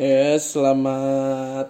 [0.00, 1.68] Ya, selamat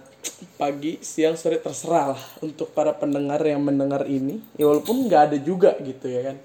[0.55, 4.39] pagi, siang, sore terserah lah untuk para pendengar yang mendengar ini.
[4.55, 6.37] Ya walaupun nggak ada juga gitu ya kan.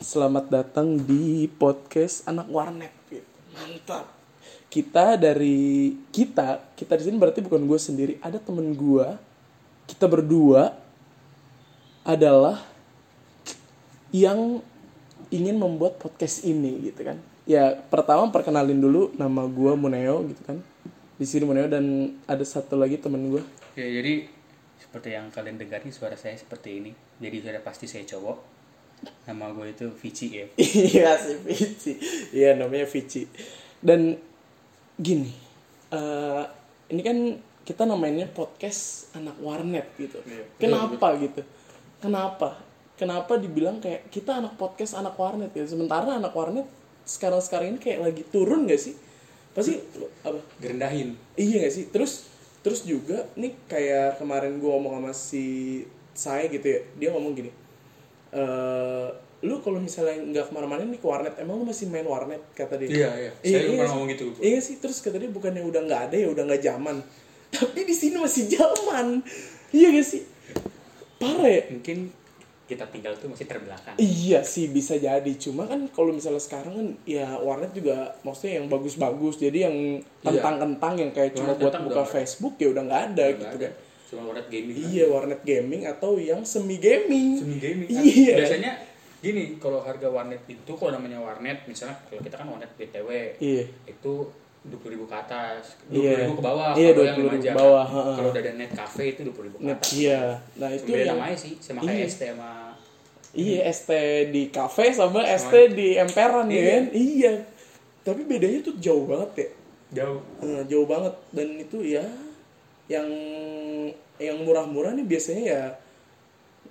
[0.00, 2.88] Selamat datang di podcast anak warnet.
[3.12, 3.28] Gitu.
[3.52, 4.08] Mantap.
[4.72, 8.16] Kita dari kita, kita di sini berarti bukan gue sendiri.
[8.24, 9.04] Ada temen gue.
[9.92, 10.72] Kita berdua
[12.00, 12.64] adalah
[14.08, 14.64] yang
[15.28, 17.20] ingin membuat podcast ini gitu kan.
[17.44, 20.64] Ya pertama perkenalin dulu nama gue Muneo gitu kan
[21.20, 23.44] di sini Muneo dan ada satu lagi temen gue
[23.76, 24.26] Ya, jadi
[24.80, 26.90] seperti yang kalian dengar nih suara saya seperti ini.
[27.22, 28.38] Jadi sudah pasti saya cowok.
[29.30, 30.46] Nama gue itu Vici ya.
[30.90, 31.92] iya si Vici.
[32.34, 33.30] Iya namanya Vici.
[33.78, 34.18] Dan
[34.98, 35.32] gini
[35.94, 36.42] eh,
[36.90, 37.18] ini kan
[37.62, 40.18] kita namanya podcast anak warnet gitu.
[40.26, 41.46] Iya, kenapa gitu?
[42.02, 42.58] Kenapa?
[42.98, 46.66] Kenapa dibilang kayak kita anak podcast anak warnet gitu sementara anak warnet
[47.06, 48.92] sekarang sekarang ini kayak lagi turun gak sih
[49.50, 49.78] pasti
[50.22, 51.18] apa Gerendahin.
[51.34, 51.84] Iya gak sih?
[51.90, 52.28] Terus
[52.60, 55.46] terus juga nih kayak kemarin gua ngomong sama si
[56.12, 57.48] saya gitu ya, dia ngomong gini,
[58.36, 59.08] eh
[59.40, 62.76] lu kalau misalnya nggak ke mana-mana nih ke warnet, emang lu masih main warnet kata
[62.76, 62.92] dia.
[62.92, 63.32] Iya, iya.
[63.40, 64.24] Saya juga pernah ngomong gitu.
[64.36, 67.00] Iya sih, terus kata dia bukannya udah nggak ada ya udah nggak zaman,
[67.56, 69.24] tapi di sini masih zaman.
[69.70, 70.22] Iya gak sih?
[71.16, 71.62] Parah ya?
[71.72, 72.10] Mungkin
[72.70, 73.98] kita tinggal tuh masih terbelakang.
[73.98, 78.70] Iya sih bisa jadi cuma kan kalau misalnya sekarang kan ya warnet juga maksudnya yang
[78.70, 83.24] bagus-bagus jadi yang kentang-kentang yang kayak cuma Warnet buat buka Facebook ya udah nggak ada
[83.34, 83.66] gitu ada.
[83.66, 83.72] kan
[84.10, 84.74] Cuma warnet gaming.
[84.78, 84.86] kan.
[84.90, 88.02] iya warnet gaming atau yang semi gaming Semi gaming kan.
[88.06, 88.34] Iya.
[88.38, 88.72] Biasanya
[89.20, 93.64] gini, kalau harga warnet itu kalau namanya warnet, misalnya kalau kita kan warnet BTW, iya
[93.84, 94.12] itu
[94.60, 96.14] puluh ribu ke atas, dua Iya.
[96.22, 96.70] ribu ke bawah.
[96.74, 97.54] Iya, kalau yang 20.000 lima jam.
[97.56, 97.86] bawah.
[97.88, 99.88] Kalau udah ada net cafe itu dua puluh ribu ke atas.
[99.92, 100.20] iya
[100.54, 101.88] nah itu beda yang namanya sih, sama Iya.
[101.88, 102.50] kayak ST sama
[103.30, 103.90] iya ST
[104.28, 106.66] di cafe sama ST di emperan ya Iya.
[106.68, 107.32] kan iya
[108.00, 109.48] tapi bedanya tuh jauh banget ya
[109.96, 110.20] jauh.
[110.40, 112.04] Eh, jauh banget dan itu ya
[112.86, 113.06] yang
[114.18, 115.62] yang murah-murah nih biasanya ya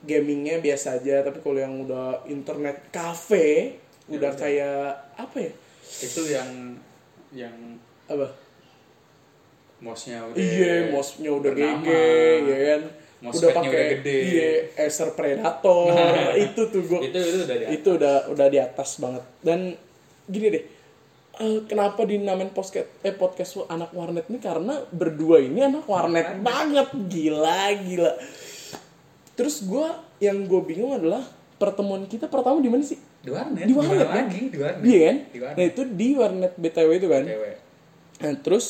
[0.02, 4.32] gamingnya biasa aja tapi kalau yang udah internet cafe Ya udah.
[4.34, 4.80] kayak
[5.16, 5.52] apa ya
[6.02, 6.50] Itu yang
[7.34, 7.78] yang
[8.10, 8.50] apa?
[9.80, 12.82] mosnya udah iya mouse-nya udah bernama, gege ya kan?
[12.84, 14.18] Udah mousepad-nya pakai udah gede.
[14.28, 15.88] iya Acer Predator.
[16.52, 17.00] Itu tuh gua.
[17.00, 19.24] Itu itu udah di itu udah udah di atas banget.
[19.40, 19.60] Dan
[20.28, 20.64] gini deh
[21.40, 24.40] eh, kenapa dinamain podcast eh podcast anak warnet ini?
[24.44, 26.92] Karena berdua ini anak warnet banget.
[27.08, 28.14] Gila gila.
[29.40, 31.24] Terus gua yang gue bingung adalah
[31.56, 33.64] pertemuan kita pertama di mana sih di warnet.
[33.64, 34.16] Di warnet kan?
[34.26, 34.82] lagi di warnet.
[34.84, 35.16] Iya kan?
[35.30, 35.58] Di warnet.
[35.58, 37.24] Nah itu di warnet btw itu kan?
[37.24, 37.56] Cewek
[38.20, 38.66] Nah, terus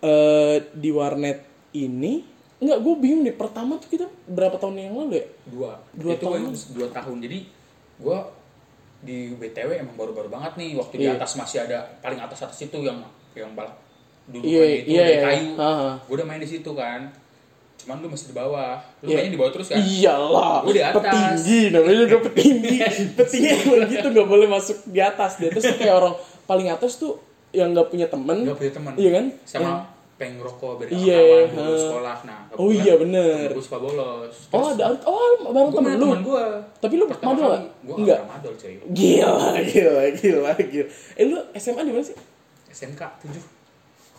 [0.00, 1.38] eh di warnet
[1.72, 2.12] ini
[2.58, 5.26] nggak gue bingung nih pertama tuh kita berapa tahun yang lalu ya?
[5.46, 5.72] Dua.
[5.92, 6.40] Dua itu tahun.
[6.72, 7.16] dua tahun.
[7.20, 7.38] Jadi
[7.94, 8.18] gua
[9.04, 11.20] di BTW emang baru-baru banget nih waktu di Iya.
[11.20, 13.04] atas masih ada paling atas atas itu yang
[13.36, 13.76] yang balap
[14.24, 15.22] dulu Iya, itu iya, dari iya.
[15.22, 15.50] kayu.
[15.60, 15.90] Ha-ha.
[16.08, 17.00] gua udah main di situ kan
[17.84, 20.96] cuman lu masih di bawah lu mainnya di bawah terus kan Iyalah, Gua di atas.
[20.98, 22.76] petinggi namanya juga petinggi.
[23.18, 25.36] petinggi emang gitu nggak boleh masuk di atas.
[25.36, 28.42] Di atas tuh kayak orang paling atas tuh yang nggak punya temen.
[28.42, 29.24] Nggak punya teman Iya kan?
[29.44, 29.82] sama Yang-
[30.14, 31.82] peng rokok dari Iya, kawan dulu ha.
[31.82, 33.50] sekolah nah Oh iya, bener.
[33.50, 36.06] gue suka bolos oh ada oh bareng temen lu.
[36.06, 36.44] teman gue
[36.78, 37.50] Tapi lu pertama madol
[37.82, 38.18] gue Enggak.
[38.22, 40.86] nggak madol cuy Gila, gila, gila, gila.
[41.12, 42.14] Eh lu SMA di mana sih?
[42.70, 43.42] SMK tujuh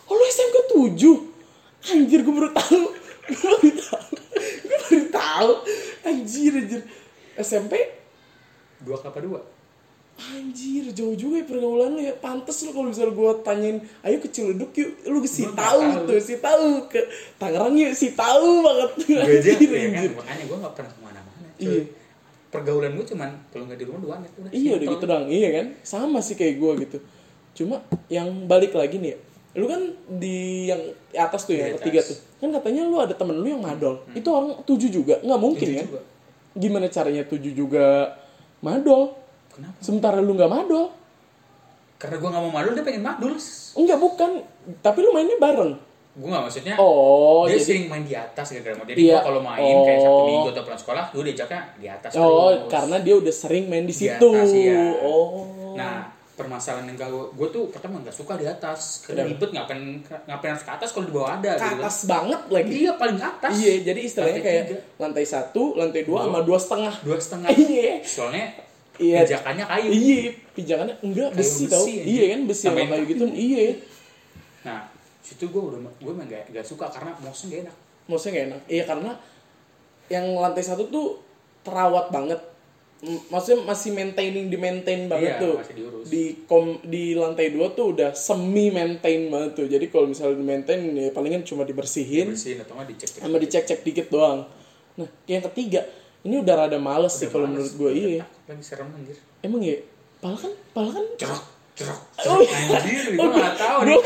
[0.04, 1.34] Oh lu SMK 7
[1.88, 2.82] Anjir gue baru tahu.
[3.30, 5.50] Gue baru tahu.
[6.06, 6.82] Anjir, anjir.
[7.36, 7.76] SMP
[8.80, 9.40] dua apa dua
[10.16, 12.16] Anjir, jauh juga ya pergaulan lu ya.
[12.16, 16.40] Pantes lu kalau misalnya gue tanyain, ayo ke Ciledug yuk, lu si tahu tuh, si
[16.40, 17.04] tahu ke
[17.36, 18.90] Tangerang yuk, si tahu banget.
[18.96, 21.48] gue aja Anjir, ya kan makanya gue nggak pernah ke mana-mana.
[21.60, 21.82] Iya.
[22.46, 25.48] pergaulan gue cuman kalau nggak di rumah dua net udah Iya udah gitu dong, iya
[25.60, 25.66] kan?
[25.84, 26.98] Sama sih kayak gue gitu.
[27.52, 29.18] Cuma yang balik lagi nih ya,
[29.56, 29.80] lu kan
[30.12, 30.36] di
[30.66, 30.80] yang
[31.14, 34.04] atas tuh yang Di ketiga tuh, kan katanya lu ada temen lu yang madol.
[34.12, 35.84] Itu orang tujuh juga, nggak mungkin Tujuh ya?
[35.84, 36.00] juga.
[36.54, 38.12] Gimana caranya tujuh juga
[38.58, 39.16] madol?
[39.48, 40.92] kenapa Sementara lu nggak madol?
[41.96, 43.32] karena gue nggak mau madul dia pengen madul
[43.72, 44.30] Enggak bukan,
[44.78, 45.72] tapi lu mainnya bareng.
[46.12, 49.12] gue nggak maksudnya Oh, dia jadi sering main di atas gara-gara mau jadi Iya.
[49.12, 50.26] gua kalau main kayak satu Oh.
[50.26, 52.68] minggu atau pulang sekolah gue diajaknya di atas Oh, terus.
[52.68, 54.28] karena dia udah sering main di Di situ.
[54.28, 54.80] atas, iya.
[54.98, 55.72] Oh.
[55.72, 60.52] nah permasalahan yang gue gue tuh pertama nggak suka di atas karena ribet ngapain ngapain
[60.52, 62.70] harus ke atas kalau di bawah ada ke gitu atas banget lagi.
[62.76, 64.78] iya paling atas Iya, jadi istilahnya Lantai kayak tiga.
[64.98, 66.94] lantai satu, lantai dua, sama dua setengah.
[67.00, 67.94] dua setengah Iya.
[68.02, 68.46] soalnya
[68.96, 69.16] Iya.
[69.24, 70.16] pijakannya kayu Iya,
[70.52, 71.82] pijangannya enggak Kayu besi, besi, tau.
[71.82, 72.04] anjing.
[72.06, 73.24] Iya kan besi sama Tambahin kayu gitu.
[73.26, 73.60] Iya.
[74.62, 74.80] nah
[75.20, 78.60] situ gue udah gue emang gak, gak suka karena mouse gak enak Maksudnya gak enak.
[78.66, 79.10] Iya karena
[80.06, 81.18] yang lantai satu tuh
[81.60, 82.38] terawat banget.
[83.04, 85.54] Maksudnya masih maintaining di maintain banget Iya, tuh.
[85.60, 86.04] masih diurus.
[86.08, 89.66] di kom di lantai dua tuh udah semi maintain banget tuh.
[89.68, 92.32] Jadi kalau misalnya di maintain ya palingan cuma dibersihin.
[92.32, 94.48] Bersihin atau nggak dicek sama dicek cek dikit doang.
[94.96, 95.84] Nah yang ketiga
[96.24, 98.24] ini udah rada males sih kalau menurut gue iya.
[98.48, 99.20] lagi serem anjir.
[99.44, 99.76] Emang ya
[100.24, 101.06] paling kan paling kan
[101.76, 102.56] cerok cerok Oh, iya.
[102.72, 103.96] anjir gue nggak tahu nih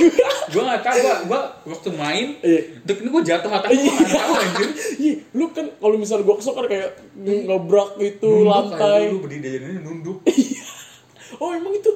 [0.50, 2.61] gue nggak tahu gue gue waktu main Iya.
[2.82, 4.69] dek ini gue jatuh atas gue nggak tahu anjir
[4.99, 9.00] Iya, lu kan kalau misalnya gua kesok kan kayak ngebrak itu lantai.
[9.00, 10.19] aja, lu berdiri dari ini nunduk
[11.32, 11.87] Oh, emang itu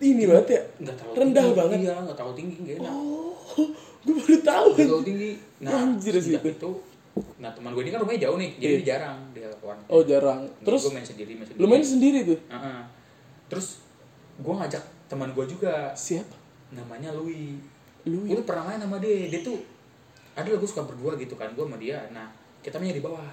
[0.00, 0.62] ini banget ya?
[0.80, 1.56] nggak tahu Rendah tinggi.
[1.56, 1.78] banget.
[1.80, 3.32] iya nggak tahu tinggi nggak enak Oh,
[4.04, 4.66] gua baru tahu.
[4.74, 5.30] nggak tahu tinggi
[5.60, 6.48] nah Anjir sih itu.
[6.48, 6.70] itu
[7.38, 8.76] nah teman gue ini kan rumahnya jauh nih jadi Iya.
[8.76, 10.40] dia jarang dia kawan Oh, jarang.
[10.60, 12.38] Terus gue main sendiri main sendiri lu main sendiri tuh?
[12.48, 12.80] Heeh.
[13.46, 13.66] terus
[14.34, 15.92] gue ngajak teman gue juga.
[15.92, 16.42] Siapa?
[16.72, 17.60] namanya Louis
[18.08, 19.30] Lu gue pernah main sama dia.
[19.30, 19.62] Dia tuh
[20.32, 22.02] ada gue suka berdua gitu kan gue sama dia.
[22.10, 22.26] Nah
[22.64, 23.28] kita mainnya di bawah.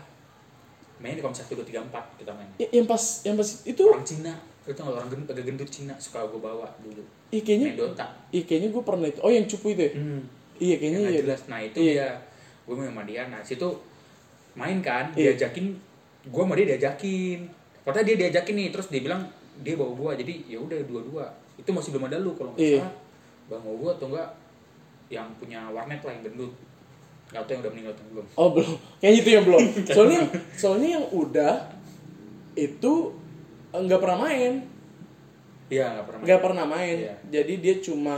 [1.00, 3.84] Main di satu dua tiga empat kita main Ya, yang pas yang pas itu?
[3.88, 4.36] Orang Cina.
[4.68, 7.02] Itu orang gendut, agak gendut Cina suka gue bawa dulu.
[7.32, 8.08] Iya kayaknya main Dota.
[8.30, 9.20] iya kayaknya gua pernah itu.
[9.24, 9.92] Oh, yang cupu itu ya?
[9.96, 10.22] hmm.
[10.60, 11.20] Iya, kayaknya iya.
[11.24, 11.42] jelas.
[11.48, 11.88] Nah itu Iya.
[11.96, 12.08] dia.
[12.68, 13.22] Gue main sama dia.
[13.32, 13.70] Nah situ
[14.54, 15.34] main kan Iya.
[15.34, 15.66] diajakin
[16.30, 17.40] gue sama dia diajakin.
[17.82, 19.24] Padahal dia diajakin nih terus dia bilang
[19.66, 20.12] dia bawa gua.
[20.14, 21.26] Jadi ya udah dua-dua
[21.60, 22.80] itu masih belum ada lu kalau nggak Iya.
[22.82, 22.94] salah
[23.46, 24.30] bang mau gua atau enggak
[25.10, 26.54] yang punya warnet lah yang gendut
[27.30, 28.74] Gak tau yang udah meninggal atau belum Oh, belum.
[28.98, 29.62] Kayaknya itu yang belum.
[29.94, 30.22] Soalnya
[30.52, 31.54] soalnya yang udah
[32.56, 32.94] itu
[33.70, 34.54] nggak pernah main.
[35.70, 36.26] iya nggak pernah main.
[36.26, 37.14] nggak pernah main Iya.
[37.30, 38.18] jadi dia cuma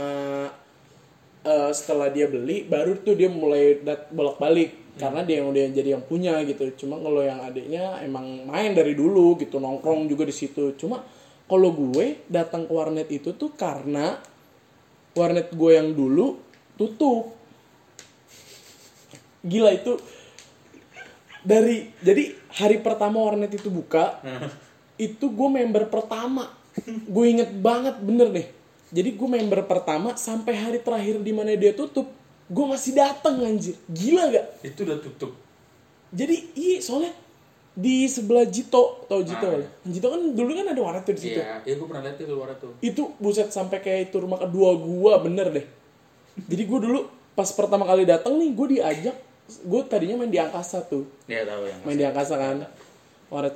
[1.42, 5.64] eh, setelah dia beli baru tuh dia mulai dat bolak balik karena dia yang udah
[5.70, 10.22] jadi yang punya gitu cuma kalau yang adiknya emang main dari dulu gitu nongkrong juga
[10.22, 11.04] di situ cuma
[11.52, 14.16] kalau gue datang ke warnet itu tuh karena
[15.12, 16.40] warnet gue yang dulu
[16.80, 17.36] tutup.
[19.44, 20.00] Gila itu.
[21.44, 24.24] Dari jadi hari pertama warnet itu buka
[24.96, 26.48] itu gue member pertama.
[27.04, 28.48] Gue inget banget bener deh.
[28.88, 32.08] Jadi gue member pertama sampai hari terakhir di mana dia tutup
[32.48, 33.76] gue masih datang anjir.
[33.92, 34.46] Gila gak?
[34.64, 35.36] Itu udah tutup.
[36.16, 37.12] Jadi iya soalnya
[37.72, 39.08] di sebelah Jito.
[39.08, 39.46] Tau Jito?
[39.48, 39.66] Ah, kali?
[39.88, 41.40] Jito kan dulu kan ada warnet tuh di situ.
[41.40, 42.72] Iya iya gue pernah lihat itu luar tuh.
[42.84, 45.66] Itu buset sampai kayak itu rumah kedua gua bener deh.
[46.36, 47.00] Jadi gue dulu
[47.32, 49.16] pas pertama kali datang nih gue diajak
[49.52, 51.08] gue tadinya main di angkasa tuh.
[51.24, 52.56] Dia tahu yang main di angkasa kan.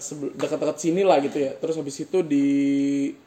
[0.00, 1.52] Sebel- dekat-dekat sini lah gitu ya.
[1.56, 2.48] Terus habis itu di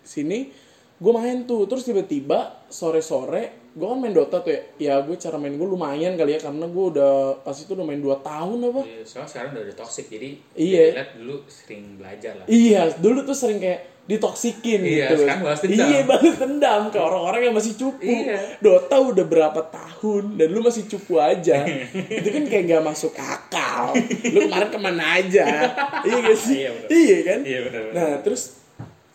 [0.01, 0.50] sini
[0.97, 1.69] gue main tuh.
[1.69, 6.13] Terus tiba-tiba sore-sore gue kan main Dota tuh ya ya gue cara main gue lumayan
[6.13, 9.50] kali ya karena gue udah pas itu udah main 2 tahun apa Iya, soalnya sekarang
[9.51, 10.83] udah ada toxic jadi Iya.
[10.95, 15.62] lihat dulu sering belajar lah iya dulu tuh sering kayak ditoksikin Iya, gitu sekarang balas
[15.62, 15.86] dendam.
[15.86, 18.38] iya balas dendam ke orang-orang yang masih cupu Iya.
[18.57, 21.62] Dota udah berapa tahun dan lu masih cupu aja
[22.18, 23.94] itu kan kayak gak masuk akal
[24.25, 25.45] lu kemarin ke mana aja
[26.10, 26.89] iya gak sih Iya, bener.
[26.92, 27.94] iya kan Iya, bener, bener.
[27.94, 28.58] nah terus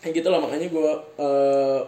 [0.05, 0.91] kayak gitu lah makanya gue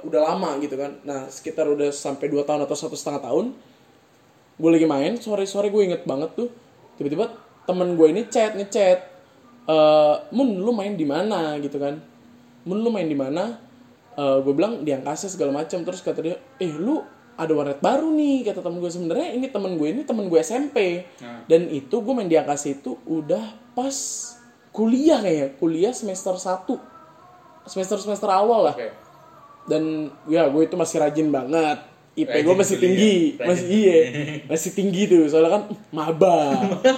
[0.08, 0.96] udah lama gitu kan.
[1.04, 3.52] Nah sekitar udah sampai 2 tahun atau satu setengah tahun
[4.56, 5.20] gue lagi main.
[5.20, 6.48] Sore-sore gue inget banget tuh
[6.96, 7.28] tiba-tiba
[7.68, 8.98] temen gue ini chat ngechat
[9.68, 11.60] eh mun lu main di mana?
[11.60, 12.00] gitu kan.
[12.64, 13.60] Mun lu main di mana?
[14.16, 17.04] Eh gue bilang di angkasa segala macam terus kata dia eh lu
[17.36, 21.04] ada warnet baru nih kata temen gue sebenarnya ini temen gue ini temen gue SMP
[21.20, 21.44] Nah.
[21.44, 23.92] dan itu gue main di angkasa itu udah pas
[24.72, 25.52] kuliah kayaknya.
[25.60, 26.95] Kuliah semester 1
[27.66, 28.74] semester semester awal lah.
[28.78, 28.88] Oke.
[29.66, 31.78] Dan ya gue itu masih rajin banget.
[32.16, 32.84] IP gue masih kuliah.
[32.88, 33.16] tinggi.
[33.36, 33.98] Masih iya.
[34.48, 35.28] Masih tinggi tuh.
[35.28, 36.38] Soalnya kan maba.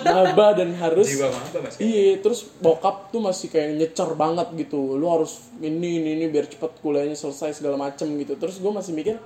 [0.07, 4.95] Maba dan harus jiwa mas iya terus bokap tuh masih kayak nyecer banget gitu.
[4.95, 8.39] Lu harus ini ini ini biar cepet kuliahnya selesai segala macem gitu.
[8.39, 9.19] Terus gue masih mikir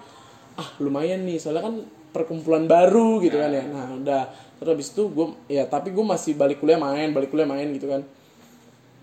[0.57, 1.37] ah lumayan nih.
[1.37, 1.75] Soalnya kan
[2.15, 3.67] perkumpulan baru gitu kan ya.
[3.69, 4.23] Nah udah.
[4.63, 7.91] Terus habis itu gue ya tapi gue masih balik kuliah main balik kuliah main gitu
[7.91, 8.07] kan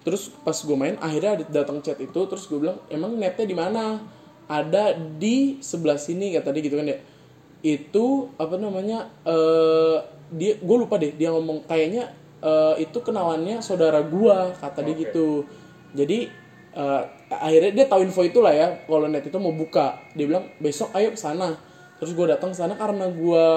[0.04, 4.00] terus pas gue main akhirnya datang chat itu terus gue bilang emang netnya di mana?
[4.50, 6.98] Ada di sebelah sini kata dia gitu kan ya.
[7.62, 9.98] Itu apa namanya eh
[10.30, 12.14] dia gue lupa deh dia ngomong kayaknya
[12.44, 15.02] eh, itu kenalannya saudara gua kata dia Oke.
[15.08, 15.28] gitu.
[15.96, 16.30] Jadi
[16.76, 20.00] eh, akhirnya dia tahu info itulah ya kalau net itu mau buka.
[20.16, 21.56] Dia bilang besok ayo ke sana.
[22.00, 23.48] Terus gue datang ke sana karena gua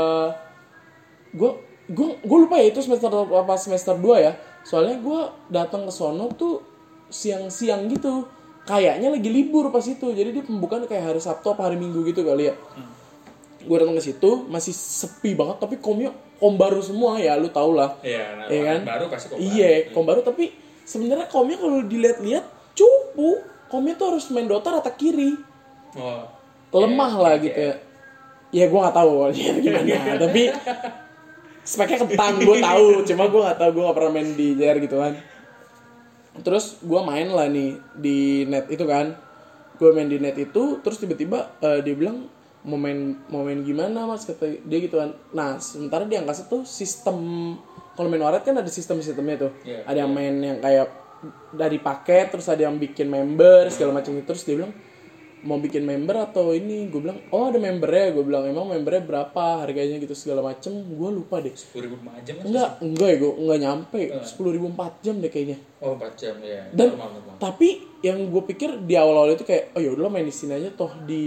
[1.32, 1.50] gue
[1.88, 6.30] gue gue lupa ya itu semester apa semester 2 ya soalnya gue datang ke sono
[6.32, 6.62] tuh
[7.08, 8.26] siang-siang gitu.
[8.62, 10.14] Kayaknya lagi libur pas itu.
[10.14, 12.54] Jadi dia pembukaan kayak hari Sabtu apa hari Minggu gitu kali ya.
[13.62, 17.74] Gue datang ke situ masih sepi banget tapi komnya kom baru semua ya lu tau
[17.74, 17.94] lah.
[18.02, 18.80] Iya nah, Iya kan?
[18.86, 20.50] baru pasti kok iya kom baru tapi
[20.82, 23.42] sebenarnya komnya kalau dilihat-lihat cupu.
[23.70, 25.32] Komnya tuh harus main Dota rata kiri.
[25.96, 26.26] Oh.
[26.72, 27.44] Lemah Iya, lah iya.
[27.44, 27.74] gitu ya.
[28.52, 29.12] Ya gue nggak tahu
[29.64, 30.42] gimana tapi
[31.62, 32.86] speknya kentang gue tahu.
[33.06, 35.12] Cuma gue nggak tahu gue nggak pernah main di JR gitu kan.
[36.42, 39.14] Terus gue main lah nih di net itu kan.
[39.78, 42.26] Gue main di net itu terus tiba-tiba eh, dia bilang
[42.62, 44.26] mau main mau main gimana mas?
[44.26, 45.14] Kata dia gitu kan.
[45.34, 47.18] Nah sementara di angkasa tuh sistem
[47.92, 49.52] kalau main waret kan ada sistem sistemnya tuh.
[49.62, 49.84] Iya.
[49.84, 50.88] ada yang main yang kayak
[51.54, 54.26] dari paket terus ada yang bikin member segala macam itu.
[54.26, 54.74] Terus dia bilang
[55.42, 56.86] mau bikin member atau ini?
[56.88, 58.14] Gue bilang oh ada membernya.
[58.14, 59.62] Gue bilang emang membernya berapa?
[59.62, 60.72] Harganya gitu segala macem.
[60.72, 61.52] Gue lupa deh.
[61.54, 64.00] Sepuluh ribu lima jam enggak enggak ya gue enggak nyampe.
[64.22, 65.58] Sepuluh ribu empat jam deh kayaknya.
[65.82, 67.34] Oh empat jam ya dan normal normal.
[67.42, 67.68] tapi
[68.06, 71.26] yang gue pikir di awal-awal itu kayak oh yaudah main di sini aja toh di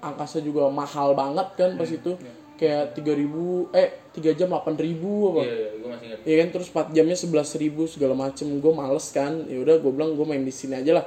[0.00, 2.16] angkasa juga mahal banget kan pas itu.
[2.58, 5.46] kayak 3000 eh 3 jam 8000 apa.
[5.46, 6.18] Iya iya gue masih ingat.
[6.26, 8.50] Ya kan terus 4 jamnya 11.000 segala macem.
[8.58, 9.46] Gue males kan.
[9.46, 11.06] Ya udah gue bilang gue main di sini aja lah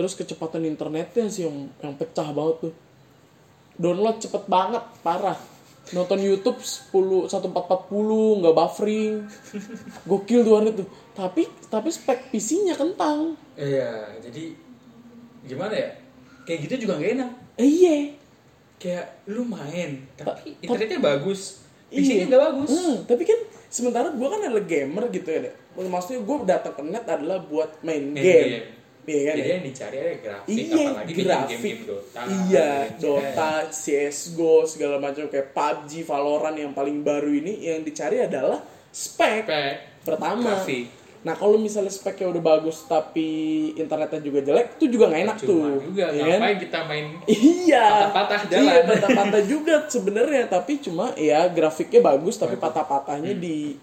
[0.00, 2.74] terus kecepatan internetnya sih yang yang pecah banget tuh.
[3.76, 5.36] Download cepet banget parah.
[5.92, 9.28] Nonton YouTube 10 1440 nggak buffering.
[10.08, 10.88] Gokil tuh tuh.
[11.12, 13.36] Tapi tapi spek PC-nya kentang.
[13.60, 14.56] Iya jadi
[15.44, 15.90] gimana ya?
[16.48, 17.30] Kayak gitu juga gak enak.
[17.60, 17.96] Eh, iya.
[18.80, 21.60] Kayak lu main tapi Ta- internetnya bagus.
[21.92, 22.00] Iya.
[22.00, 22.70] PC-nya gak bagus.
[22.72, 23.38] Hmm, tapi kan
[23.68, 25.54] sementara gue kan adalah gamer gitu ya deh.
[25.76, 28.48] Maksudnya gue datang ke net adalah buat main Main game.
[28.48, 28.79] game.
[29.02, 29.34] Iya kan?
[29.34, 29.52] jadi ya?
[29.52, 31.48] yang dicari ada grafik Iya, apalagi grafik.
[31.50, 32.70] game-game Dota Iya.
[32.96, 39.44] Dota, CSGO, segala macam kayak PUBG, Valorant yang paling baru ini yang dicari adalah spek.
[39.44, 40.44] Spek, Pertama.
[40.56, 40.86] grafik
[41.20, 43.28] Nah, kalau misalnya speknya udah bagus tapi
[43.76, 45.80] internetnya juga jelek, itu juga nggak enak cuma tuh.
[45.84, 46.38] juga Iya kan?
[46.40, 47.84] ngapain kita main Iya.
[48.08, 48.64] Patah-patah jalan.
[48.64, 53.42] Iya, patah-patah juga sebenarnya, tapi cuma ya grafiknya bagus tapi patah-patahnya Hmm.
[53.42, 53.76] di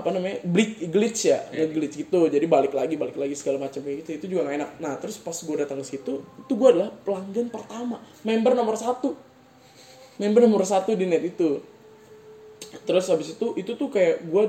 [0.00, 0.44] apa namanya?
[0.44, 1.68] glitch, glitch ya, Iya.
[1.72, 2.28] glitch gitu.
[2.28, 4.10] Jadi balik lagi, balik lagi segala macam kayak gitu.
[4.16, 4.70] Itu juga gak enak.
[4.80, 9.16] Nah, terus pas gue datang ke situ, itu gue adalah pelanggan pertama, member nomor satu,
[10.16, 11.60] member nomor satu di net itu.
[12.84, 14.44] Terus habis itu, itu tuh kayak gue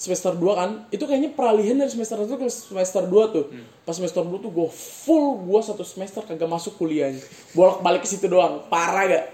[0.00, 3.52] semester 2 kan itu kayaknya peralihan dari semester 1 ke semester 2 tuh
[3.84, 7.20] pas semester 2 tuh gue full gue satu semester kagak masuk kuliahnya
[7.52, 9.24] bolak balik ke situ doang parah gak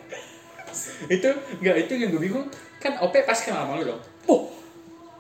[1.07, 1.31] itu
[1.63, 2.51] enggak itu yang gue bingung
[2.83, 4.51] kan OP pasti kenal sama lu dong oh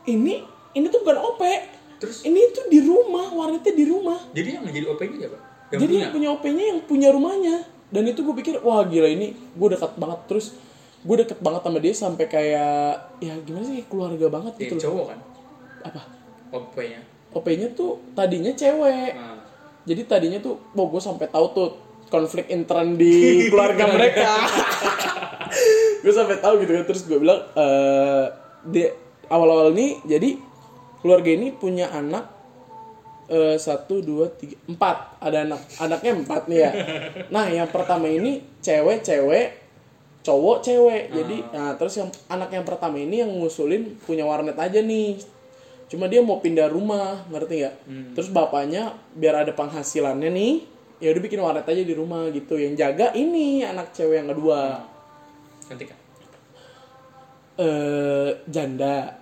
[0.06, 0.42] ini
[0.76, 1.42] ini tuh bukan OP
[1.96, 2.22] Terus?
[2.28, 4.20] ini tuh di rumah warnetnya di rumah.
[4.36, 5.38] Jadi yang jadi OP ini siapa
[5.72, 6.02] yang jadi punya?
[6.04, 7.56] yang punya OP-nya yang punya rumahnya.
[7.90, 10.20] Dan itu gue pikir wah gila ini gue dekat banget.
[10.30, 10.46] Terus
[11.06, 14.82] gue deket banget sama dia sampai kayak ya gimana sih keluarga banget Dia gitu loh.
[14.82, 15.18] cowok kan?
[15.86, 16.00] Apa?
[16.46, 17.00] OP-nya
[17.34, 19.12] OP-nya tuh tadinya cewek.
[19.12, 19.38] Nah,
[19.86, 21.68] jadi tadinya tuh oh gue sampai tahu tuh
[22.06, 23.14] konflik intern di
[23.52, 24.30] keluarga mereka.
[26.06, 26.84] Gue sampai tahu gitu kan.
[26.86, 28.24] Terus gue bilang eh
[28.62, 28.82] di
[29.30, 30.38] awal-awal nih jadi
[31.00, 32.26] keluarga ini punya anak
[33.30, 35.22] eh, satu dua tiga empat.
[35.22, 36.70] Ada anak anaknya empat nih ya.
[37.34, 39.48] Nah yang pertama ini cewek cewek
[40.26, 41.14] cowok cewek.
[41.14, 45.22] Jadi nah terus yang anak yang pertama ini yang ngusulin punya warnet aja nih.
[45.86, 47.74] Cuma dia mau pindah rumah ngerti nggak?
[48.18, 50.54] Terus bapaknya biar ada penghasilannya nih
[50.98, 52.58] ya udah bikin warnet aja di rumah gitu.
[52.58, 54.82] Yang jaga ini anak cewek yang kedua.
[55.70, 56.05] Nanti kan
[57.56, 59.16] eh janda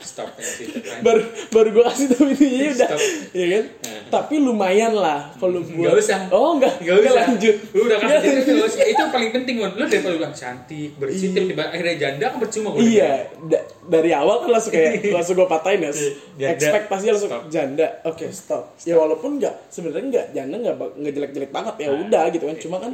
[0.00, 0.66] stop sih
[1.06, 2.88] baru baru gue kasih tahu ya udah
[3.32, 3.64] ya kan
[4.06, 6.18] tapi lumayan lah kalau buat Nggak usah.
[6.30, 8.52] oh enggak Gak usah lanjut Lu udah Nggak kasih itu.
[8.86, 9.72] Itu paling penting Mon.
[9.72, 11.42] Lu daripada bilang cantik, bersih, Iya.
[11.44, 13.10] tiba akhirnya janda kan percuma gua Iya,
[13.44, 15.90] da- dari awal kan langsung kayak langsung gue patahin ya.
[15.90, 16.54] Janda.
[16.54, 17.42] Ekspektasinya langsung Stop.
[17.50, 17.86] janda.
[18.04, 18.64] Oke, stop.
[18.80, 22.56] Ya walaupun nggak sebenarnya nggak janda nggak nggak jelek-jelek banget ya udah gitu kan.
[22.56, 22.92] Cuma kan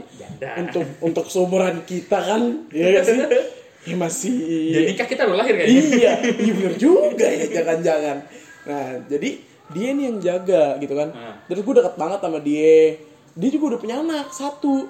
[0.58, 2.40] untuk untuk seumuran kita kan
[2.70, 3.16] ya nggak sih?
[3.82, 4.30] Ya masih
[4.70, 5.82] Jadi nikah kita baru lahir kayaknya.
[5.98, 8.16] iya, iya bener juga ya jangan-jangan.
[8.62, 9.30] Nah, jadi
[9.74, 11.10] dia nih yang jaga gitu kan.
[11.10, 11.34] Ah.
[11.50, 13.02] Terus gue deket banget sama dia.
[13.34, 14.86] Dia juga udah punya anak satu.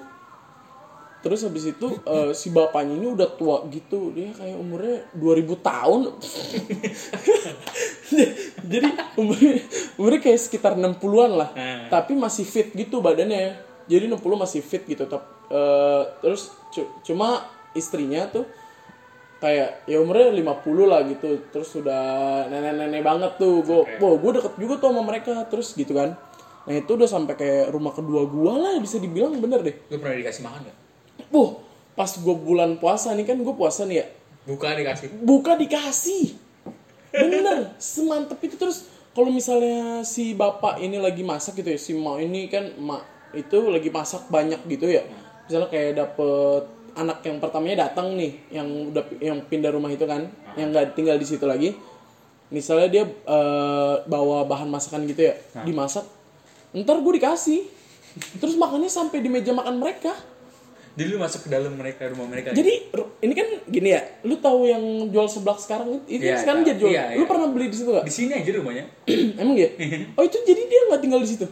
[1.23, 4.11] Terus habis itu eh, si bapaknya ini udah tua gitu.
[4.13, 6.01] Dia kayak umurnya 2000 tahun.
[8.71, 9.53] jadi umurnya,
[9.97, 11.49] umurnya kayak sekitar 60-an lah.
[11.55, 11.89] Ah.
[11.89, 13.57] Tapi masih fit gitu badannya.
[13.89, 15.07] Jadi 60 masih fit gitu.
[15.07, 17.41] Eh, terus cu- cuma
[17.73, 18.45] istrinya tuh
[19.43, 21.43] kayak ya umurnya 50 lah gitu.
[21.51, 22.03] Terus sudah
[22.47, 23.59] nenek-nenek banget tuh.
[23.59, 23.99] Gue Oke.
[23.99, 25.43] wow gue deket juga tuh sama mereka.
[25.51, 26.15] Terus gitu kan.
[26.63, 29.75] Nah itu udah sampai kayak rumah kedua gua lah bisa dibilang bener deh.
[29.91, 30.77] Lu pernah dikasih makan gak?
[31.27, 31.59] Wuh,
[31.91, 34.05] pas gue bulan puasa nih kan gue puasa nih ya?
[34.43, 35.07] Bukan dikasih.
[35.23, 36.35] buka dikasih.
[37.11, 38.55] Bener semantep itu.
[38.55, 43.31] Terus kalau misalnya si bapak ini lagi masak gitu ya si mau ini kan mak
[43.35, 45.03] itu lagi masak banyak gitu ya.
[45.47, 50.25] Misalnya kayak dapet anak yang pertamanya datang nih yang udah yang pindah rumah itu kan
[50.53, 51.73] yang nggak tinggal di situ lagi.
[52.47, 56.05] Misalnya dia eh, bawa bahan masakan gitu ya dimasak
[56.73, 57.61] ntar gue dikasih.
[58.35, 60.13] Terus makannya sampai di meja makan mereka.
[60.93, 62.53] Jadi lu masuk ke dalam mereka rumah mereka.
[62.53, 66.61] jadi ru- ini kan gini ya lu tahu yang jual seblak sekarang itu Iya, sekarang
[66.61, 66.91] jadi jual.
[66.91, 67.29] Iya, lu iya.
[67.33, 68.85] pernah beli di situ gak Di sini aja rumahnya.
[69.41, 69.69] emang ya?
[70.17, 71.49] Oh itu jadi dia nggak tinggal di situ?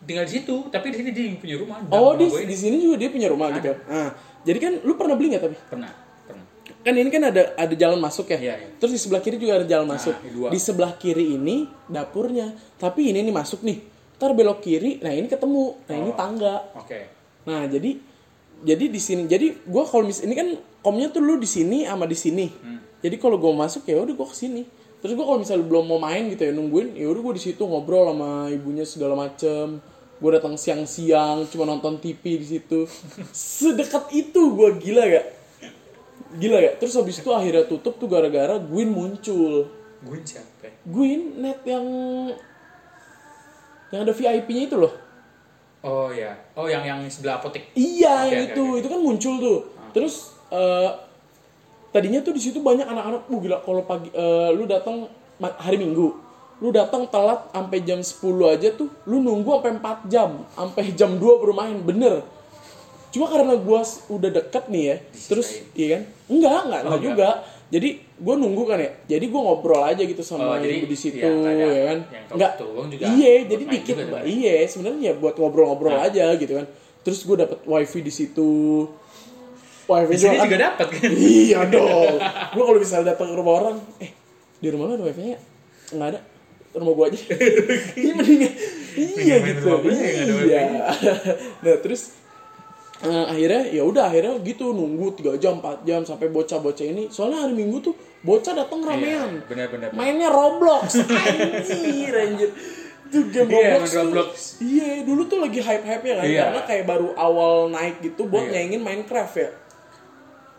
[0.00, 1.76] Tinggal di situ, tapi di sini dia yang punya rumah.
[1.88, 4.08] oh di di sini juga dia punya rumah gitu nah
[4.42, 5.92] jadi kan lu pernah beli nggak tapi Pernah,
[6.24, 6.44] pernah.
[6.80, 8.68] kan ini kan ada ada jalan masuk ya Iya, iya.
[8.76, 10.48] terus di sebelah kiri juga ada jalan masuk ini dua.
[10.48, 11.56] di sebelah kiri ini
[11.86, 13.78] dapurnya tapi ini nih masuk nih
[14.16, 16.14] ntar belok kiri nah ini ketemu nah ini Oh.
[16.14, 17.00] tangga Oke.
[17.40, 17.96] Nah, jadi
[18.60, 19.24] jadi di sini.
[19.24, 22.52] Jadi gua kalau mis ini kan komnya tuh lu di sini sama di sini.
[23.00, 24.68] Jadi kalau gua masuk ya udah gua ke sini.
[25.00, 27.64] Terus gua kalau misalnya belum mau main gitu ya nungguin, ya udah gua di situ
[27.64, 29.80] ngobrol sama ibunya segala macem.
[30.20, 32.84] Gua datang siang-siang cuma nonton TV di situ.
[33.32, 35.26] Sedekat itu gua gila gak?
[36.36, 36.74] Gila gak?
[36.78, 39.66] Terus habis itu akhirnya tutup tuh gara-gara Gwyn muncul.
[40.00, 40.72] Gue siapa?
[40.88, 41.84] Gwyn net yang
[43.90, 44.92] yang ada VIP-nya itu loh.
[45.80, 46.36] Oh ya.
[46.56, 47.72] Oh yang yang sebelah apotek.
[47.72, 48.78] Iya, Oke, yang itu, oke.
[48.80, 49.58] itu kan muncul tuh.
[49.96, 50.90] Terus eh,
[51.90, 55.08] tadinya tuh di situ banyak anak-anak, uh gila kalau pagi eh, lu datang
[55.40, 56.12] hari Minggu,
[56.60, 61.10] lu datang telat sampai jam 10 aja tuh, lu nunggu sampai 4 jam, sampai jam
[61.14, 62.20] 2 baru main, bener.
[63.10, 66.02] Cuma karena gua s- udah deket nih ya, terus iya kan?
[66.28, 67.02] Enggak, enggak, enggak Oh, enggak.
[67.02, 67.28] juga.
[67.70, 68.90] Jadi gua nunggu kan ya.
[69.08, 71.98] Jadi gua ngobrol aja gitu sama Oh, jadi ibu di situ ya, ya kan.
[72.06, 72.52] yang Enggak.
[72.86, 74.20] juga Iya, jadi dikit, juga Mbak.
[74.20, 74.26] sebenarnya.
[74.28, 76.06] Iya, sebenarnya ya buat ngobrol-ngobrol Nah.
[76.06, 76.66] aja gitu kan.
[77.00, 78.50] Terus gue dapet wifi di situ.
[79.86, 81.10] Wifi Di sini kan- juga dapat kan?
[81.10, 82.14] Iya dong.
[82.52, 84.10] gue kalau misalnya datang ke rumah orang, eh
[84.56, 85.38] di rumah lu ada wifi-nya?
[85.90, 86.20] Nggak ada.
[86.70, 87.18] Rumah gue aja.
[87.98, 88.52] Iya mendingan.
[88.92, 89.68] Iya main gitu.
[89.86, 90.10] ya,
[90.40, 90.62] Iya.
[91.62, 92.14] nah terus
[93.00, 97.42] eh, akhirnya ya udah akhirnya gitu nunggu 3 jam 4 jam sampai bocah-bocah ini soalnya
[97.42, 99.88] hari Minggu tuh bocah datang ramean Iya, benar-benar.
[99.92, 102.50] mainnya Roblox anjir anjir
[103.08, 104.28] tuh game Iya, Roblox, Roblox.
[104.52, 106.40] tuh iya dulu tuh lagi hype hype ya kan Iya.
[106.44, 108.52] karena kayak baru awal naik gitu buat Iya.
[108.60, 109.50] nyaingin Minecraft ya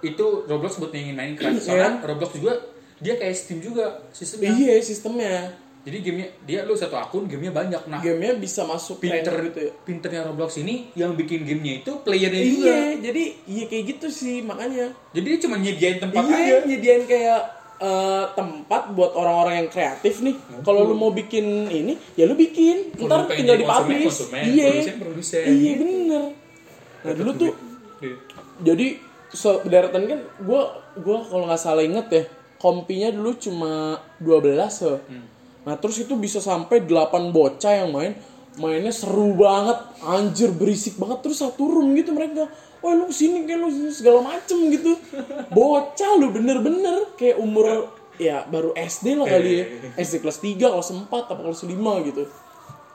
[0.01, 1.61] Itu Roblox buat ingin Minecraft.
[1.61, 2.57] Soalnya Roblox juga
[2.97, 4.49] dia kayak Steam juga sistemnya.
[4.51, 7.81] iya sistemnya Jadi gamenya dia lu satu akun gamenya banyak.
[7.89, 9.71] Nah gamenya bisa masuk pinter gitu ya?
[9.81, 12.69] pinternya Roblox ini yang bikin gamenya itu playernya juga.
[12.69, 14.93] iya jadi iya kayak gitu sih makanya.
[15.17, 16.55] Jadi dia cuma nyediain tempat iya aja.
[16.69, 17.41] nyediain kayak
[17.81, 20.37] eh, tempat buat orang-orang yang kreatif nih.
[20.61, 22.94] Kalau lu mau bikin ini ya lu bikin.
[22.94, 24.67] Kalau ntar lu tinggal di publish iya.
[25.50, 26.25] iya bener.
[27.01, 27.53] Nah dulu tuh
[28.01, 28.17] Iya.
[28.65, 28.87] jadi
[29.29, 30.61] sederetan kan gue
[31.05, 32.24] gua kalau nggak salah inget ya
[32.57, 34.98] kompinya dulu cuma 12 ya.
[35.61, 38.13] Nah terus itu bisa sampai 8 bocah yang main
[38.59, 42.51] mainnya seru banget anjir berisik banget terus satu room gitu mereka.
[42.81, 44.97] Wah lu sini kayak lu sini," segala macem gitu.
[45.53, 49.65] Bocah lu bener-bener kayak umur ya baru SD lah kali ya.
[50.01, 52.24] SD kelas 3 kelas 4 apa kelas 5 gitu.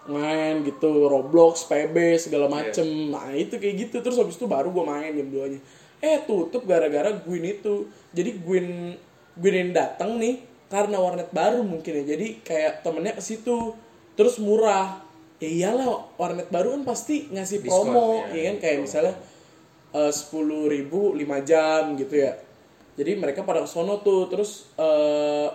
[0.07, 2.87] Main gitu Roblox, PB segala macem.
[3.11, 3.97] Nah itu kayak gitu.
[4.03, 5.61] Terus habis itu baru gue main jam 2 nya
[5.97, 7.89] eh tutup gara-gara Gwyn itu.
[8.13, 8.93] Jadi Gwyn
[9.39, 12.17] Gwyn yang datang nih karena warnet baru mungkin ya.
[12.17, 13.75] Jadi kayak temennya ke situ
[14.19, 15.03] terus murah.
[15.37, 18.57] Ya iyalah warnet baru kan pasti ngasih Diskon, promo ya, ya kan?
[18.65, 19.15] kayak misalnya
[20.13, 22.37] sepuluh ribu lima jam gitu ya.
[22.97, 24.29] Jadi mereka pada kesono tuh.
[24.33, 25.49] Terus eh,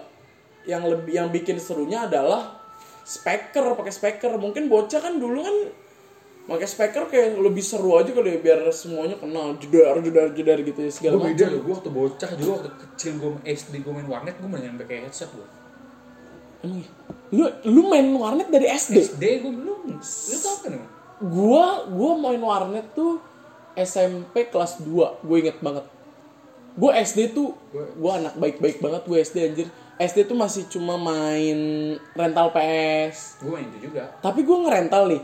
[0.70, 2.62] yang lebih yang bikin serunya adalah
[3.02, 4.38] speaker pakai speaker.
[4.38, 5.58] Mungkin bocah kan dulu kan
[6.52, 10.80] pakai speaker kayak lebih seru aja kali ya biar semuanya kenal jedar jedar jedar gitu
[10.84, 11.52] ya segala Gue beda macam.
[11.56, 14.76] loh, gue waktu bocah juga waktu kecil gue SD gue main warnet gue main yang
[14.76, 15.48] pakai headset gue.
[16.62, 16.90] Emang iya?
[17.32, 20.74] lu lu main warnet dari SD SD gue belum, lu tau kan
[21.22, 23.22] gua gua main warnet tuh
[23.78, 25.86] SMP kelas 2 gue inget banget.
[26.76, 29.68] Gue SD tuh gue anak baik-baik banget gue SD anjir.
[30.02, 31.60] SD tuh masih cuma main
[32.18, 34.10] rental PS Gue main itu juga.
[34.18, 35.22] tapi gue ngerental nih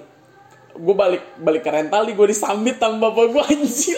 [0.78, 3.98] gue balik balik ke rental nih gue disambit sama bapak gue anjir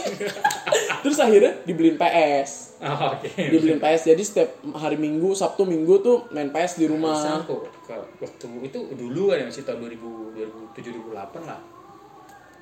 [1.03, 3.27] terus akhirnya dibeliin PS Oh, Oke.
[3.35, 7.67] dibeliin PS jadi setiap hari minggu sabtu minggu tuh main PS di rumah Sama tuh,
[7.83, 7.91] ke
[8.23, 11.59] waktu itu dulu kan masih tahun 2000, 2007 2008 lah.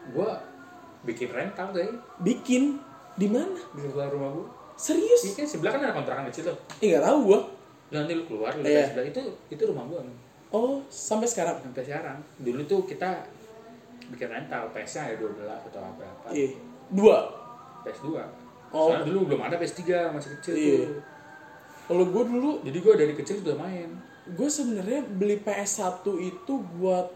[0.10, 0.30] Gue
[1.06, 2.82] bikin rental deh bikin
[3.14, 4.48] di mana di sebelah rumah gue.
[4.74, 6.58] serius Ini kan sebelah kan ada kontrakan kecil tuh.
[6.82, 7.40] Nggak tahu gue
[7.88, 8.74] Lu nanti lu keluar, lu Iya.
[8.74, 9.22] ke sebelah itu
[9.54, 10.02] itu rumah gue
[10.50, 12.18] oh sampai sekarang sampai sekarang.
[12.42, 13.22] Dulu tuh kita
[14.14, 16.28] bikin rental PS-nya ada 12 atau berapa.
[16.32, 16.50] iya
[16.88, 17.18] dua
[17.84, 18.08] PS2.
[18.68, 18.92] Oh.
[18.92, 20.76] Soalnya dulu belum ada PS3 masih kecil Iya.
[20.84, 21.00] tuh.
[21.88, 23.90] kalau gue dulu Jadi gue dari kecil sudah main.
[24.28, 27.08] gue sebenarnya beli PS1 itu buat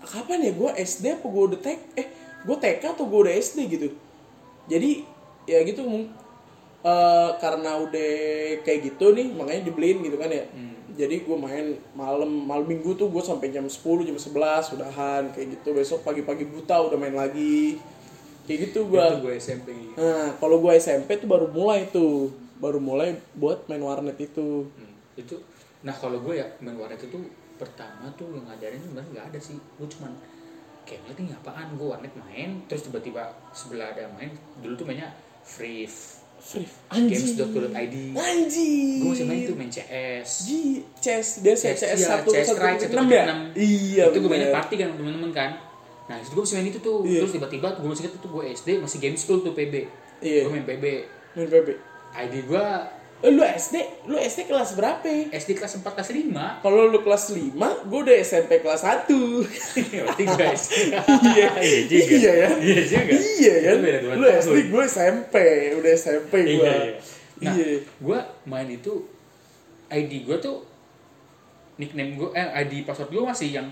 [0.00, 2.08] kapan ya gue SD apa gue udah TK eh
[2.48, 3.88] gue TK atau gue udah SD gitu
[4.64, 5.04] jadi
[5.44, 8.10] ya gitu eh, karena udah
[8.64, 10.44] kayak gitu nih makanya dibeliin gitu kan ya
[10.98, 15.46] jadi gue main malam malam minggu tuh gue sampai jam 10 jam 11 udahan kayak
[15.54, 15.70] gitu.
[15.70, 17.78] Besok pagi-pagi buta udah main lagi.
[18.50, 22.34] Kayak gitu gue SMP nah kalau gua SMP tuh baru mulai tuh.
[22.58, 24.66] Baru mulai buat main warnet itu.
[24.74, 25.38] Hmm, itu
[25.86, 27.14] nah kalau gue ya main warnet itu
[27.54, 29.54] pertama tuh yang ngajarin sebenarnya nggak ada sih.
[29.78, 30.10] Gue cuman
[30.82, 31.78] kayak ngeliat ini apaan?
[31.78, 34.34] Gue warnet main terus tiba-tiba sebelah ada main.
[34.58, 35.14] Dulu tuh mainnya
[35.46, 35.86] free
[36.38, 37.34] free anjing.
[37.36, 38.98] games.co.id anjing.
[38.98, 40.60] Gue masih main tuh main CS Ji,
[40.96, 43.24] CS dia CS, CS, CS iya, satu CS Strike, enam ya?
[43.26, 43.58] 1.6.
[43.58, 45.50] iya itu gue mainnya party kan sama temen-temen kan.
[46.08, 46.98] Nah itu gue masih main itu tuh.
[47.04, 47.20] Iya.
[47.20, 49.74] terus tiba-tiba gue masih inget tuh gue SD masih game school tuh PB
[50.18, 50.40] Iya.
[50.46, 50.84] gue main PB
[51.36, 51.68] main PB
[52.16, 52.64] ID gue
[53.18, 53.74] lu SD
[54.06, 55.10] lu SD kelas berapa?
[55.34, 56.30] SD kelas 4 kelas 5
[56.64, 60.72] kalau lu kelas 5 gua udah SMP kelas 1 berarti gue SD
[61.34, 61.48] iya.
[61.58, 62.14] Iya juga.
[62.14, 62.48] Iya ya?
[62.62, 63.12] Iya juga.
[63.18, 63.76] Iya kan
[64.14, 64.26] lu.
[64.30, 65.34] SD gue SMP
[65.74, 66.70] udah SMP Iya, gua.
[66.70, 66.92] Iya.
[67.38, 67.70] Nah, iya.
[67.82, 68.94] gue main itu
[69.90, 70.62] ID gue tuh
[71.78, 73.66] nickname gue eh ID password gue masih yang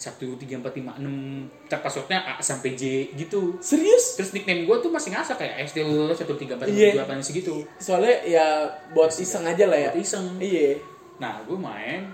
[0.00, 4.88] satu tiga empat lima enam passwordnya A sampai J gitu serius terus nickname gue tuh
[4.88, 5.84] masih ngasah kayak SD
[6.16, 6.96] satu tiga empat Iya.
[6.96, 8.64] lima delapan segitu soalnya ya
[8.96, 10.80] buat iseng aja lah ya buat iseng iya
[11.20, 12.08] nah gue main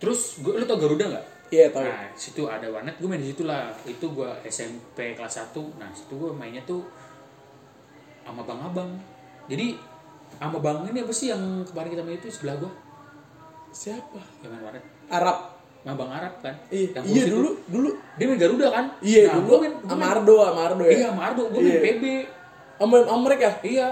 [0.00, 3.28] terus gue lu tau Garuda nggak iya tau Nah, situ ada warnet, gue main di
[3.28, 3.68] situ lah.
[3.84, 5.52] Itu gue SMP kelas 1.
[5.76, 6.80] Nah, situ gue mainnya tuh
[8.24, 8.88] sama Bang Abang.
[9.52, 9.76] Jadi
[10.40, 12.72] sama Bang ini apa sih yang kemarin kita main itu sebelah gue?
[13.68, 14.84] siapa Yang main warnet.
[15.12, 15.38] Arab
[15.82, 16.54] Sama Bang Arab kan?
[16.68, 17.32] iya Yang iya itu.
[17.32, 18.84] dulu dulu Dia main Garuda kan?
[19.00, 21.42] iya nah, dulu gue main, gue sama main, Ardo sama Ardo ya Iya, sama Ardo.
[21.48, 21.80] Gue main Iya.
[21.82, 22.04] PB.
[22.74, 23.86] sama sama mereka Iya,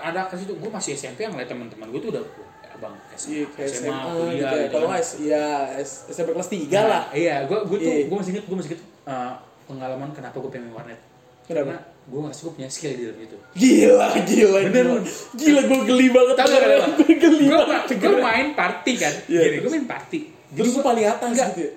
[0.00, 0.52] ada ke situ.
[0.54, 2.22] Gue masih SMP yang ngeliat teman-teman gue tuh udah
[2.70, 4.94] abang iya SMA, SMA, kuliah gitu ya kalau kan.
[4.94, 5.44] nggak iya
[5.78, 8.04] S- SMP kelas 3 Nah, lah Iya, gue gue tuh Iya.
[8.06, 9.32] gue masih inget gue masih inget uh,
[9.64, 11.00] pengalaman kenapa gue pengen warnet.
[11.44, 11.64] Kenapa?
[11.64, 13.36] Karena gue ngerasa gue punya skill di dalam itu.
[13.52, 15.00] gila gila Bener, gila
[15.34, 16.62] gila gue geli banget Tahu gak
[16.96, 19.14] gue geli Gue banget gue main party kan.
[19.26, 20.20] Iya, Gini, gue main party.
[20.50, 21.48] Gua- paling atas Enggak.
[21.50, 21.72] gitu ya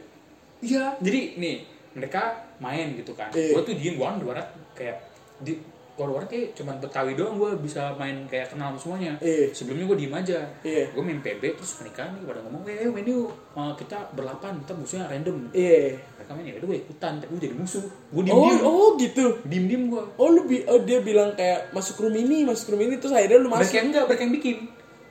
[0.61, 1.55] Iya, jadi nih
[1.91, 2.21] mereka
[2.57, 3.33] main gitu kan.
[3.33, 3.57] Iya.
[3.57, 5.01] Gue tuh diem gue di warnet kayak
[5.41, 5.57] di
[5.91, 9.17] kalau warnet kayak cuman Betawi doang gue bisa main kayak kenal semuanya.
[9.17, 9.49] Iya.
[9.51, 10.37] Sebelumnya gue diem aja.
[10.61, 10.93] Iya.
[10.93, 14.71] Gue main PB terus mereka nih pada ngomong, eh main yuk, Uh, kita berlapan, kita
[14.71, 15.51] musuhnya random.
[15.51, 17.83] iya Mereka main ya gue ikutan, tapi gue jadi musuh.
[18.07, 20.03] Gue diem oh diem, oh gitu diem diem gue.
[20.15, 23.35] oh lu bi oh dia bilang kayak masuk room ini masuk room ini terus akhirnya
[23.35, 24.57] lu Mereka masuk yang enggak, mereka yang bikin.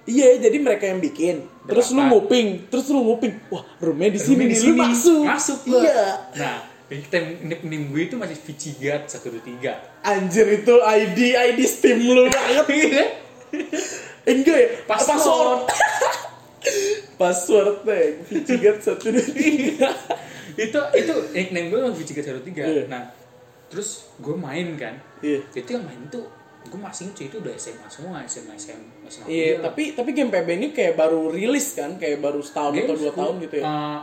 [0.03, 2.11] Iya jadi mereka yang bikin terus lu Berapa?
[2.11, 4.81] nguping terus lu nguping wah roomnya di sini nih di lu sini.
[4.81, 5.81] masuk Masuk gua.
[5.81, 10.03] iya Nah, nickname nickname gue itu masih Vicigat 123.
[10.03, 13.05] anjir itu ID ID Steam lu banget Iya.
[14.27, 15.11] Enggak ya Password.
[15.11, 15.61] password
[17.21, 19.91] password teh Vicigat satu dua tiga
[20.65, 22.59] itu itu nickname gue masih Vicigat 123.
[22.59, 22.83] Iya.
[22.87, 23.03] Nah,
[23.67, 24.99] terus gue main kan.
[25.21, 26.27] iya Itu yang main tuh
[26.63, 29.27] gue masih inget itu udah SMA semua, SMA SMA SMA.
[29.27, 29.65] iya kuliah.
[29.65, 33.13] tapi tapi game PB ini kayak baru rilis kan kayak baru setahun atau Games dua
[33.13, 33.99] tahun gitu ya uh,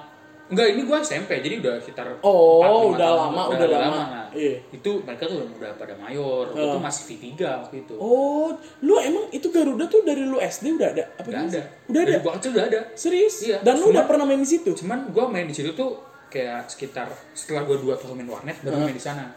[0.47, 3.99] enggak, ini gue SMP, jadi udah sekitar Oh, 4, 5 udah tahun, lama, udah lama.
[3.99, 4.55] Nah, Iya.
[4.71, 6.79] Itu mereka tuh udah pada mayor, gue Oh.
[6.79, 7.35] tuh masih V3
[7.67, 7.93] waktu itu.
[7.99, 11.03] Oh, lu emang itu Garuda tuh dari lu SD udah ada?
[11.19, 11.61] Apa Udah ada.
[11.91, 12.15] Udah ada.
[12.23, 12.79] Gua kecil udah ada.
[12.95, 13.35] Serius?
[13.43, 13.57] Iya.
[13.59, 14.71] Dan lu udah pernah main di situ?
[14.71, 18.79] Cuman gue main di situ tuh kayak sekitar setelah gue dua tahun main warnet baru
[18.81, 19.27] main di sana.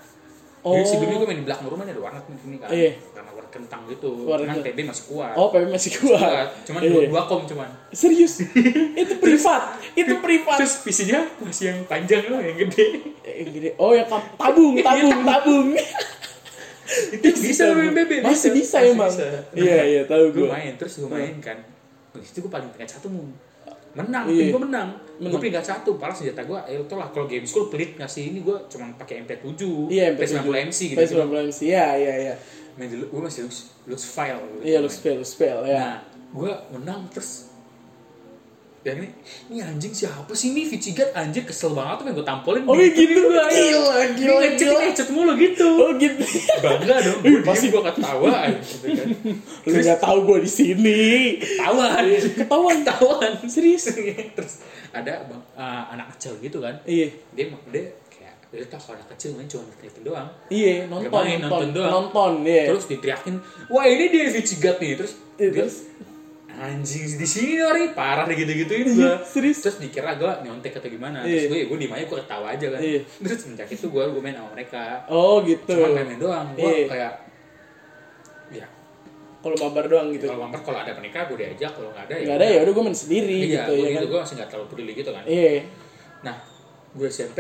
[0.61, 0.77] Oh.
[0.77, 2.69] Jadi sebelumnya gue main di belakang rumah ada warnet sini kan.
[2.69, 2.93] Iya.
[3.17, 4.09] Karena warnet kentang gitu.
[4.29, 4.67] Warnet Cuman.
[4.69, 5.33] PB masih kuat.
[5.33, 6.21] Oh, PB masih kuat.
[6.21, 6.49] Kuat.
[6.69, 6.91] Cuman Iya.
[6.91, 7.69] dua, dua kom cuman.
[7.91, 8.35] Serius?
[9.03, 9.63] itu privat.
[9.97, 10.57] itu privat.
[10.61, 12.87] Terus visinya masih yang panjang loh yang gede.
[13.23, 13.69] Eh, gini.
[13.75, 15.69] Oh, ya kam- tabung, tabung, tabung.
[16.91, 18.19] Itu bisa main PB.
[18.19, 19.07] Masih bisa, Masih emang.
[19.07, 19.27] bisa.
[19.55, 20.59] Iya, iya, tahu Gue gua.
[20.59, 21.55] main terus gue main kan.
[22.11, 23.31] Di situ gue paling peringkat satu mun.
[23.91, 24.39] Menang, Iya.
[24.39, 24.89] tim gue menang.
[25.19, 25.31] Menang.
[25.35, 28.39] Gue peringkat satu, padahal senjata gue, eh tau lah kalau game school pelit ngasih ini
[28.41, 30.99] gue cuma pakai MP7, Iya, PS90 MC gitu.
[31.03, 31.61] PS90 MC.
[31.67, 32.35] Iya, iya, iya.
[32.79, 34.63] main dulu gue masih lose, lose file gitu.
[34.65, 35.75] Iya, lu spell, lu spell ya.
[35.77, 35.95] nah
[36.31, 37.50] gue menang terus
[38.81, 39.09] dan ini
[39.47, 42.89] ini anjing siapa sih ini Vicigat anjir kesel banget tuh pengen gue tampolin Oh, iya
[42.89, 43.13] gitu.
[43.21, 43.61] Gila, ini
[44.17, 44.73] gila, ngecek gila.
[44.73, 46.25] ini ngecek mulu gitu Oh, gitu.
[46.59, 49.07] bangga dong Ih, gue pasti- gue ketawa gitu kan
[49.67, 51.01] lu nggak tahu gua di sini.
[51.37, 52.77] ketahuan Ketahuan.
[52.81, 53.85] ketahuan Serius?
[54.37, 57.13] terus ada bang, uh, anak kecil gitu kan Iya.
[57.31, 61.37] dia dia kayak dia tau kalau anak kecil main cuma ngeliatin doang Iya, nonton, main,
[61.39, 61.93] nonton, nonton doang.
[61.93, 62.65] nonton, iya.
[62.67, 63.37] terus diteriakin
[63.69, 65.77] wah ini dia Vicigat nih terus Iya, dia, terus?
[66.53, 69.61] Anjing di sini ori parah deh gitu gituin Iya, gua serius?
[69.61, 71.45] terus dikira gua nyontek atau gimana Iya.
[71.45, 73.01] terus gue gue diem aja gue ketawa aja kan Iya.
[73.17, 75.71] terus semenjak itu gue gue main sama mereka Oh, gitu.
[75.71, 76.87] cuma main-main doang gue Iya.
[76.87, 77.13] kayak
[78.53, 78.67] ya
[79.39, 80.27] Kalau mabar doang gitu.
[80.27, 82.73] kalau mampir kalau ada menikah gue diajak kalau nggak ada ya Gak ada ya udah
[82.73, 84.11] gue main sendiri iya gitu gue ya gitu kan.
[84.11, 85.53] gue masih nggak terlalu peduli gitu kan Iya.
[86.21, 86.37] nah
[86.91, 87.39] gue SMP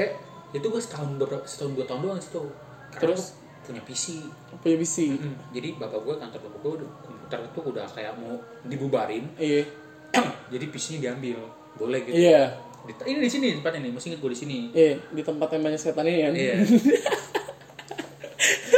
[0.51, 2.43] itu gue setahun beberapa setahun dua tahun doang situ
[2.91, 3.25] karena Terus?
[3.31, 4.05] gue punya PC
[4.57, 4.97] Punya PC.
[5.15, 6.73] Mm, jadi bapak gue kantor bapak gue
[7.31, 9.63] komputer itu udah kayak mau dibubarin Iya.
[10.53, 11.39] jadi PC-nya diambil
[11.77, 12.51] boleh gitu Iya.
[12.81, 15.79] Di- ini di sini tempatnya nih inget gue di sini Iya, di tempat yang banyak
[15.79, 16.33] setan ini kan.
[16.35, 16.55] iya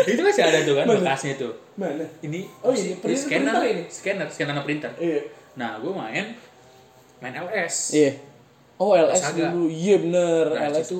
[0.05, 0.99] itu masih ada tuh kan Mana?
[1.01, 2.05] bekasnya tuh Mana?
[2.21, 3.83] ini Oh, ini printer- scanner printer ini?
[3.89, 5.21] scanner scanner sama printer Iya.
[5.55, 6.27] nah gue main
[7.19, 8.13] main LS Iya.
[8.77, 9.49] Oh LS Saga.
[9.49, 10.99] dulu, iya bener Nah, LS itu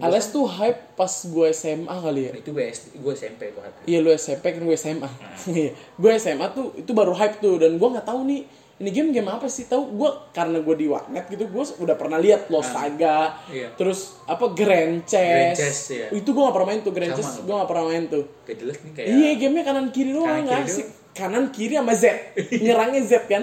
[0.00, 2.32] LS tuh hype pas gue SMA kali ya.
[2.32, 3.76] itu gue gue SMP hype.
[3.84, 5.04] Iya lu SMP kan gue SMA.
[5.04, 5.12] Nah.
[5.52, 5.70] Iya.
[5.76, 8.42] gue SMA tuh itu baru hype tuh dan gue nggak tahu nih
[8.82, 12.18] ini game game apa sih tahu gue karena gue di warnet gitu gue udah pernah
[12.18, 13.78] lihat Lost Saga Iya.
[13.78, 16.06] terus apa Grand Chess, Grand Chess, iya.
[16.10, 17.18] itu gue gak pernah main tuh Grand Sama.
[17.22, 20.34] Chess gue gak pernah main tuh Kayak jelas nih kayak iya gamenya kanan kiri doang
[20.42, 22.04] nggak asik kanan kiri sama Z
[22.64, 23.42] nyerangnya Z kan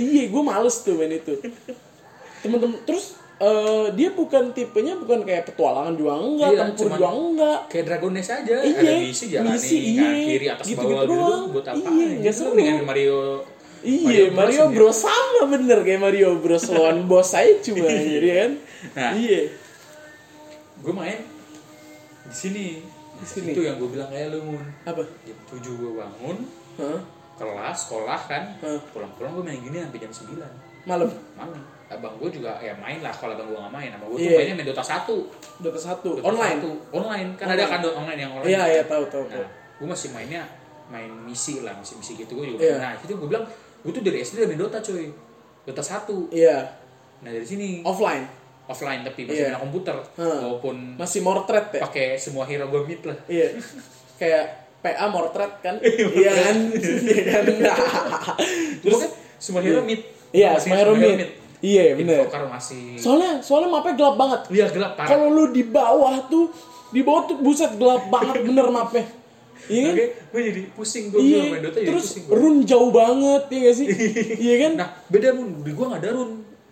[0.00, 1.34] iya gue males tuh main itu
[2.40, 7.58] temen-temen terus eh, dia bukan tipenya bukan kayak petualangan juga enggak Iya, tempur juga enggak
[7.66, 10.26] kayak Dragon Nest aja Iya, ada misi jalan misi, nih kanan iya.
[10.26, 11.44] kiri atas Gitu-gitu bawah gitu doang.
[11.50, 12.52] buat apa Iya, nggak Gitu seru.
[12.54, 13.18] dengan Mario
[13.80, 14.74] Iya, Mario, nih.
[14.74, 18.50] Bros sama bener kayak Mario Bros lawan bos aja cuma jadi kan.
[18.92, 19.12] Nah.
[19.14, 19.40] Iya.
[20.78, 21.20] gue main
[22.22, 22.66] di sini
[23.14, 23.52] Di sini.
[23.52, 25.00] itu yang gue bilang kayak lu mun Apa?
[25.22, 26.36] jam tujuh gue bangun
[26.76, 27.00] Hah?
[27.36, 28.44] kelas sekolah kan
[28.90, 30.40] pulang-pulang gue main gini sampai jam 9
[30.86, 31.08] Malam.
[31.34, 34.22] malam abang gue juga ya main lah kalau abang gue gak main sama gue tuh
[34.24, 34.38] Iya.
[34.38, 35.10] mainnya main Dota 1
[35.58, 36.58] Dota satu online.
[36.62, 36.94] 1.
[36.94, 37.58] online kan Online.
[37.58, 39.24] ada kan Dota online yang online Iya, iya tahu tahu.
[39.26, 39.36] tahu.
[39.36, 40.42] nah gue masih mainnya
[40.86, 42.76] main misi lah misi misi gitu gue juga Iya.
[42.78, 43.42] nah itu gue bilang
[43.80, 45.10] gue tuh dari SD udah main Dota cuy
[45.62, 46.56] Dota 1 Iya,
[47.20, 48.22] nah dari sini offline.
[48.64, 49.50] offline tapi masih Iya.
[49.50, 50.38] main komputer Hah.
[50.40, 51.82] walaupun Masih mortret ya?
[51.82, 53.58] pakai semua hero gue mid lah Iya.
[54.14, 54.44] Kayak
[54.78, 55.74] PA mortret kan?
[56.16, 56.56] Iya kan?
[56.72, 57.44] Iya kan?
[58.78, 59.00] terus
[59.36, 59.98] semua hero mid
[60.30, 61.39] Iya, semua hero mid.
[61.60, 62.24] Iya, bener.
[62.24, 64.40] Invoker masih Soalnya soalnya mapnya gelap banget.
[64.48, 66.48] Iya gelap parah Kalau lu di bawah tuh
[66.88, 69.04] di bawah tuh buset gelap banget bener mapnya.
[69.62, 69.92] Iya kan?
[69.92, 72.34] Oke, gue jadi pusing gue Iya, main Dota jadi terus pusing gua.
[72.34, 73.86] run jauh banget, ya gak sih?
[74.48, 74.72] iya kan?
[74.74, 76.30] Nah, beda mun di gua enggak ada run.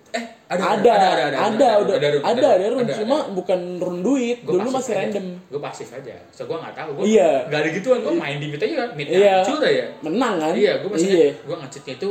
[0.08, 4.40] Eh, ada ada, ada, ada, udah, ada, run, ada, ada, run, cuma bukan run duit,
[4.40, 5.00] Gua dulu masih aja.
[5.04, 5.26] random.
[5.46, 6.16] Gue pasif aja.
[6.32, 6.90] So gua enggak tahu.
[6.96, 7.30] Gua Iya.
[7.44, 8.88] Enggak ada gituan, gua main di mid aja kan.
[8.96, 9.34] Mid Iya.
[9.44, 9.86] hancur ya.
[10.00, 10.52] Menang kan?
[10.56, 12.10] Iya, gua masih Iya, gua nge-cheatnya itu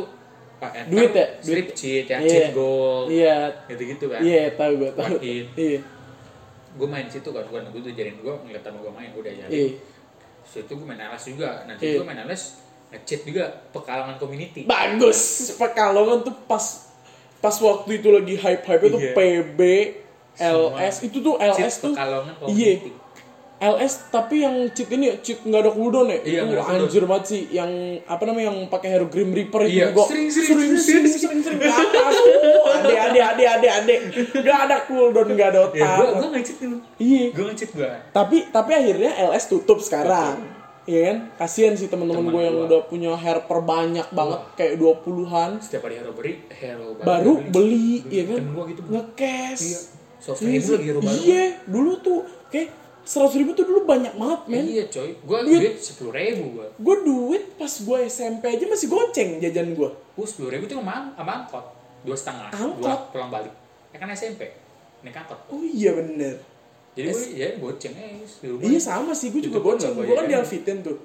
[0.58, 1.28] Enter, Duit ya?
[1.38, 1.65] Duit.
[1.72, 2.30] cheat, yang Iya.
[2.30, 3.06] cheat goal.
[3.08, 3.38] iya,
[3.70, 4.22] Gitu-gitu kan.
[4.22, 5.15] iya, tahu gue tahu.
[5.22, 5.80] Iya,
[6.78, 9.50] Gue main situ kan, gue tuh jarin gua ngeliat gua main udah jadi.
[9.50, 9.70] iya.
[10.43, 11.65] Situ gua main LS juga.
[11.65, 12.02] Nanti Iya.
[12.02, 12.43] gua main LS
[12.89, 14.65] nge-cheat juga pekalangan community.
[14.65, 15.52] Bagus.
[15.58, 16.63] Pekalongan tuh pas
[17.38, 19.13] pas waktu itu lagi hype-hype itu Iya.
[19.13, 19.60] PB,
[20.38, 22.74] LS itu tuh LS Cheat tuh pekalongan Iya.
[23.58, 26.20] LS tapi yang cheat ini cheat nggak ada cooldown ya?
[26.22, 27.70] Iya, itu anjir banget sih yang
[28.06, 31.17] apa namanya yang pakai hero Grim Reaper itu Iya, sering, sering, sering sering, sering sering.
[31.17, 32.13] sering sering ke atas.
[32.13, 33.96] Uh, Ade ade ade ade ade.
[34.39, 35.89] Gak ada cooldown, gak ada otak.
[35.89, 36.78] gua gua nge-cheat dulu.
[36.98, 37.24] Iya.
[37.34, 37.89] Gua nge-cheat gua.
[38.13, 40.38] Tapi tapi akhirnya LS tutup sekarang.
[40.86, 41.17] Iya kan?
[41.36, 42.65] Kasihan sih teman-teman Teman gue yang gua.
[42.70, 48.24] udah punya hair perbanyak banget kayak 20-an Setiap hari hero beri, hero baru beli, iya
[48.24, 48.39] kan?
[48.70, 48.82] Gitu.
[48.88, 49.60] Ngekes.
[49.60, 49.80] Iya.
[50.17, 51.17] So, Iya lagi hero baru.
[51.20, 52.70] Iya, dulu tuh kayak
[53.08, 54.63] seratus ribu tuh dulu banyak banget men.
[54.67, 55.80] Iya coy, gua Duit.
[55.80, 56.67] sepuluh ribu gua.
[56.76, 59.89] Gue duit pas gue SMP aja masih goceng jajan gue.
[59.89, 61.65] Gua sepuluh ribu cuma sama, sama angkot,
[62.04, 63.00] dua setengah, Angkot?
[63.10, 63.54] pulang balik.
[63.89, 64.52] Ya kan SMP,
[65.02, 65.39] naik angkot.
[65.48, 66.36] Oh iya bener.
[66.93, 68.62] Jadi gua ya goceng aja rumah.
[68.62, 69.96] Iya sama sih, gue juga goceng.
[69.96, 70.43] nggak Gue kan di bayar.
[70.43, 70.98] Alfitian tuh.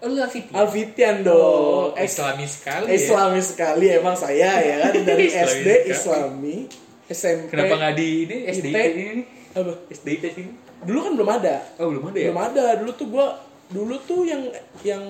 [0.00, 0.16] Oh, lu.
[0.56, 1.92] Alfitian dong.
[1.92, 2.96] Ex- Islami sekali ya.
[2.96, 5.68] Islami sekali emang saya ya kan dari SD.
[5.92, 6.56] Islami,
[7.04, 7.52] SMP.
[7.52, 8.64] Kenapa nggak di ini IT?
[8.64, 9.22] ini?
[9.50, 9.72] Apa?
[9.90, 10.52] SDIT sini?
[10.80, 11.56] Dulu kan belum ada.
[11.76, 12.26] Oh belum ada ya?
[12.28, 12.64] Belum ada.
[12.78, 13.26] Dulu tuh gue
[13.70, 14.42] dulu tuh yang
[14.82, 15.04] yang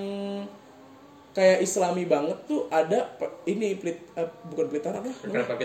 [1.31, 5.11] kayak Islami banget tuh ada ini pelit eh, bukan pelitaran apa?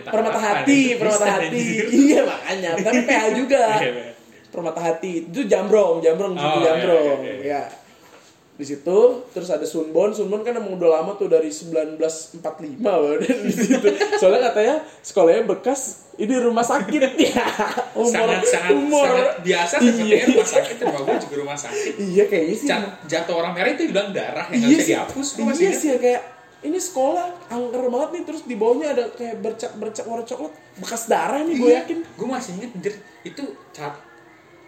[0.06, 1.64] Permata Harapan, hati, permata hati.
[1.90, 3.62] iya makanya, tapi PH juga.
[3.76, 4.14] Iya.
[4.46, 7.18] Permata hati itu jambrong, jambrong Oh, jambrong.
[7.20, 7.60] iya, iya, iya.
[7.60, 7.62] Ya.
[8.56, 8.98] Di situ
[9.30, 12.40] terus ada Sunbon, Sunbon kan emang udah lama tuh dari 1945
[12.80, 13.84] baru di situ.
[14.16, 15.80] Soalnya katanya sekolahnya bekas
[16.16, 17.44] ini rumah sakit ya.
[17.92, 19.04] Umur, sangat sangat umur.
[19.06, 19.84] sangat biasa Iya.
[19.86, 21.92] sepertinya rumah sakit rumah gua juga rumah sakit.
[22.00, 22.66] Iya kayaknya sih.
[22.66, 24.90] Jat- jatuh orang merah itu bilang darah yang iya bisa sih.
[24.90, 25.26] dihapus.
[25.34, 26.22] Gua masih Iya sih ya, kayak
[26.58, 31.02] ini sekolah angker banget nih terus di bawahnya ada kayak bercak bercak warna coklat bekas
[31.04, 31.98] darah nih gue Iya, yakin.
[32.16, 32.72] Gue masih inget
[33.22, 33.92] itu cat.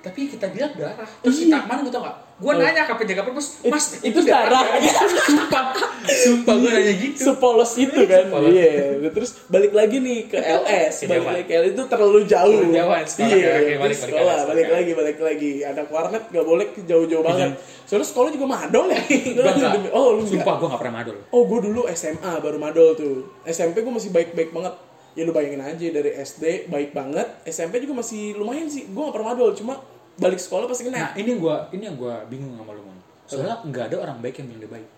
[0.08, 1.04] Tapi kita bilang darah.
[1.20, 1.44] Terus Iya.
[1.44, 2.16] kita mana gue tau gak?
[2.38, 2.56] Gue Oh.
[2.56, 4.62] nanya ke penjaga perpus, It- mas itu darah.
[5.26, 5.74] sumpah,
[6.06, 7.18] sumpah gue nanya gitu.
[7.18, 8.24] Sepolos itu kan.
[8.24, 8.48] Sepolos.
[8.48, 8.72] Iya.
[9.10, 10.94] Terus balik lagi nih ke LS.
[11.04, 12.62] Balik lagi ke LS itu terlalu jauh.
[12.62, 13.28] Jauhan, sekolah.
[13.28, 13.42] Iya.
[13.42, 15.52] Terus balik, balik, sekolah, balik, balik lagi, balik lagi.
[15.60, 17.50] Ada warnet nggak boleh jauh-jauh banget.
[17.84, 19.00] Soalnya sekolah juga madol ya.
[19.90, 20.22] Oh lu.
[20.22, 21.16] Sumpah gue gak pernah madol.
[21.28, 23.34] Oh gue dulu SMA baru madol tuh.
[23.44, 24.74] SMP gue masih baik-baik banget.
[25.12, 27.26] Ya lu bayangin aja dari SD baik banget.
[27.44, 28.86] SMP juga masih lumayan sih.
[28.86, 29.50] Gue gak pernah madol.
[29.52, 29.74] Cuma
[30.18, 30.98] balik sekolah pasti kena.
[30.98, 32.98] Nah ini gue ini yang gue bingung sama lu Mon.
[33.24, 34.88] Soalnya nggak ada orang baik yang bilang dia baik.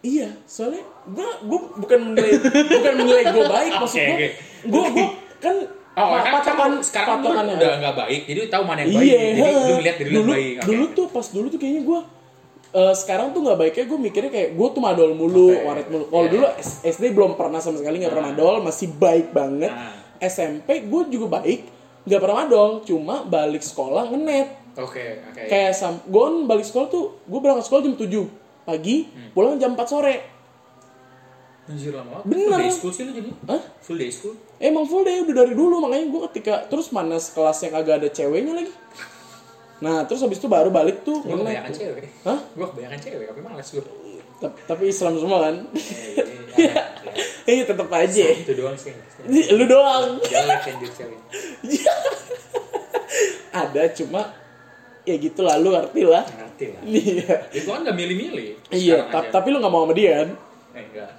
[0.00, 2.32] Iya, soalnya gue gue bukan menilai
[2.66, 4.10] bukan menilai gue baik maksud gue.
[4.10, 4.28] oke.
[4.66, 5.06] Gue gue
[5.38, 5.56] kan
[5.92, 7.54] Oh, pa- kan patokan sekarang, patokannya.
[7.58, 9.04] udah nggak baik, jadi tahu mana yang baik.
[9.04, 10.54] Iya, jadi lu ngeliat dari lu dulu, baik.
[10.62, 12.00] Dulu tuh pas dulu tuh kayaknya gue
[12.70, 15.60] eh, sekarang tuh nggak baiknya gue mikirnya kayak gue tuh madol mulu, Oke.
[15.60, 16.04] waret mulu.
[16.06, 16.32] Kalau Iya.
[16.32, 19.68] dulu S- SD belum pernah sama sekali nggak pernah madol, masih baik banget.
[19.68, 19.98] Nah.
[20.22, 21.60] SMP gue juga baik,
[22.04, 24.48] nggak pernah madol, cuma balik sekolah ngenet.
[24.78, 25.42] Oke, oke.
[25.46, 28.24] Kayak sam, gue kan balik sekolah tuh, gue berangkat sekolah jam 7
[28.64, 29.30] pagi, Hmm.
[29.34, 30.16] pulang jam 4 sore.
[31.70, 32.24] Anjir lama banget.
[32.26, 32.50] Bener.
[32.50, 33.30] Full day school sih lu jadi.
[33.46, 33.62] Hah?
[33.84, 34.34] Full day school.
[34.58, 38.08] Emang full day udah dari dulu makanya gue ketika terus mana kelas yang agak ada
[38.10, 38.72] ceweknya lagi.
[39.80, 42.04] Nah terus habis itu baru balik tuh Gue kebanyakan cewek.
[42.20, 42.36] Hah?
[42.52, 43.80] Gue kebanyakan cewek, tapi males gue.
[44.40, 45.56] Tapi, Islam semua kan?
[46.56, 46.82] Iya.
[47.44, 48.24] Iya tetep aja.
[48.32, 48.92] Itu doang sih.
[49.28, 50.18] Lu doang.
[53.50, 54.32] Ada cuma
[55.04, 56.24] ya gitu lah lu ngerti lah.
[56.24, 56.82] Ngerti lah.
[56.86, 57.34] Iya.
[57.52, 58.72] Itu kan gak milih-milih.
[58.72, 60.30] Iya, tapi lu gak mau sama dia kan?
[60.76, 61.10] Eh, enggak.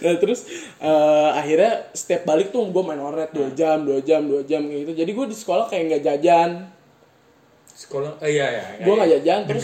[0.00, 0.48] Nah terus
[0.80, 4.92] eh, akhirnya setiap balik tuh gue main warnet 2 jam, 2 jam, 2 jam gitu.
[4.96, 6.50] Jadi gue di sekolah kayak nggak jajan.
[7.80, 8.64] Sekolah, oh iya, iya.
[8.76, 9.18] iya, gue nggak iya.
[9.24, 9.62] jajan terus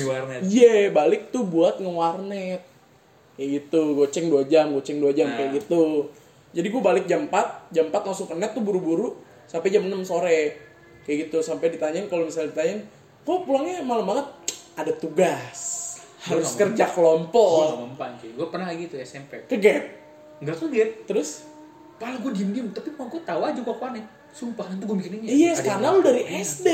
[0.48, 2.64] iya balik tuh buat ngewarnet
[3.37, 5.37] kayak gitu goceng 2 jam goceng 2 jam Nah.
[5.37, 6.09] kayak gitu
[6.57, 10.00] jadi gue balik jam 4 jam 4 langsung ke net tuh buru-buru sampai jam 6
[10.09, 10.57] sore
[11.05, 12.81] kayak gitu sampai ditanyain kalau misalnya ditanyain
[13.20, 14.26] kok pulangnya malam banget
[14.81, 15.59] ada tugas
[16.24, 18.31] harus nggak kerja Gue kelompok gak mempan cuy.
[18.35, 19.46] Gue pernah gitu SMP.
[19.46, 19.85] ke gap
[20.42, 20.90] Enggak kaget.
[21.05, 21.31] terus
[21.96, 24.05] Padahal gue diem-diem, tapi mau gue tahu aja kok panik.
[24.29, 25.29] Sumpah, nanti gue mikirin ya.
[25.33, 26.29] iya yang karena lu dari.
[26.29, 26.68] SD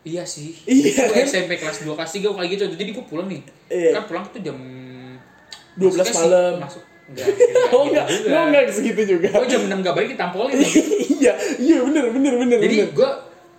[0.00, 0.56] Iya sih.
[0.64, 1.12] Iya.
[1.12, 2.64] Gue SMP kelas 2, kelas 3 gue kayak gitu.
[2.72, 3.40] Jadi gue pulang nih.
[3.68, 3.90] Iya.
[3.94, 4.56] Kan pulang tuh jam
[5.76, 6.54] 12 masuknya sih- malam.
[6.60, 6.82] Masuk.
[7.10, 7.26] Enggak.
[7.74, 10.54] oh enggak oh enggak segitu juga Gue jam 6 gak balik ditampolin.
[11.18, 13.10] iya iya bener bener bener Jadi gue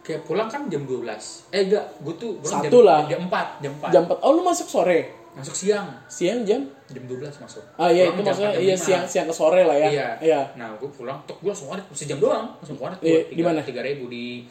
[0.02, 1.04] kayak pulang kan jam 12.
[1.52, 3.00] Eh enggak, gue tuh pulang Satu jam, lah.
[3.06, 3.92] Jam 4, jam 4.
[3.92, 5.00] jam 4 oh lu masuk sore
[5.32, 5.88] Masuk siang.
[6.08, 7.64] siang jam Jam 12 masuk.
[7.76, 8.84] Ah iya Pulang itu jam maksudnya 4, jam iya 5.
[8.84, 9.88] siang siang ke sore lah ya.
[9.88, 10.08] Iya.
[10.20, 10.42] Iya.
[10.56, 13.60] Nah, gue pulang, tok gue langsung waret, sejam doang, langsung waret Iya, di mana?
[13.64, 14.44] Ribu di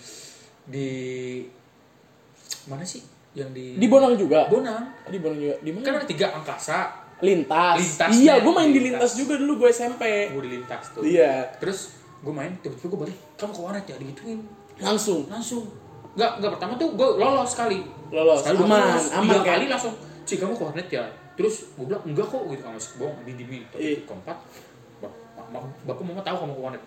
[0.64, 0.88] di
[2.66, 3.02] mana sih?
[3.30, 4.46] Yang di Di Bonang juga.
[4.46, 4.84] Bonang.
[5.04, 5.54] Di Bonang juga.
[5.56, 5.96] Di Kan mana?
[5.96, 6.78] ada tiga angkasa,
[7.20, 7.76] Lintas.
[7.76, 9.12] Lintas, iya, gue main di Lintas.
[9.14, 10.32] juga dulu gue SMP.
[10.32, 11.04] gue di lintas tuh.
[11.04, 11.52] Iya.
[11.56, 14.40] Terus gue main, tiba-tiba gue balik, kamu ke waret ya, digituin.
[14.78, 15.68] Langsung Langsung.
[16.10, 17.84] Enggak, enggak pertama tuh gue lolos sekali.
[18.08, 18.40] lolos.
[18.40, 19.04] Sekali Aman, lolos.
[19.10, 19.44] aman Tiga kan.
[19.52, 21.04] kali langsung, Cik kamu ke warnet ya?
[21.36, 22.62] Terus gue bilang, enggak kok, gitu.
[22.62, 23.58] Kamu masuk bohong, di dimi.
[23.68, 23.98] Tapi Iya.
[24.02, 24.36] keempat,
[24.98, 25.12] bap
[25.46, 26.82] bap- bapak mama tahu kamu ke warnet.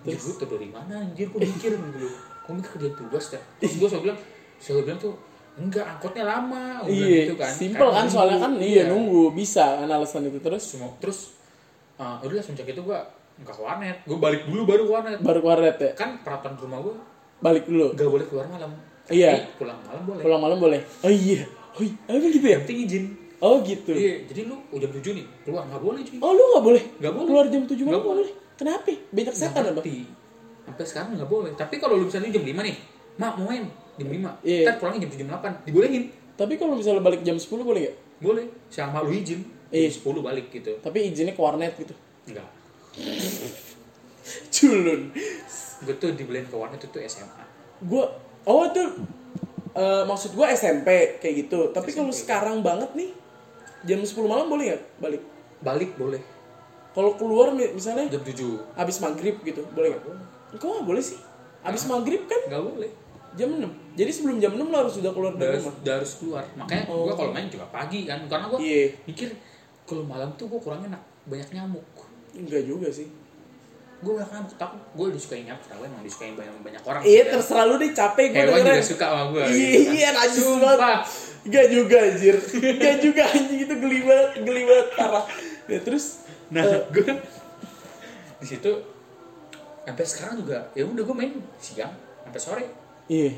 [0.00, 2.10] Terus gue tuh dari mana anjir, gue mikir dulu.
[2.44, 3.40] Gue mikir kerjaan tugas ya.
[3.56, 4.20] Terus gue selalu bilang,
[4.58, 5.14] selalu bilang tuh,
[5.58, 6.82] enggak, angkotnya lama.
[6.82, 7.50] Gua Iya, gitu kan.
[7.50, 8.66] simple kan soalnya kan nunggu.
[8.66, 11.18] iya nunggu bisa kan alasan itu terus Semua, terus,
[11.98, 12.98] uh, udah semenjak itu gue
[13.38, 13.96] enggak ke warnet.
[14.06, 15.18] Gue balik dulu baru ke warnet.
[15.22, 15.72] baru keluar ya.
[15.94, 16.94] Kan peraturan rumah gue
[17.38, 17.94] Balik dulu.
[17.94, 18.70] enggak boleh keluar malam.
[19.08, 19.30] Iya.
[19.40, 20.22] Tapi pulang malam boleh.
[20.26, 20.80] Pulang malam boleh.
[21.06, 21.42] Oh iya.
[21.78, 21.94] Oh iya.
[22.10, 22.58] Emang gitu ya?
[22.66, 23.04] Penting izin.
[23.38, 23.94] Oh gitu.
[23.94, 26.18] Iya, jadi lu oh, jam 7 nih, keluar nggak boleh cuy.
[26.18, 26.82] Oh lu nggak boleh?
[26.98, 27.26] Nggak boleh.
[27.30, 28.28] Keluar jam 7 malam Nggak boleh.
[28.58, 28.90] Kenapa?
[29.14, 29.80] Banyak setan apa?
[30.66, 31.50] Sampai sekarang nggak boleh.
[31.54, 32.76] Tapi kalau lu misalnya jam 5 nih,
[33.14, 33.64] mak mau main
[33.98, 34.30] jam 5.
[34.42, 34.64] Iya.
[34.64, 36.04] Ntar pulangnya jam 7 jam 8, dibolehin.
[36.34, 37.96] Tapi kalau misalnya balik jam 10 boleh nggak?
[38.18, 38.46] Boleh.
[38.68, 39.40] Sama lu izin.
[39.68, 39.90] Iya.
[39.90, 40.72] Jam 10 balik gitu.
[40.78, 41.94] Tapi izinnya ke warnet gitu.
[42.24, 42.48] Enggak.
[44.50, 45.00] Culun.
[45.78, 47.44] Gue tuh dibeliin ke warnet itu SMA.
[47.78, 48.02] gue
[48.42, 48.82] oh itu
[49.72, 53.14] eh, maksud gue SMP kayak gitu tapi kalau sekarang banget nih
[53.84, 55.22] jam 10 malam boleh nggak balik
[55.58, 56.18] Balik boleh.
[56.90, 58.34] kalau keluar mi- misalnya Jam 7.
[58.74, 60.02] habis maghrib gitu boleh nggak
[60.52, 61.22] kok nggak boleh sih
[61.62, 62.90] habis maghrib kan Nggak boleh.
[63.38, 63.62] Jam 6
[63.94, 66.44] jadi sebelum jam 6 lo harus sudah keluar dari rumah udah harus keluar.
[66.52, 67.06] Makanya Oh.
[67.06, 68.18] gue kalau main juga pagi kan.
[68.24, 69.28] Karena gue iya mikir
[69.82, 70.98] kalau malam tuh gue kurang enak.
[71.24, 71.86] Banyak nyamuk.
[72.30, 73.08] enggak juga sih
[73.98, 74.52] Gue banyak nyamuk.
[74.54, 75.64] Takut gue disukain nyamuk.
[75.64, 77.02] Tahu emang disukain banyak, banyak orang.
[77.02, 77.32] iya Kan.
[77.34, 79.44] terserah lu deh capek gue Hewan juga suka sama gue.
[79.48, 80.74] iya iya najis Sumpah.
[80.74, 81.00] banget
[81.40, 85.24] Enggak juga anjir Enggak juga anjing itu geli banget Geli banget parah
[85.64, 86.04] ya, Terus
[86.48, 87.04] Nah, eh, gue
[88.38, 88.72] di situ
[89.82, 92.64] sampai sekarang juga ya udah gue main siang sampai sore
[93.08, 93.32] Iya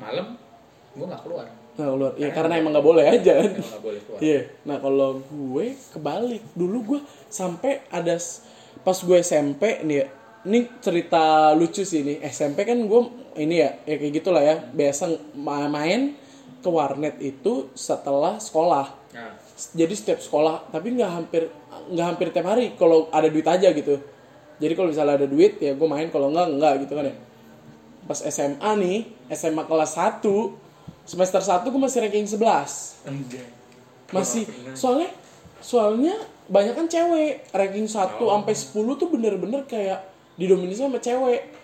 [0.00, 0.26] malam
[0.96, 1.46] gue nggak keluar
[1.80, 2.12] Nah, keluar.
[2.20, 3.52] Ya karena emang nggak boleh aja kan.
[3.56, 4.40] Nggak boleh keluar Iya.
[4.68, 6.42] Nah kalau gue kebalik.
[6.52, 7.00] Dulu gue
[7.32, 8.20] sampai ada
[8.84, 10.06] pas gue SMP nih ya.
[10.44, 12.14] Ini cerita lucu sih ini.
[12.20, 13.00] SMP kan gue
[13.38, 14.60] ini ya, ya kayak gitulah ya.
[14.60, 15.08] Biasa
[15.40, 16.20] ma- main
[16.60, 18.92] ke warnet itu setelah sekolah.
[19.16, 19.32] nah,
[19.72, 21.48] Jadi setiap sekolah, tapi nggak hampir
[21.92, 22.76] nggak hampir tiap hari.
[22.76, 23.96] Kalau ada duit aja gitu.
[24.60, 26.12] Jadi kalau misalnya ada duit ya gue main.
[26.12, 27.16] Kalau enggak enggak gitu kan ya.
[28.10, 30.26] Pas SMA nih, SMA kelas 1
[31.06, 33.46] semester 1 gue masih ranking 11 enggak
[34.10, 35.08] masih Gua soalnya
[35.62, 36.14] soalnya
[36.50, 38.34] banyak kan cewek ranking 1 Oh.
[38.34, 40.02] sampai 10 tuh bener-bener kayak
[40.34, 41.54] didominasi sama cewek.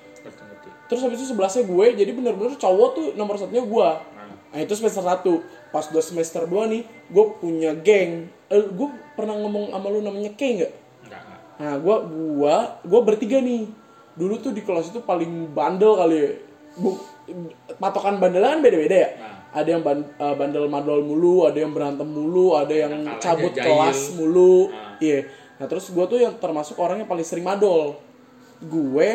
[0.86, 4.70] Terus habis itu sebelasnya gue jadi bener-bener cowok tuh nomor satunya gue nah, nah itu
[4.78, 5.26] semester 1
[5.74, 8.30] pas udah semester 2 nih gue punya geng.
[8.47, 8.88] Eh, gue
[9.18, 10.72] pernah ngomong sama lu namanya K nggak?
[11.11, 11.97] Enggak enggak nah gue
[12.36, 13.66] gua gue bertiga nih
[14.16, 16.16] dulu tuh di kelas itu paling bandel kali.
[16.16, 16.30] Ya
[16.74, 16.92] Bu,
[17.76, 19.10] patokan bandelnya kan beda-beda ya?
[19.14, 19.34] Nah.
[19.54, 23.48] ada yang ban- eh, bandel madol mulu ada yang berantem mulu ada yang aja, cabut
[23.50, 23.64] jahil.
[23.66, 24.68] kelas mulu.
[24.68, 24.92] Ah.
[24.98, 25.24] iya.
[25.56, 27.96] Nah terus gue tuh yang termasuk orang yang paling sering madol
[28.58, 29.08] gue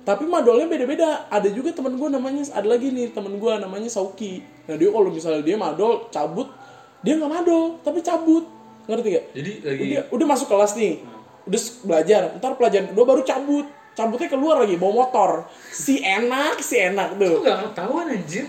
[0.00, 1.24] tapi madolnya beda-beda.
[1.26, 4.44] Ada juga temen gue namanya ada lagi nih temen gue namanya Sauki.
[4.66, 6.52] Nah dia kalau misalnya dia madol cabut
[7.00, 8.44] dia nggak madol tapi cabut.
[8.84, 11.00] Ngerti gak Jadi lagi udah udah masuk kelas nih.
[11.46, 12.36] Udah s- belajar.
[12.36, 13.64] Ntar pelajaran kedua baru cabut
[14.00, 15.30] cabutnya keluar lagi bawa motor
[15.68, 18.48] si enak si enak tuh Lu gak ketahuan anjir.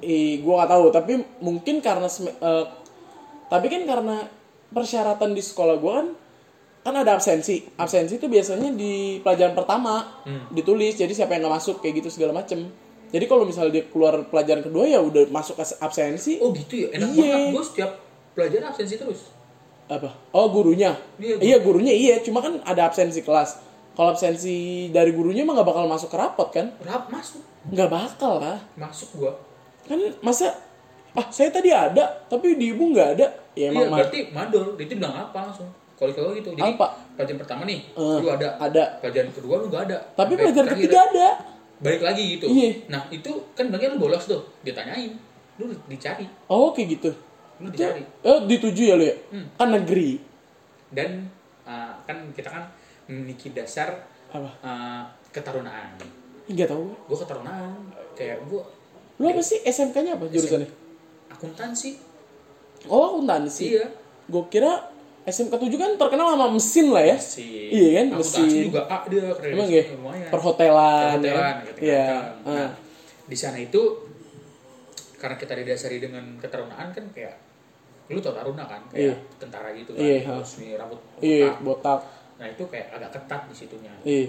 [0.00, 2.64] Ih, gua gak tahu, tapi mungkin karena eh,
[3.46, 4.16] tapi kan karena
[4.70, 6.08] persyaratan di sekolah gua kan
[6.80, 7.60] kan ada absensi.
[7.74, 10.96] Absensi itu biasanya di pelajaran pertama ditulis.
[10.96, 12.72] Jadi siapa yang nggak masuk kayak gitu segala macem.
[13.10, 16.38] Jadi kalau misalnya dia keluar pelajaran kedua ya udah masuk as- absensi.
[16.38, 17.20] Oh gitu ya, enak Iya.
[17.36, 17.52] banget.
[17.52, 17.90] Gue setiap
[18.32, 19.20] pelajaran absensi terus.
[19.90, 20.14] Apa?
[20.30, 20.94] Oh, gurunya.
[21.18, 23.58] Iya, Iya, gurunya iya, cuma kan ada absensi kelas.
[23.90, 24.56] Kalau absensi
[24.88, 26.66] dari gurunya mah nggak bakal masuk ke rapot kan?
[26.80, 28.58] Rap masuk, Nggak bakal lah.
[28.74, 29.32] masuk gua.
[29.84, 30.54] Kan masa
[31.10, 34.78] ah saya tadi ada tapi di ibu nggak ada ya Iya, emang ma- berarti mandor.
[34.78, 35.68] Dia tuh bilang apa langsung.
[35.94, 36.48] Kalau kalau gitu.
[36.50, 36.86] Jadi Apa?
[37.12, 38.56] pelajaran pertama nih, Eh, lu ada.
[38.56, 39.98] ada Pelajaran kedua lu gak ada.
[40.14, 41.28] tapi Sampai pelajaran ketiga ada
[41.76, 42.46] Balik lagi gitu.
[42.46, 42.70] Iya.
[42.88, 44.40] Nah itu kan bagian lu bolos tuh.
[44.60, 45.12] Ditanyain.
[45.56, 46.24] Lu dicari.
[46.46, 47.10] oh kayak gitu
[47.58, 48.00] Lu itu dicari.
[48.22, 49.44] oh dituju ya lu ya Hmm.
[49.54, 50.16] kan negeri
[50.88, 51.28] Dan
[51.62, 52.64] uh, kan kita kan
[53.10, 55.98] memiliki dasar apa uh, ketarunaan.
[56.46, 57.74] nggak tahu Gue ketarunaan.
[58.12, 58.62] Kayak gue
[59.16, 60.70] lu apa sih SMK-nya apa jurusannya
[61.28, 61.90] akuntansi.
[62.86, 63.86] oh akuntansi Iya.
[64.24, 64.88] gue kira
[65.22, 68.64] SMK 7 kan terkenal sama mesin lah ya Si Iya kan, akuntansi mesin.
[68.66, 69.52] juga A dia keren.
[69.52, 70.28] emang ya lumayan.
[70.28, 72.24] perhotelan, Perhotelan, ya gitu iya kan.
[72.40, 72.54] ah.
[72.56, 72.70] Nah,
[73.26, 73.82] di sana itu
[75.14, 77.36] karena kita didasari dengan ketarunaan kan kayak
[78.08, 79.12] lu tau taruna kan Iya.
[79.12, 80.32] kayak tentara gitu kan Iya, ha.
[80.34, 81.60] terus nih rambut iya botak.
[81.62, 82.00] botak
[82.40, 84.26] nah itu kayak agak ketat di situnya iya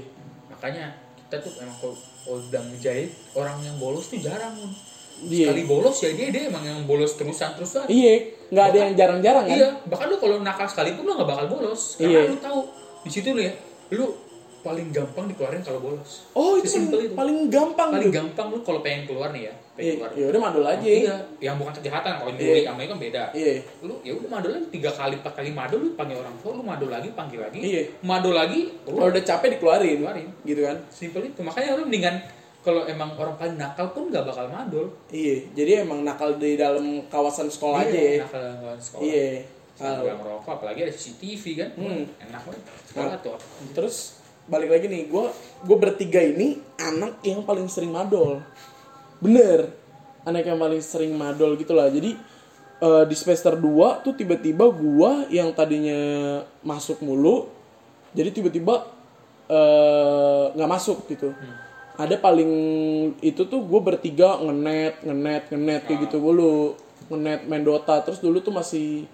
[0.52, 4.72] makanya kita tuh emang kalau kalau udah menjahit orang yang bolos tuh jarang Mun.
[5.22, 5.54] Iya.
[5.54, 9.46] sekali bolos ya dia dia emang yang bolos terusan terusan iya nggak ada yang jarang-jarang
[9.48, 11.96] kan Iya, bahkan lu kalau nakal sekalipun lu gak bakal bolos.
[11.96, 12.22] Karena Iya.
[12.28, 12.60] lu tahu
[13.02, 13.54] di situ lu ya,
[13.96, 14.12] lu
[14.60, 16.28] paling gampang dikeluarin kalau bolos.
[16.36, 17.16] oh itu paling, itu.
[17.16, 19.54] paling gampang Paling gampang lu kalau pengen keluar nih ya.
[19.80, 19.96] Ya
[20.28, 22.44] udah madol aja Iya, yang bukan kejahatan, kalau Iya.
[22.44, 23.24] nyuri sama itu kan beda.
[23.32, 26.52] iya Lu ya udah madol aja tiga kali, empat kali madol lu panggil orang tua,
[26.54, 27.60] lu madol lagi, panggil lagi.
[27.60, 27.82] Iya.
[28.02, 30.28] Madol lagi, kalau udah capek dikeluarin keluarin.
[30.44, 31.40] gitu kan Simpel itu.
[31.40, 32.16] Makanya lu mendingan
[32.62, 34.86] kalau emang orang paling nakal pun gak bakal madol.
[35.10, 39.02] iya jadi emang nakal di dalam kawasan sekolah aja ya Nakal dalam sekolah.
[39.02, 39.28] iya
[39.82, 41.70] nggak merokok, apalagi ada CCTV kan.
[41.74, 42.06] Hmm.
[42.22, 42.62] Enak banget.
[42.86, 43.34] Sekolah tuh.
[43.74, 44.14] Terus
[44.46, 45.26] balik lagi nih, gue
[45.64, 48.46] gue bertiga ini anak yang paling sering madol,
[49.22, 49.70] bener,
[50.26, 51.88] anak yang paling sering madol gitulah.
[51.88, 52.18] Jadi
[52.82, 57.48] eh, di semester 2 tuh tiba-tiba gue yang tadinya masuk mulu,
[58.12, 58.90] jadi tiba-tiba
[59.48, 61.32] eh, nggak masuk gitu.
[62.02, 62.52] Ada paling
[63.22, 66.74] itu tuh gue bertiga ngenet, ngenet, ngenet kayak gitu dulu,
[67.14, 68.02] ngenet main Dota.
[68.02, 69.06] Terus dulu tuh masih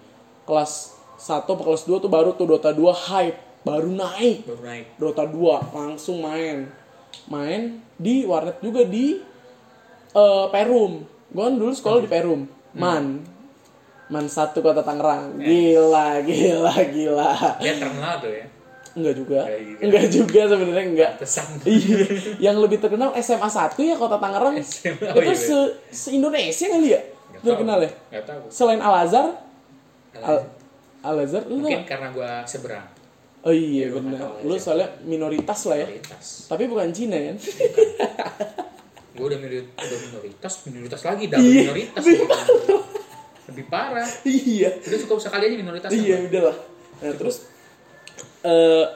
[0.48, 2.80] kelas 1 atau kelas 2 tuh baru tuh Dota 2
[3.12, 4.48] hype, baru naik.
[4.48, 4.86] Baru naik.
[4.96, 6.70] Dota 2 langsung main
[7.28, 9.20] main di warnet juga di
[10.12, 10.92] eh, Perum.
[11.28, 12.48] Gue kan dulu sekolah di Perum.
[12.72, 13.20] Man.
[14.08, 15.36] Man satu kota Tangerang.
[15.36, 17.32] Gila gila gila.
[17.60, 18.44] Dia terkenal tuh ya.
[18.98, 19.40] enggak juga.
[19.46, 19.78] Gitu.
[19.84, 21.12] enggak juga sebenarnya enggak.
[21.68, 21.98] Iya.
[22.40, 24.56] Yang lebih terkenal SMA 1 ya kota Tangerang.
[24.64, 25.58] SMA, itu iya, se,
[25.92, 27.00] se Indonesia kali ya?
[27.38, 27.86] Nggak terkenal tahu.
[27.86, 27.90] ya?
[28.10, 28.42] Nggak tahu.
[28.50, 29.26] selain Al Azhar
[31.04, 32.82] Al, Azhar lu Mungkin karena gua seberang.
[33.46, 34.42] oh iya Ya, nggak benar.
[34.42, 35.86] lu soalnya minoritas lah ya.
[35.86, 36.50] Minoritas.
[36.50, 37.36] tapi bukan Cina kan
[39.18, 42.00] Gua udah minoritas, udah minoritas, minoritas lagi, double Iya, minoritas.
[42.00, 42.76] lebih gitu.
[43.48, 44.08] Lebih parah.
[44.46, 45.90] iya Udah cukup sekali aja minoritas.
[45.90, 46.56] iya udahlah
[46.98, 47.36] nah terus
[48.40, 48.86] eh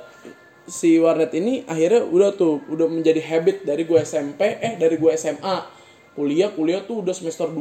[0.64, 5.10] si warnet ini akhirnya udah tuh udah menjadi habit dari gue SMP eh dari gue
[5.12, 5.56] SMA
[6.12, 7.58] kuliah kuliah tuh udah semester 2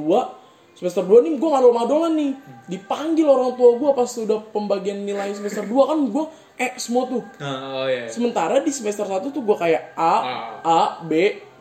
[0.74, 2.32] semester 2 nih gue ngadol-madolan nih
[2.68, 6.26] dipanggil orang tua gue pas udah pembagian nilai semester 2 kan gue
[6.59, 8.05] eh semua tuh Oh iya.
[8.07, 10.16] sementara di semester 1 tuh gue kayak A,
[10.59, 11.12] A, B,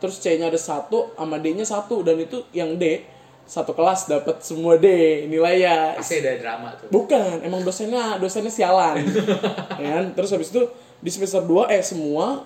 [0.01, 3.05] terus C-nya ada satu, sama D-nya satu dan itu yang D
[3.45, 4.87] satu kelas dapat semua D
[5.27, 5.99] nilainya.
[5.99, 6.87] Pasti ada drama tuh.
[6.87, 9.03] Bukan, emang dosennya dosennya sialan.
[9.81, 10.05] ya kan?
[10.15, 10.65] Terus habis itu
[11.01, 12.45] di semester 2 eh semua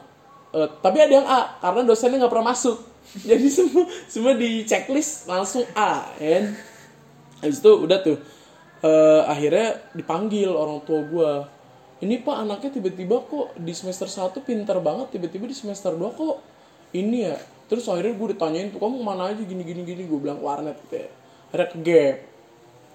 [0.56, 2.78] eh, tapi ada yang A karena dosennya nggak pernah masuk.
[3.30, 6.46] Jadi semua semua di checklist langsung A, ya kan?
[7.46, 8.18] Habis itu udah tuh
[8.82, 11.34] eh, akhirnya dipanggil orang tua gua.
[12.02, 16.55] Ini Pak anaknya tiba-tiba kok di semester 1 pintar banget, tiba-tiba di semester 2 kok
[16.96, 17.36] ini ya.
[17.66, 21.02] Terus akhirnya gue ditanyain tuh kamu mana aja gini gini gini gue bilang warnet gitu
[21.02, 21.10] ya.
[21.52, 22.16] Akhirnya ke gap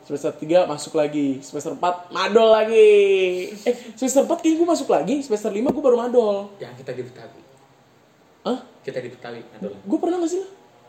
[0.01, 2.89] semester 3 masuk lagi semester 4 madol lagi
[3.63, 7.03] eh semester 4 kayaknya gue masuk lagi semester 5 gue baru madol Yang kita di
[7.05, 7.41] Betawi.
[8.43, 8.59] Hah?
[8.81, 9.77] Kita di Betawi adalah.
[9.77, 10.41] gue pernah gak sih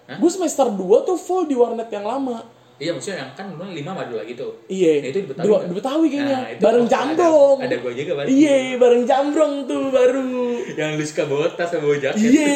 [0.08, 0.18] Hah?
[0.18, 2.48] gue semester 2 tuh full di warnet yang lama
[2.82, 4.92] iya maksudnya yang kan lu lima sama dua gitu Iya.
[4.98, 5.68] Nah, itu di Betawi Dua, nggak?
[5.68, 6.34] di Betawi kayaknya.
[6.34, 7.58] Nah, itu bareng Jambrong.
[7.60, 10.34] ada, ada gua juga bareng Iya, bareng Jambrong tuh baru.
[10.72, 12.50] yang lu suka bawa tas sama bawa jaket Iya.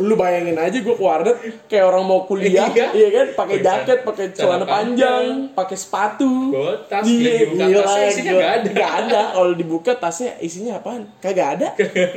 [0.00, 2.86] Lu bayangin aja gue ke warnet kayak orang mau kuliah, Iya.
[2.90, 3.26] iya kan?
[3.36, 6.32] Pakai jaket, pakai celana panjang, pakai sepatu.
[6.50, 9.20] bawa tas Iya, dibuka gila, tasnya isinya nggak ada Nggak ada.
[9.32, 11.02] Kalau dibuka tasnya isinya apaan?
[11.18, 11.68] Kagak ada.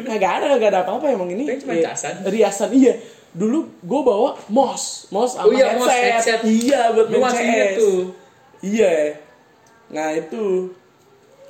[0.01, 1.45] Kagak ada, kagak ada apa-apa emang ini.
[1.59, 2.13] Cuma Iya, casan.
[2.23, 2.95] Riasan iya.
[3.35, 6.39] Dulu gue bawa mos, mos sama Oh iya, mos, headset.
[6.41, 7.75] Iya, buat main CS.
[7.75, 7.99] tuh
[8.63, 9.19] Iya.
[9.91, 10.71] Nah itu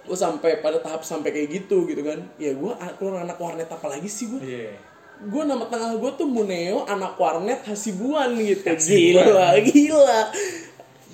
[0.05, 2.25] gue sampai pada tahap sampai kayak gitu gitu kan.
[2.35, 4.41] Ya gue keluar anak warnet apa lagi sih gue?
[4.41, 4.73] iya
[5.15, 8.65] Gue nama tengah gue tuh Muneo anak warnet Hasibuan gitu.
[8.65, 9.23] Hasibuan.
[9.23, 10.21] Gila, gila.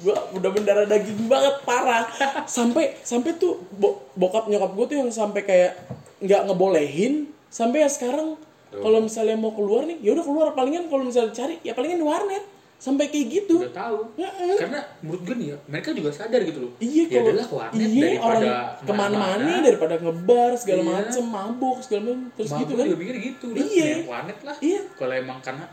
[0.01, 2.09] Gue udah mendarah daging banget parah.
[2.49, 5.71] Sampai sampai tuh bo- bokap nyokap gue tuh yang sampai kayak
[6.17, 7.13] nggak ngebolehin
[7.49, 8.37] sampai ya sekarang
[8.73, 10.47] kalau misalnya mau keluar nih ya udah keluar.
[10.51, 12.45] Palingan kalau misalnya cari ya palingan di warnet.
[12.77, 13.61] Sampai kayak gitu.
[13.61, 14.09] Udah tahu.
[14.57, 16.71] Karena menurut gue nih ya mereka juga sadar gitu loh.
[16.77, 18.41] Iya ya kalau adalah ke warnet iya daripada orang
[18.81, 19.53] ke mana-mana.
[19.61, 20.89] daripada ngebar segala Iya.
[20.91, 22.85] macem mabuk segala macem terus Mak gitu gue kan?
[22.87, 23.69] juga pikir gitu udah Iya.
[23.85, 24.55] mendingan warnet lah.
[24.59, 24.81] Iya.
[24.95, 25.65] kalau emang karena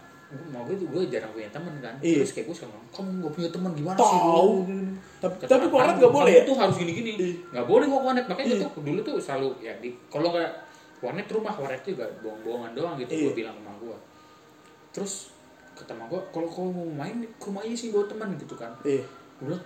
[0.46, 1.94] mau gue tuh gue jarang punya temen kan.
[1.98, 2.16] Iya.
[2.20, 4.04] terus kayak gue sekarang kamu gak punya temen gimana sih?
[4.20, 4.52] Tahu.
[5.18, 6.42] Tapi Kata tapi warnet "Kamu- nggak boleh ya?
[6.44, 7.10] tuh harus gini-gini.
[7.16, 7.32] Iya.
[7.50, 8.24] nggak boleh kok warnet.
[8.28, 8.56] Makanya Iya.
[8.58, 10.50] gue tuh dulu tuh selalu ya di kalau nggak
[10.98, 13.24] warnet rumah warnet juga bohong-bohongan doang gitu Iya.
[13.24, 13.96] gue bilang sama gue
[14.90, 15.12] terus
[15.72, 18.72] kata sama gue kalau kau mau main ke rumah aja sih bawa teman gitu kan
[18.82, 19.04] iya
[19.38, 19.64] gue bilang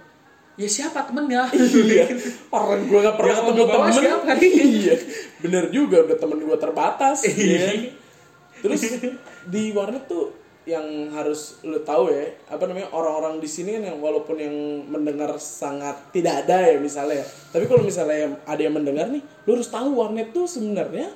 [0.53, 1.49] ya siapa temennya
[1.89, 2.05] iya
[2.49, 4.33] orang gue gak pernah Ya, ketemu temen siapa?
[4.77, 4.95] iya
[5.41, 7.49] bener juga udah temen gue terbatas Iya.
[7.49, 7.79] ya kan?
[8.63, 8.83] terus
[9.49, 10.31] di warnet tuh
[10.63, 14.55] yang harus lu tahu ya apa namanya orang-orang di sini kan yang walaupun yang
[14.87, 17.27] mendengar sangat tidak ada ya misalnya ya.
[17.51, 21.11] tapi kalau misalnya ada yang mendengar nih lu harus tahu warnet tuh sebenarnya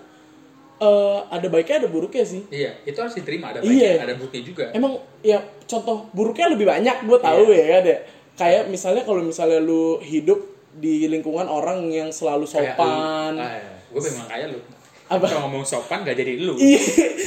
[0.79, 3.97] eh, ada baiknya ada buruknya sih iya itu harus diterima ada Iya.
[3.97, 7.99] baiknya ada buruknya juga emang ya contoh buruknya lebih banyak gue tahu ya kan ya
[8.35, 10.39] kayak misalnya kalau misalnya lu hidup
[10.73, 13.41] di lingkungan orang yang selalu sopan lu.
[13.41, 13.73] Ah, iya.
[13.89, 14.61] gue memang kayak lu
[15.07, 15.25] Apa?
[15.25, 16.83] kalau ngomong sopan gak jadi lu iya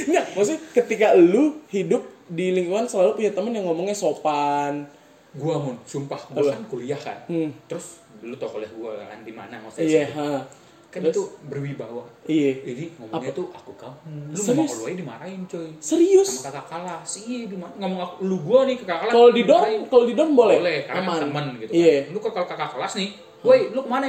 [0.06, 4.86] nggak maksudnya ketika lu hidup di lingkungan selalu punya temen yang ngomongnya sopan
[5.32, 7.50] gua mun sumpah gua kan kuliah kan Hmm.
[7.66, 10.42] terus dulu tau kuliah gua kan di mana maksudnya iya ha.
[10.90, 11.14] Kan Terus?
[11.14, 12.02] itu berwibawa.
[12.26, 12.66] Iya.
[12.66, 13.94] Jadi ngomongnya tuh aku kamu
[14.34, 14.46] lu Serius?
[14.50, 15.70] ngomong lu aja dimarahin coy.
[15.78, 16.28] Serius?
[16.28, 17.10] Sama kakak kelas.
[17.22, 19.80] Iya dimar- ngomong aku, lu gua nih ke kakak kelas kalau di dorm dimarahin.
[19.86, 21.20] kalau di dorm boleh, boleh karena aman?
[21.22, 21.94] temen gitu iya.
[22.02, 22.12] kan.
[22.12, 23.10] Lu ke kalau kakak kelas nih
[23.40, 24.06] woi lu ke mana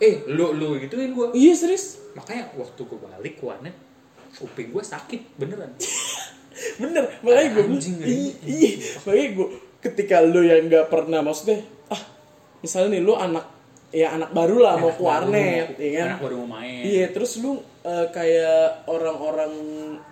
[0.00, 1.28] eh lu lu gituin gua.
[1.36, 1.84] Iya serius?
[2.16, 3.76] Makanya waktu gua balik ke warnet
[4.40, 5.70] kuping gua sakit beneran.
[6.80, 8.70] Bener makanya gue Anjing, iya, iya
[9.00, 9.48] makanya gue
[9.80, 12.02] ketika lu yang nggak pernah maksudnya ah
[12.60, 13.44] misalnya nih lu anak
[13.90, 16.48] ya anak baru lah mau Anak ke baru warnet mau- ya kan anak baru mau
[16.54, 19.52] main iya terus lu eh, kayak orang-orang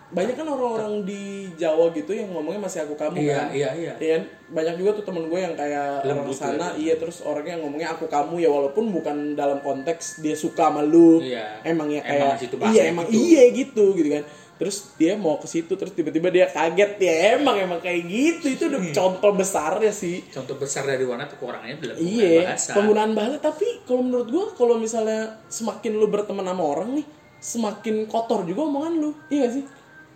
[0.09, 1.23] banyak kan orang-orang di
[1.55, 4.23] Jawa gitu yang ngomongnya masih aku kamu iya kan iya iya Iya kan?
[4.51, 6.81] banyak juga tuh temen gue yang kayak orang Lembut sana ya.
[6.81, 10.81] iya terus orangnya yang ngomongnya aku kamu ya walaupun bukan dalam konteks dia suka sama
[10.83, 11.61] lu Iya.
[11.63, 13.21] emang ya Emang kayak bahasanya iya emang gitu.
[13.21, 14.25] iya gitu gitu kan
[14.59, 16.99] terus dia mau ke situ terus tiba-tiba dia kaget.
[16.99, 18.47] Ya emang emang kayak gitu.
[18.51, 18.93] Itu udah Hmm.
[18.93, 20.27] contoh besarnya sih.
[20.29, 22.75] Contoh besar dari warna tuh orangnya dalam iya bahasa.
[22.75, 23.39] penggunaan bahasa.
[23.39, 27.07] Tapi kalau menurut gua kalau misalnya semakin lu berteman sama orang nih
[27.39, 29.11] semakin kotor juga omongan lu.
[29.31, 29.65] Iya gak sih?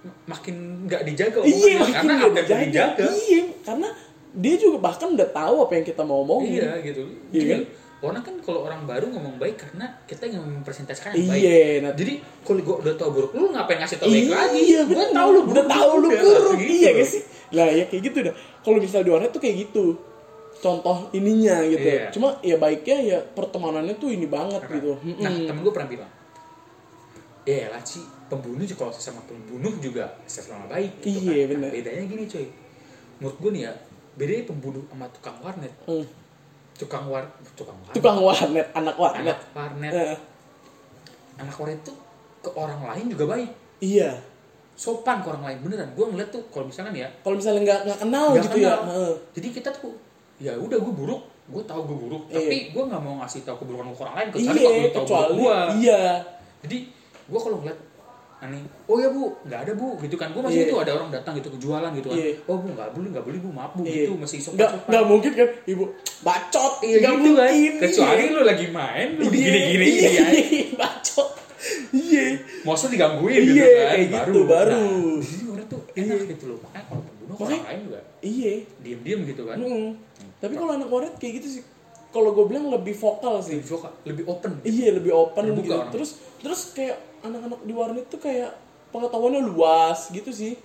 [0.03, 2.59] Makin nggak dijaga iya omongannya, makin karena yang dijaga.
[2.66, 3.05] dijaga.
[3.09, 3.88] Iya karena
[4.32, 6.59] dia juga bahkan udah tahu apa yang kita mau omongin.
[6.59, 7.03] Iya gitu.
[7.30, 7.61] Iya kan?
[8.03, 11.92] Orang kan kalau orang baru ngomong baik karena kita yang mempresentasikan yang baik iya nah,
[11.94, 15.09] jadi kalau gua udah tau buruk lu ngapain ngasih tau baik lagi iya gua bener
[15.14, 16.72] tahu lu udah tahu lu buruk gitu.
[16.72, 17.22] iya gak sih
[17.53, 19.84] lah ya kayak gitu dah kalau misalnya di warnet tuh kayak gitu
[20.59, 22.07] contoh ininya gitu Iya.
[22.11, 25.46] cuma ya baiknya ya pertemanannya tuh ini banget gitu nah Mm-mm.
[25.46, 26.11] temen gue pernah bilang
[27.42, 31.50] ya lah sih pembunuh juga kalau sesama pembunuh juga sesama baik gitu Iya, kan.
[31.50, 31.66] bener.
[31.66, 32.46] Nah, bedanya gini coy
[33.18, 33.72] menurut gue nih ya
[34.12, 36.07] bedanya pembunuh sama tukang warnet Hmm.
[36.83, 37.24] Tukang war
[37.55, 37.95] tukang warnet.
[37.95, 39.39] Tukang warnet anak warnet.
[39.39, 39.93] Anak warnet.
[39.95, 40.16] Eh,
[41.39, 41.97] anak warnet tuh
[42.43, 43.51] ke orang lain juga baik.
[43.78, 44.18] Iya.
[44.74, 45.91] Sopan ke orang lain beneran.
[45.95, 48.80] Gue ngeliat tuh kalau misalkan ya kalau misalnya nggak nggak kenal nggak gitu ya kenal.
[48.91, 49.12] Heeh.
[49.39, 49.95] jadi kita tuh
[50.43, 51.22] ya udah gue buruk.
[51.43, 52.39] Gue tahu gue buruk Iya.
[52.39, 55.33] tapi gue nggak mau ngasih tahu keburukan ke orang lain kecuali iya kalau tahu kecuali
[55.39, 56.03] gue iya.
[56.62, 56.76] Jadi
[57.22, 57.78] gue kalau ngeliat
[58.43, 58.59] aneh
[58.90, 59.38] oh ya bu.
[59.47, 59.88] Nggak ada bu.
[60.03, 60.34] Gitu kan.
[60.34, 60.68] Gue masih Iya.
[60.68, 62.18] itu ada orang datang gitu kejualan gitu kan.
[62.18, 62.30] Iya.
[62.51, 63.49] oh bu nggak beli nggak beli bu.
[63.55, 63.82] Maaf bu.
[63.86, 63.95] Iya.
[63.95, 65.49] gitu masih sopan nggak nggak mungkin kan.
[65.62, 65.84] Ibu
[66.26, 66.72] bacot.
[66.82, 67.47] Iya nggak gitu kan.
[67.47, 67.72] mungkin.
[67.78, 68.34] Kecuali iya.
[68.34, 70.64] lu lagi main lu Iya, digini gini iya, iya.
[70.82, 71.30] bacot.
[71.95, 72.24] Iya.
[72.66, 73.86] Maksud digangguin gitu Iya, kan.
[73.95, 74.70] kayak gitu, baru.
[74.74, 76.59] nah, di sini orang tuh enak gitu loh.
[76.66, 78.53] Makanya kalau pembunuh orang lain juga iya.
[78.82, 79.57] diem diem gitu kan.
[79.62, 79.90] Mm.
[80.43, 81.62] tapi kalau anak warnet kayak gitu sih
[82.11, 83.62] kalau gue bilang lebih vokal sih.
[83.62, 84.53] Lebih vokal, lebih open.
[84.66, 85.74] Iya lebih open Terbuka gitu.
[85.78, 85.93] orang.
[85.95, 86.11] terus
[86.43, 88.51] terus kayak anak-anak di warnet tuh kayak
[88.91, 90.59] pengetahuannya luas gitu sih.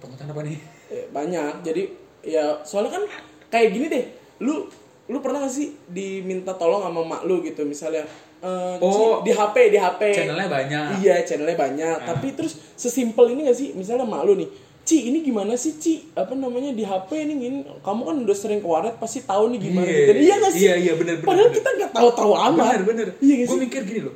[0.00, 0.58] Pengetahuan apa nih?
[0.92, 1.52] Eh, banyak.
[1.64, 1.82] Jadi
[2.24, 3.02] ya soalnya kan
[3.48, 4.04] kayak gini deh.
[4.44, 4.68] Lu
[5.04, 7.64] lu pernah gak sih diminta tolong sama mak lu gitu?
[7.64, 8.04] Misalnya
[8.40, 9.20] eh, Ci, Oh.
[9.20, 10.84] di HP di HP channelnya banyak.
[11.00, 11.96] Iya channelnya banyak.
[12.00, 12.06] Ah.
[12.12, 13.72] tapi terus sesimpel ini gak sih?
[13.72, 14.48] Misalnya mak lu nih
[14.84, 16.12] Ci ini gimana sih Ci?
[16.12, 19.60] Apa namanya di HP ini gini kamu kan udah sering ke warnet pasti tahu nih
[19.60, 19.88] gimana.
[19.88, 19.96] Iya.
[19.96, 20.60] gitu iya gak sih?
[20.60, 21.56] Iya, iya, bener, bener, padahal bener.
[21.56, 22.68] kita nggak tahu-tahu amat.
[22.68, 22.82] bener.
[22.84, 24.14] Bener iya gak gue mikir gini loh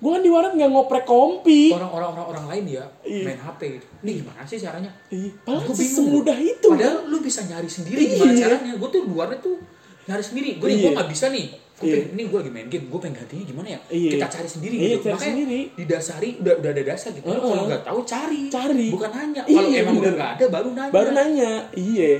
[0.00, 3.22] gue kan di warnet nggak ngoprek kompi orang-orang orang orang lain ya Iya.
[3.22, 7.18] main HP gitu nih gimana sih caranya Iya, padahal Gua bingung semudah itu Padahal lu
[7.18, 8.40] bisa nyari sendiri gimana Iya.
[8.42, 8.72] caranya.
[8.74, 9.56] Gue tuh luarnya tuh
[10.02, 10.50] nyari sendiri.
[10.56, 10.80] Gue Iya.
[10.80, 11.46] gue nggak bisa nih.
[11.76, 11.94] Gue Iya.
[11.94, 12.86] pengen, ini gue lagi main game.
[12.86, 13.80] Gue pengen gantinya gimana ya?
[13.90, 14.10] Iya.
[14.10, 15.02] Kita cari sendiri Iya, gitu.
[15.02, 15.60] cari Makanya sendiri.
[15.76, 17.24] didasari udah udah ada dasar gitu.
[17.24, 17.44] Lu Heeh.
[17.46, 18.42] Kalau nggak tahu cari.
[18.48, 18.86] Cari.
[18.88, 19.42] Bukan nanya.
[19.44, 20.16] Iya, Kalau emang udah bener.
[20.16, 20.90] nggak ada baru nanya.
[20.90, 22.10] baru nanya iya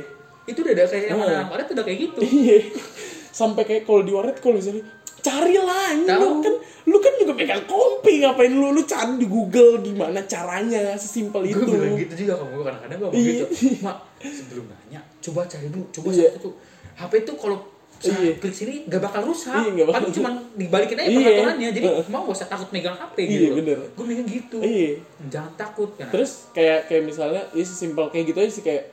[0.45, 2.21] Itu udah ada kayak anak warnet udah kayak gitu.
[2.23, 2.59] iya
[3.31, 4.83] sampai kayak kalau di warnet kalau misalnya
[5.21, 9.79] carilah ini lu kan lu kan juga pegang kompi ngapain lu lu cari di Google
[9.81, 13.45] gimana caranya sesimpel itu Gue bilang gitu juga kalau gue kadang-kadang gue ngomong Iya.
[13.81, 15.85] Mak sebelum nanya coba cari dulu.
[15.91, 16.55] Coba satu tuh.
[16.95, 17.59] HP tuh kalau
[18.01, 18.33] Iya.
[18.35, 19.53] klik sini gak bakal rusak.
[19.53, 21.21] Iya, nggak bakal Tapi cuma dibalikin aja Iya.
[21.21, 21.69] peraturannya.
[21.71, 22.05] Jadi Heeh.
[22.09, 23.55] mau gak usah takut megang HP Iya, gitu.
[23.61, 23.79] bener.
[23.93, 24.57] Gue mikir gitu.
[24.61, 24.91] iya
[25.29, 26.09] Jangan takut kan.
[26.09, 28.89] terus kayak kayak misalnya ya sesimpel kayak gitu aja sih kayak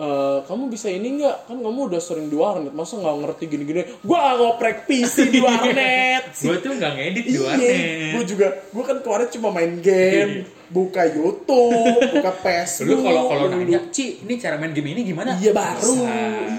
[0.00, 3.82] eh, kamu bisa ini nggak kan kamu udah sering di warnet masa nggak ngerti gini-gini
[4.00, 8.10] gua ngoprek PC di warnet gue tuh gak ngedit di Iya, warnet.
[8.10, 10.32] gue juga, gue kan kemarin cuma main game,
[10.68, 12.96] buka YouTube, buka Facebook.
[12.96, 15.34] Lu kalau kalau nanya, Ci, ini cara main game ini gimana?
[15.36, 16.06] iya baru,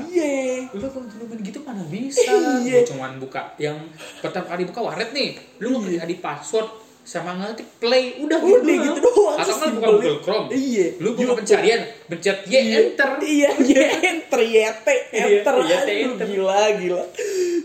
[0.07, 0.67] iya.
[0.69, 2.21] Lu kalau dulu main gitu mana bisa?
[2.61, 2.83] Iya.
[2.83, 3.79] Gua cuman buka yang
[4.19, 6.05] pertama kali buka warnet nih, lu ngetik Iya.
[6.05, 6.67] di password
[7.01, 10.17] sama ngetik play, udah, Udah gitu doang, Atau kan buka sesimpel Google.
[10.21, 10.47] Chrome.
[10.53, 10.87] Iya.
[11.01, 13.09] Lu buka pencarian, pencet Y enter.
[13.19, 16.25] Iya, iya, enter, YT, enter, Iya, YT, aduh, enter.
[16.29, 17.03] gila, gila,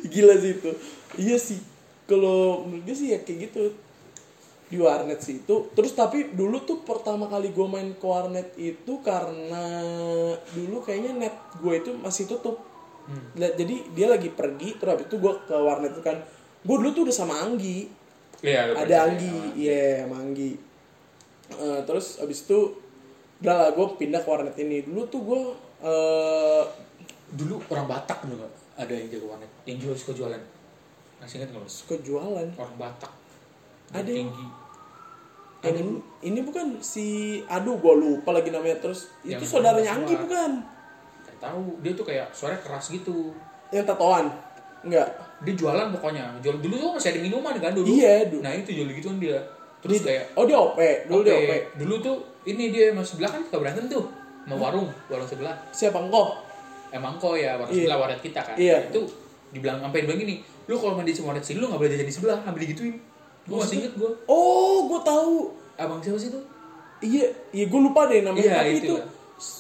[0.08, 0.70] gila sih itu.
[1.16, 1.58] Iya sih,
[2.04, 3.62] kalau menurut gue sih ya kayak gitu
[4.66, 5.68] di warnet sih itu.
[5.70, 9.64] Terus tapi dulu tuh pertama kali gue main ke warnet itu karena
[10.50, 12.58] dulu kayaknya net gue itu masih tutup.
[13.38, 16.18] Lah, Jadi dia lagi pergi, terus habis itu gue ke warnet itu kan.
[16.66, 17.86] Gue dulu tuh udah sama Anggi,
[18.44, 20.52] Iya, ada Anggi, iya sama Anggi.
[21.46, 22.58] Eh, terus abis itu
[23.40, 24.84] udah lah gue pindah ke warnet ini.
[24.84, 25.42] Dulu tuh gue
[25.86, 26.64] eh
[27.26, 28.46] Dulu orang Batak dulu?
[28.78, 30.38] Ada yang jago warnet, yang jual suka jualan.
[31.18, 32.48] Masih ingat nggak suka jualan.
[32.54, 33.10] Orang Batak.
[33.90, 34.46] Ada yang yang- tinggi.
[35.66, 37.06] Yang ini, ini bukan si
[37.50, 40.06] aduh gue lupa lagi namanya terus itu Yang saudaranya keluar.
[40.06, 40.50] Anggi bukan?
[41.26, 43.34] Gak tahu, dia tuh kayak suara keras gitu.
[43.74, 44.30] Yang tatoan?
[44.86, 45.08] Enggak.
[45.38, 48.70] dia jualan pokoknya jual dulu tuh masih ada minuman kan dulu Iya, du- nah itu
[48.72, 49.36] jual gitu kan dia
[49.78, 51.52] terus Di- kayak oh dia OP, dulu dia OP.
[51.76, 54.06] dulu tuh ini dia mas sebelah kan suka berantem tuh
[54.40, 56.40] sama warung warung sebelah Siapa engkau?
[56.88, 57.84] emang kok ya warung Iya.
[57.84, 58.88] sebelah warnet kita kan Iya.
[58.88, 59.00] itu
[59.48, 60.34] dibilang sampai dibilang gini
[60.64, 62.96] lu kalau mandi di warnet sini lu nggak boleh jajan di sebelah ambil digituin
[63.44, 65.34] gue masih inget gue Oh, gue tahu.
[65.76, 66.42] abang siapa sih tuh
[66.98, 68.40] Iya, iya gue lupa deh namanya.
[68.40, 68.94] Iya, Tapi itu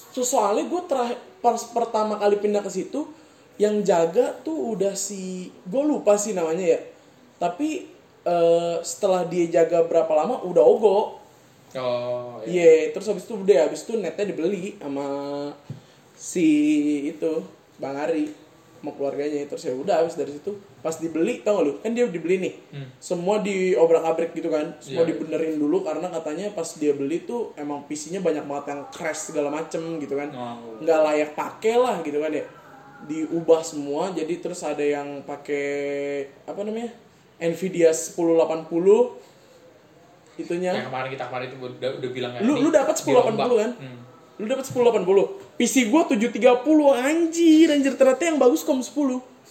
[0.08, 3.12] itu, soalnya gue terakhir pas pertama kali pindah ke situ,
[3.56, 5.22] yang jaga tuh udah si,
[5.62, 6.80] gue lupa sih namanya ya.
[7.36, 7.88] Tapi
[8.22, 10.98] eh, setelah dia jaga berapa lama, udah ogo.
[11.74, 15.06] oh Iya, terus habis itu udah, habis itu netnya dibeli sama
[16.12, 16.48] si
[17.06, 17.32] itu
[17.76, 18.32] Bang Ari
[18.76, 22.06] sama keluarganya terus ya udah habis dari situ pas dibeli tau gak lu kan dia
[22.06, 22.86] dibeli nih Hmm.
[22.98, 25.10] semua diobrak-abrik gitu kan semua Iya.
[25.10, 29.50] dibenerin dulu karena katanya pas dia beli tuh emang PC-nya banyak banget yang crash segala
[29.50, 30.78] macem gitu kan Oh.
[30.78, 32.44] nggak layak pakai lah gitu kan ya
[33.04, 35.68] diubah semua jadi terus ada yang pakai
[36.48, 36.90] apa namanya
[37.36, 38.72] Nvidia 1080
[40.40, 40.72] itunya.
[40.72, 43.46] Yang kemarin kita kemarin itu udah, udah bilang lu ini lu dapat dirombak.
[43.52, 43.72] 1080 kan?
[43.76, 43.98] Hmm.
[44.36, 46.60] lu dapat 1080 PC gua 730
[46.92, 48.92] anjir anjir ternyata yang bagus kom 10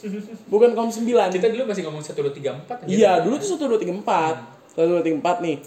[0.52, 1.02] bukan kom 9
[1.34, 5.58] kita dulu masih ngomong satu dua tiga empat iya dulu tuh 1234 1234 nih.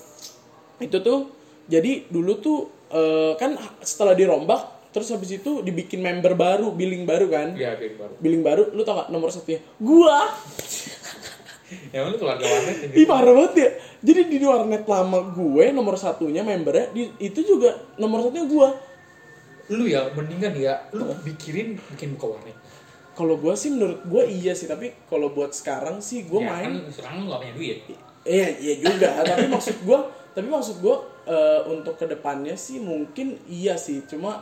[0.85, 1.33] Itu tuh
[1.67, 2.59] jadi dulu tuh
[2.93, 7.49] eh, kan setelah dirombak terus habis itu dibikin member baru billing baru kan?
[7.55, 8.15] Iya biar baru.
[8.19, 9.61] Billing baru lu tau gak nomor satunya?
[9.77, 10.27] Gua!
[11.93, 12.89] Emang lu keluarga warnet ya?
[12.97, 13.71] Ih parah banget ya.
[14.01, 18.69] Jadi di warnet lama gue nomor satunya membernya di, Itu juga nomor satunya gue
[19.69, 22.57] lu ya mendingan ya lu pikirin bikin buka warnet.
[23.13, 26.89] Kalau gue sih menurut gue iya sih Tapi kalau buat sekarang sih gue ya, main
[26.89, 27.79] kan sekarang lu gak punya duit.
[28.25, 29.09] Iya iya juga.
[29.29, 29.99] Tapi maksud gue
[30.33, 30.97] Tapi maksud gue
[31.29, 34.09] eh, Untuk ke depannya sih mungkin iya sih.
[34.09, 34.41] Cuma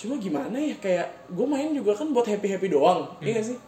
[0.00, 3.58] Cuma gimana ya Kayak gue main juga kan buat happy-happy doang Iya gak sih?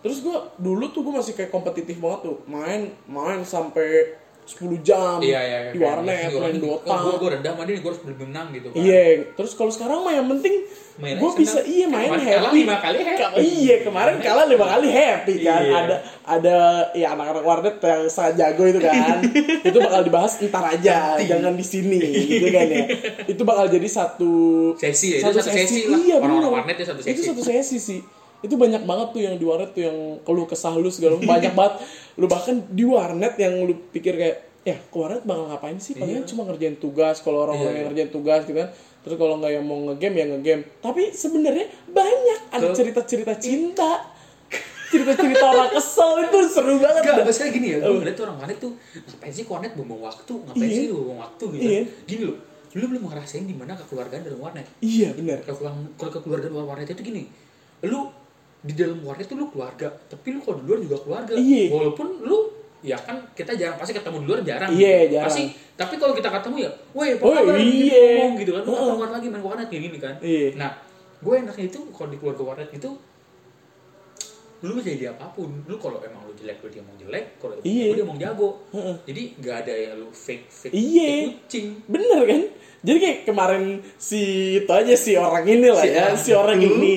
[0.00, 4.16] Terus gue dulu tuh gue masih kayak kompetitif banget tuh Main Main sampai
[4.50, 8.02] 10 jam iya iya Di warnet Main Dota gue gue rendah mah dia gue harus
[8.02, 10.54] menang gitu kan Iya, terus kalau sekarang mah yang penting
[11.00, 12.60] gue bisa iya main Kemarin kalah happy.
[12.60, 13.16] lima kali happy.
[13.16, 15.62] Ka- Iya kemarin kalah lima kali happy kan.
[15.62, 15.72] Iya.
[15.78, 15.96] Ada
[16.28, 16.56] ada
[16.92, 19.16] ya anak-anak warnet yang sangat jago itu kan.
[19.64, 21.96] itu bakal dibahas ntar aja, jangan di sini
[22.28, 22.84] gitu kan ya.
[23.32, 24.32] Itu bakal jadi satu
[24.76, 25.96] Sesi ya, itu satu sesi lah.
[25.98, 27.28] Iya, Orang-orang warnet itu satu Itu sesi.
[27.32, 28.00] satu sesi sih.
[28.40, 31.28] Itu banyak banget tuh yang di warnet tuh yang keluh kesah lu segala macam.
[31.30, 31.74] banyak banget.
[32.16, 35.92] Lu bahkan di warnet yang lu pikir kayak ya ke warnet bakal ngapain sih?
[35.94, 37.20] Palingan cuma ngerjain tugas.
[37.20, 38.68] Kalau orang-orang Iya, yang ngerjain tugas gitu kan.
[39.00, 40.62] Terus kalau nggak yang mau ngegame ya ngegame.
[40.78, 42.40] Tapi sebenarnya banyak.
[42.50, 43.90] Ada cerita-cerita cinta.
[44.90, 46.10] Cerita-cerita orang kesel.
[46.26, 47.02] Itu seru banget.
[47.06, 47.22] Dah.
[47.22, 49.72] maksudnya gini ya, gue ngeliat tuh orang warnet tuh ngapain sih ke warnet?
[49.72, 50.76] Buang waktu, ngapain Iya.
[50.76, 51.44] sih buang waktu?
[51.46, 51.62] Gitu.
[51.62, 51.80] Iya.
[52.04, 52.36] Gini loh,
[52.70, 54.66] lu belum ngerasain di mana kekeluargaan dalam warnet.
[54.80, 55.38] iya benar.
[55.46, 57.22] Kalau kekeluargaan dalam warnet itu gini,
[57.86, 58.10] lu
[58.60, 61.32] di dalam warnet tuh lu keluarga, tapi lu kalau di luar juga keluarga.
[61.32, 61.62] Iya.
[61.68, 62.38] Walaupun lu
[62.80, 64.70] ya kan kita jarang pasti ketemu di luar jarang.
[64.70, 65.12] Iya, gitu.
[65.14, 65.26] jarang.
[65.28, 65.44] Pasti
[65.74, 68.04] tapi kalau kita ketemu ya, woi, apa Oh, kabar?" iya.
[68.20, 68.62] ngomong gitu kan.
[68.62, 68.88] Lu Heeh.
[68.90, 70.14] keluar lagi main warnet kayak gini kan.
[70.20, 70.46] Iya.
[70.54, 70.70] Nah,
[71.18, 72.90] gue enaknya itu kalau di keluarga warnet itu
[74.60, 77.56] lu bisa jadi apa pun lu kalau emang lu jelek lu dia mau jelek kalau
[77.64, 77.96] Iya.
[77.96, 78.96] dia mau jago Heeh.
[79.08, 81.08] jadi nggak ada yang lu fake fake Iya.
[81.08, 82.42] fake kucing Bener kan?
[82.80, 83.64] Jadi kayak kemarin
[83.96, 84.20] si
[84.56, 86.76] itu aja si orang ini lah Si ya, si orang itu.
[86.76, 86.96] ini.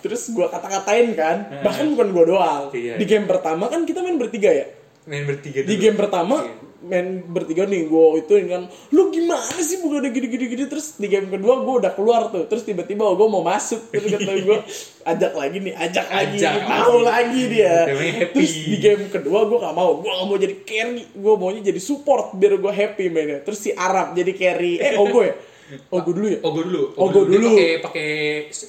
[0.00, 1.62] Terus gua kata-katain kan, Heeh.
[1.62, 2.62] bahkan bukan gua doang.
[2.70, 2.96] Iya.
[2.96, 4.66] Di game pertama kan kita main bertiga ya.
[5.02, 5.80] main bertiga Di dulu.
[5.80, 6.54] game pertama Iya.
[6.82, 11.26] main bertiga nih, gua itu kan, lu gimana sih bukan ada gini-gini-gini terus di game
[11.26, 14.60] kedua gua udah keluar tuh, terus tiba-tiba gua mau masuk, terus kata gua
[15.04, 17.42] ajak lagi nih, ajak lagi, Ajak mau lagi.
[17.48, 17.74] dia.
[17.86, 18.38] Happy.
[18.38, 21.80] Terus di game kedua gue gak mau gue gak mau jadi carry gue maunya jadi
[21.80, 25.34] support biar gue happy mainnya terus si Arab jadi carry eh Ogo ya
[25.92, 27.48] Ogo dulu ya oh gue dulu Oh, gua Dia dulu.
[27.48, 28.08] pakai pakai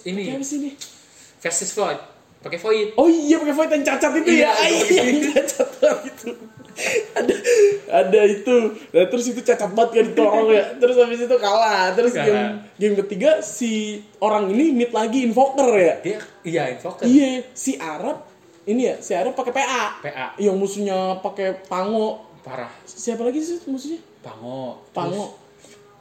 [0.06, 0.70] ini Kayak apa sih ini
[1.42, 1.98] Festus Void
[2.42, 4.52] pakai Void oh iya pakai void yang cacat itu Iya, ya?
[4.54, 6.30] Ah, itu iya pakai yang cacat itu.
[7.14, 7.36] Ada
[7.92, 8.56] ada itu.
[8.90, 10.64] Nah terus itu cacat banget kan itu orang ya.
[10.80, 11.92] Terus habis itu kalah.
[11.94, 12.26] Terus Kalah.
[12.26, 12.48] game
[12.80, 15.94] game ketiga si orang ini mid lagi invoker ya?
[16.02, 17.04] Dia iya invoker.
[17.06, 18.26] Iya si Arab
[18.64, 22.26] ini ya si Arab pakai PA PA yang musuhnya pakai pango.
[22.42, 22.72] Parah.
[22.88, 24.02] Siapa lagi sih musuhnya?
[24.26, 24.82] Pango.
[24.96, 25.38] Pango.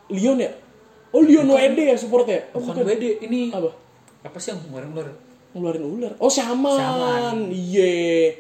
[0.09, 0.55] Leon ya?
[1.13, 2.49] Oh Leon WD ya supportnya?
[2.57, 3.69] Oh, bukan WD ini Apa?
[4.21, 4.93] apa sih yang kemarin
[5.55, 6.13] Ngeluarin ular.
[6.23, 6.79] Oh Shaman.
[6.79, 7.37] Shaman.
[7.51, 8.35] Iya.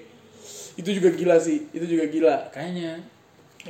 [0.79, 1.67] Itu juga gila sih.
[1.75, 2.37] Itu juga gila.
[2.55, 3.03] kayaknya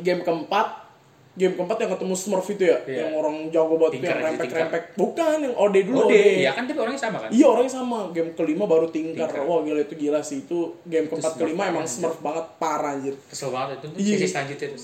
[0.01, 0.91] Game keempat
[1.31, 2.79] Game keempat yang ketemu Smurf itu ya?
[2.85, 3.07] Iya.
[3.07, 4.83] Yang orang jago banget Tinker yang aja, rempek-rempek.
[4.99, 6.11] Bukan, yang OD dulu OD.
[6.11, 7.99] deh iya kan tapi orangnya sama kan Iya orangnya sama.
[8.11, 9.31] Game kelima baru Tinker.
[9.31, 9.47] Tinker.
[9.47, 10.43] Wah gila itu gila sih.
[10.43, 13.15] Itu game keempat Smurf kelima emang banget, Smurf banget parah anjir.
[13.31, 14.17] kesel banget itu Iya.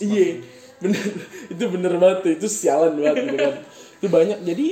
[0.07, 0.27] Iya,
[0.87, 1.03] bener
[1.51, 3.55] itu bener banget tuh itu sialan banget gitu kan.
[3.99, 4.67] itu banyak jadi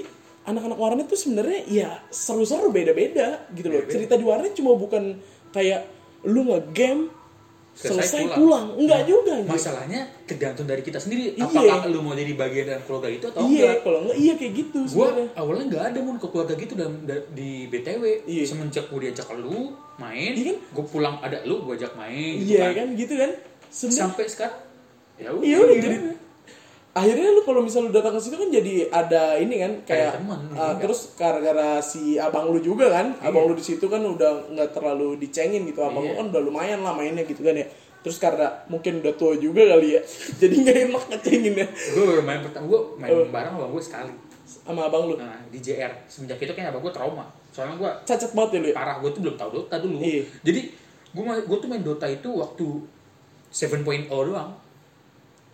[0.45, 3.80] anak-anak warnet tuh sebenarnya ya seru-seru beda-beda gitu loh.
[3.80, 3.92] Beda-beda.
[3.92, 5.16] Cerita di warnet cuma bukan
[5.51, 5.88] kayak
[6.22, 7.09] lu nge-game
[7.74, 8.38] Selesai selesai, pulang.
[8.38, 8.66] pulang.
[8.78, 9.51] enggak juga anjir.
[9.51, 11.42] masalahnya tergantung dari kita sendiri Iya.
[11.42, 14.53] apakah lu mau jadi bagian dari keluarga itu atau iya, enggak kalau enggak iya kayak
[14.55, 15.28] gitu gua sebenarnya.
[15.34, 18.42] awalnya nggak ada mun ke keluarga gitu dalam da- di btw Iya.
[18.47, 20.57] semenjak gue diajak lu main Iya kan?
[20.70, 23.30] gue pulang ada lu gue ajak main gitu Iya kan gitu kan.
[23.66, 24.59] Sebenarnya sampai sekarang
[25.16, 25.84] ya udah Iya udah gimana?
[25.84, 25.97] jadi
[26.95, 30.38] akhirnya lu kalau misal lu datang ke situ kan jadi ada ini kan kayak teman,
[30.55, 30.78] uh, iya.
[30.78, 35.18] terus gara-gara si abang lu juga kan abang lu di situ kan udah nggak terlalu
[35.18, 35.82] dicengin gitu.
[35.82, 36.22] Abang lu Iya.
[36.22, 37.66] kan udah lumayan lah mainnya gitu kan ya.
[38.01, 40.01] Terus karena mungkin udah tua juga kali ya
[40.40, 41.66] jadi nggak enak ngecengin ya.
[41.66, 43.26] Gue main pertama gue main Oh.
[43.26, 44.12] bareng sama gue sekali.
[44.47, 45.14] Sama abang lu?
[45.18, 47.26] Nah di JR semenjak itu kayak abang gue trauma.
[47.51, 48.74] Soalnya gue cacat banget ya lu ya?
[48.78, 49.99] Parah gue tuh belum tahu Dota dulu.
[49.99, 50.22] Iya.
[50.47, 50.61] jadi
[51.11, 52.66] gue gue tuh main Dota itu waktu
[53.51, 54.51] 7.0 doang.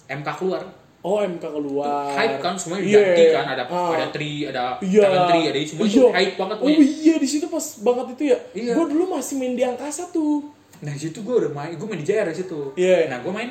[0.05, 0.65] MK keluar
[1.01, 3.01] oh MK keluar hype kan semuanya Iya.
[3.01, 3.91] diganti kan ada Ah.
[3.95, 5.01] ada tri ada Iya.
[5.03, 6.09] talent tri ada semua itu Iya.
[6.13, 8.39] hype banget Oh iya di situ pas banget itu ya.
[8.53, 8.73] Iya.
[8.77, 10.45] Gue dulu masih main di angkasa tuh.
[10.81, 12.73] Nah di situ gue udah main, gue main di JR di situ.
[12.75, 13.09] Iya.
[13.09, 13.49] Nah gue main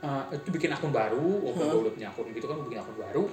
[0.00, 2.96] uh, itu bikin akun baru, waktu gue udah punya akun gitu kan gue bikin akun
[2.98, 3.24] baru.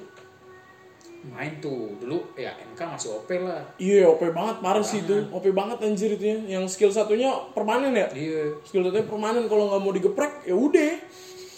[1.22, 3.60] Main tuh dulu ya MK masih OP lah.
[3.76, 5.20] Iya, OP banget parah sih itu.
[5.30, 6.38] OP banget anjir itu ya.
[6.56, 8.08] Yang skill satunya permanen ya.
[8.10, 8.56] Iya.
[8.64, 10.92] Skill satunya permanen kalau nggak mau digeprek ya udah.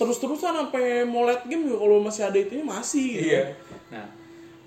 [0.01, 3.29] Terus-terusan sampai late game juga kalau masih ada itunya masih gitu.
[3.29, 3.43] Iya.
[3.89, 4.07] Nah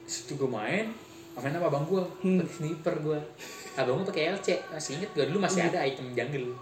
[0.04, 0.86] situ gue main,
[1.34, 2.38] main sama abang gue, Hmm.
[2.38, 3.18] pakai sniper gue.
[3.74, 5.46] Abang gue pakai LC, masih inget gak dulu Hmm.
[5.48, 6.54] masih ada item jungle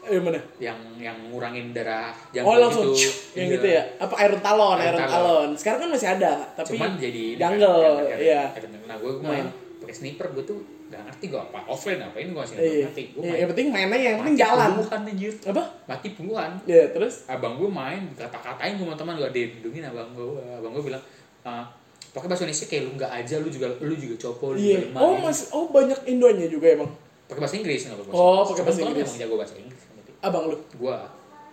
[0.00, 0.40] Eh mana?
[0.58, 3.04] yang yang ngurangin darah jungle Oh langsung gitu.
[3.04, 3.54] cuk, yang Iya.
[3.54, 3.82] gitu ya.
[3.98, 5.12] Apa Iron Talon, Iron Iron Talon.
[5.12, 5.48] Talon.
[5.58, 7.84] Sekarang kan masih ada, tapi cuman jadi jungle,
[8.16, 8.42] iya.
[8.86, 9.44] nah gue main
[9.76, 10.58] pakai sniper gue tuh
[10.90, 12.82] gak ngerti gue apa offline apa ini gue masih nggak Iya.
[12.84, 14.68] ngerti gue Iya, main yang penting mainnya yang penting jalan.
[14.74, 15.62] puluhan anjir Apa?
[15.86, 20.26] mati puluhan Ya, terus abang gue main kata-katain gue sama teman gue dilindungin abang gue
[20.52, 21.02] abang gue bilang
[21.40, 21.64] "Ah,
[22.10, 24.82] pakai bahasa Indonesia kayak lu nggak aja lu juga lu juga copo lu Iya.
[24.84, 26.90] juga Oh, main." masih oh banyak Indonya juga emang.
[27.24, 29.06] pakai bahasa Inggris nggak pakai Oh, pakai bahasa Inggris.
[29.06, 29.80] emang jago bahasa Inggris.
[30.20, 30.56] Abang lu.
[30.58, 30.96] gue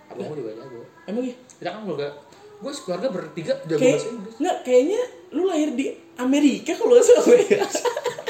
[0.08, 1.36] abang gue juga jago Emang iya?
[1.54, 2.10] kita kan keluarga
[2.58, 5.86] gue keluarga bertiga jago Kayak bahasa Inggris nggak kayaknya lu lahir di
[6.18, 7.62] Amerika kalau nggak salah ya.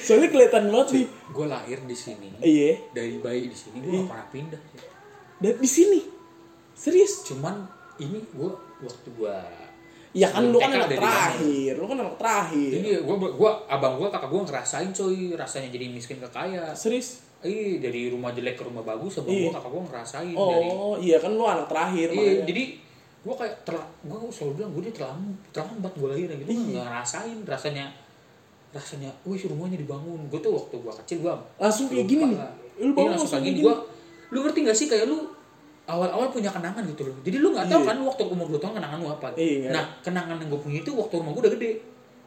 [0.00, 1.06] Soalnya kelihatan banget nih.
[1.28, 2.78] gue lahir di sini Iya.
[2.92, 4.00] dari bayi di sini gue Iya.
[4.00, 4.60] gak pernah pindah
[5.36, 6.00] Dan di sini.
[6.72, 7.22] Serius?
[7.24, 7.66] cuman
[7.96, 8.50] ini gue
[8.80, 9.36] waktu gue
[10.14, 11.74] Ya kan lu kan anak terakhir.
[11.74, 12.70] Lu kan anak terakhir.
[12.70, 16.70] Iya, gua gua abang gua kakak gua ngerasain coy rasanya jadi miskin ke kaya.
[16.70, 17.26] Serius?
[17.42, 19.50] Iya, dari rumah jelek ke rumah bagus sama Iya.
[19.50, 22.62] gua kakak gua ngerasain dari Oh, iya kan lu anak terakhir Iya, jadi
[23.20, 26.62] gua kayak terla, gua selalu bilang gua dia terlambat, terlambat gua lahirnya gitu Iya.
[26.62, 27.84] nggak ngerasain rasanya
[28.74, 30.26] rasanya, wih rumahnya dibangun.
[30.26, 32.38] Gua tuh waktu gua kecil gua langsung kayak gini nih.
[32.82, 33.60] Lu Iya, bangun langsung kayak gini.
[33.62, 33.74] Gua,
[34.34, 35.18] lu ngerti gak sih kayak lu
[35.86, 37.16] awal-awal punya kenangan gitu loh.
[37.22, 37.88] Jadi lu nggak tahu Iya.
[37.94, 39.28] kan waktu umur 2 tahun kenangan lu apa.
[39.38, 39.70] Iya.
[39.70, 41.72] Nah, kenangan yang gua punya itu waktu rumah gua udah gede.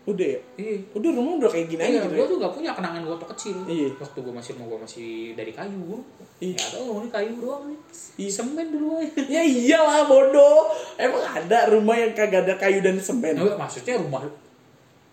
[0.08, 0.39] Udah ya?
[0.56, 0.76] Iya.
[0.95, 2.32] Udah rumah udah kayak gini aja Iya, gitu gua ya.
[2.32, 3.58] tuh gak punya kenangan gua waktu kecil.
[3.68, 3.89] Iya.
[4.00, 5.84] Waktu gua masih rumah gua masih dari kayu.
[6.39, 6.56] Iya.
[6.56, 7.80] Ya tau ini kayu doang nih.
[8.24, 8.32] Iya.
[8.32, 9.20] Semen dulu aja.
[9.28, 10.72] Ya iyalah bodoh.
[10.95, 13.36] Emang ada rumah yang kagak ada kayu dan semen.
[13.36, 14.24] Nah, maksudnya rumah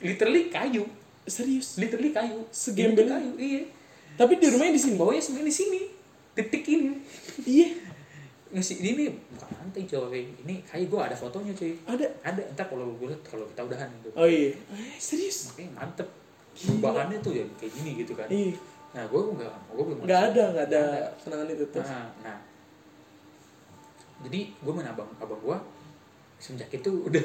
[0.04, 0.84] literally kayu,
[1.24, 1.80] Serius.
[1.80, 2.44] literally kayu.
[2.52, 3.08] Segembel.
[3.08, 3.62] Ini kayu, iya.
[4.14, 4.94] Tapi di rumahnya di sini.
[5.00, 5.80] Bawahnya semen di sini.
[6.36, 7.00] Titik ini.
[7.42, 7.68] Iya.
[8.54, 10.22] Ngasih ini bukan lantai coy.
[10.46, 11.74] Ini kayu gua ada fotonya cuy.
[11.88, 12.06] Ada.
[12.22, 12.42] Ada.
[12.54, 14.08] Entar kalau gue liat kalau kita udahan gitu.
[14.14, 14.54] Oh iya.
[14.54, 15.50] Eh, serius.
[15.50, 16.08] Makanya mantep.
[16.78, 18.30] Bahannya tuh ya kayak gini gitu kan.
[18.30, 18.54] Iya.
[18.94, 20.30] Nah, gue enggak, gue belum Nggak masuk.
[20.30, 21.82] ada, nggak ada Nggak kenangan itu tuh.
[21.82, 22.38] Nah, nah.
[24.22, 25.58] Jadi gue main abang abang gue
[26.38, 27.24] semenjak itu udah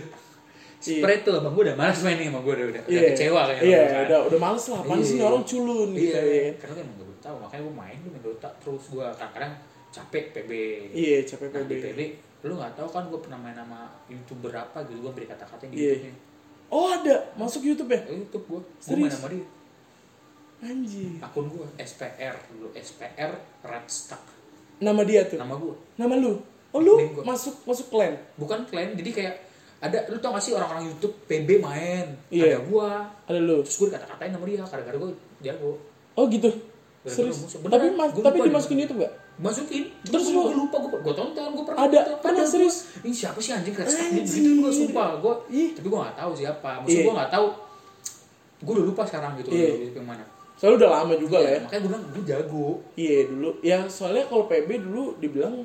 [0.80, 1.04] Iya.
[1.04, 3.10] spread tuh abang gue udah malas main nih sama gue udah udah, udah Iya.
[3.12, 3.68] kecewa kayaknya.
[3.68, 4.00] Iya, gua.
[4.08, 4.80] udah udah males lah.
[4.80, 5.26] Apaan sih Iya.
[5.26, 6.52] orang culun gitu Iya, ya.
[6.56, 9.54] karena kan emang gue tahu makanya gue main gue main Dota terus gue kadang-kadang
[9.90, 10.52] capek PB.
[10.94, 11.84] Iya, capek Nah, di PB.
[11.84, 12.00] PB
[12.42, 15.76] lu nggak tahu kan gue pernah main sama youtuber apa gitu gue beri kata-kata di
[15.76, 15.84] Iya.
[15.92, 16.14] YouTube-nya.
[16.70, 17.16] Oh, ada.
[17.36, 18.00] Masuk YouTube ya?
[18.06, 19.44] YouTube gue, gue main sama dia.
[20.62, 21.20] Anjir.
[21.20, 24.24] Akun gue SPR dulu SPR Red Stack
[24.78, 25.36] Nama dia tuh.
[25.36, 25.76] nama gue.
[25.96, 26.40] Nama lu.
[26.70, 28.16] Oh, lu masuk masuk clan.
[28.38, 29.36] Bukan klaim jadi kayak
[29.80, 32.44] ada lu tau gak sih orang-orang YouTube PB main Iya.
[32.54, 33.64] ada gua Ada lu.
[33.64, 35.10] terus gue dikata-katain sama dia gara-gara gue
[35.40, 35.72] jago
[36.14, 36.52] Oh, gitu.
[37.00, 37.38] Gara-gara Serius.
[37.40, 37.60] musuh.
[37.64, 38.84] Tapi mas, gua tapi dimasukin dia.
[38.84, 39.14] YouTube gak?
[39.40, 42.92] masukin Terus gue lu- lupa gue gue tonton gue pernah Ada, pernah, Ada, serius?
[43.00, 44.20] ini siapa sih anjing Anjir.
[44.20, 45.70] gitu gue sumpah gue Ih.
[45.72, 47.04] tapi gue gak tahu siapa maksud Iya.
[47.04, 47.48] gue gak tahu
[48.60, 49.68] gue udah lupa sekarang gitu Iya.
[49.82, 50.26] YouTube yang mana
[50.60, 51.50] Soalnya udah lama juga lah ya.
[51.50, 53.50] Iya, makanya gue bilang gue jago Iya dulu.
[53.64, 55.56] Ya soalnya kalau PB dulu dibilang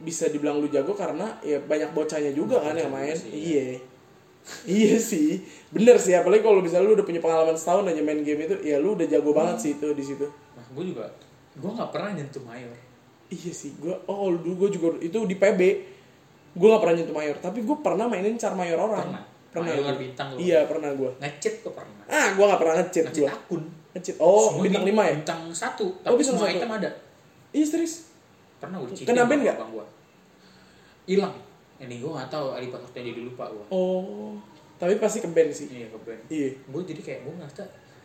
[0.00, 3.10] bisa dibilang lu jago karena ya banyak bocahnya juga kan yang main.
[3.10, 3.82] sih, Iya.
[4.64, 5.42] iya sih.
[5.68, 8.76] Bener sih apalagi kalau misalnya lu udah punya pengalaman setahun aja main game itu, ya
[8.76, 10.26] lu udah jago banget sih itu di situ.
[10.54, 11.10] nah gue juga
[11.52, 12.70] gue gak pernah nyentuh mayor
[13.26, 15.60] Iya sih, gua oh dulu gua juga itu di PB.
[16.54, 19.10] Gua gak pernah nyentuh mayor, tapi gua pernah mainin car mayor orang.
[19.10, 19.24] Pernah?
[19.50, 19.72] Pernah.
[19.74, 20.38] Mayor bintang lu.
[20.38, 21.10] Iya, pernah gua.
[21.18, 24.14] ngecit gue pernah Ah, gua gak pernah ngecit ngecit akun Ngecit.
[24.20, 25.14] Oh, Semua bintang 5 ya?
[25.16, 26.58] bintang satu Oh, tapi bintang semua satu.
[26.58, 26.90] item ada
[27.50, 27.94] Iya, serius.
[28.64, 29.56] Pernah gue cheating Kenapa sama nggak?
[29.56, 29.86] abang gua
[31.04, 31.34] hilang
[31.76, 34.38] ini gue gak tahu ali passwordnya jadi lupa gue Oh,
[34.76, 35.66] tapi pasti ke band sih.
[35.68, 36.48] iya ke band Iya.
[36.56, 37.62] gue jadi kayak gue ngerasa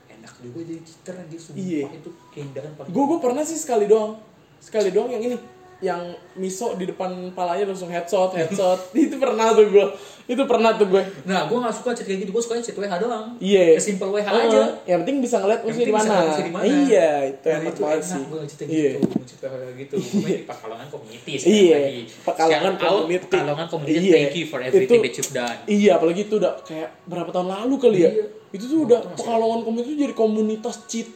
[0.09, 1.85] enak juga jadi cheater anjir sumpah Iya.
[1.93, 4.19] itu keindahan paling Gue gue pernah sih sekali doang.
[4.57, 5.37] Sekali doang yang ini
[5.79, 6.01] yang
[6.33, 8.91] miso di depan palanya langsung headshot, headshot.
[8.97, 9.87] itu pernah tuh gue.
[10.25, 11.01] Itu pernah tuh gue.
[11.23, 13.79] nah gue gak suka cheat kayak gitu gue suka cheat WH doang Iya.
[13.79, 14.45] Simple WH Heeh.
[14.45, 16.13] aja Yang penting bisa ngeliat musuhnya di mana.
[16.61, 18.21] Iya, itu Nah, enak itu banget enak sih.
[18.21, 18.91] gue kayak Iya.
[18.93, 19.07] gitu
[19.41, 22.01] WH kayak gitu gue di Community sekali Iya, lagi.
[22.21, 23.25] Pekalongan Shout out Community.
[23.25, 24.13] Pekalongan Community Iya.
[24.13, 27.47] thank you for everything Itu- that you've done Iya, apalagi itu udah kayak berapa tahun
[27.49, 28.11] lalu kali ya.
[28.11, 28.25] Iya.
[28.49, 31.07] Itu tuh udah Itu masih- Pekalongan Community jadi komunitas cheat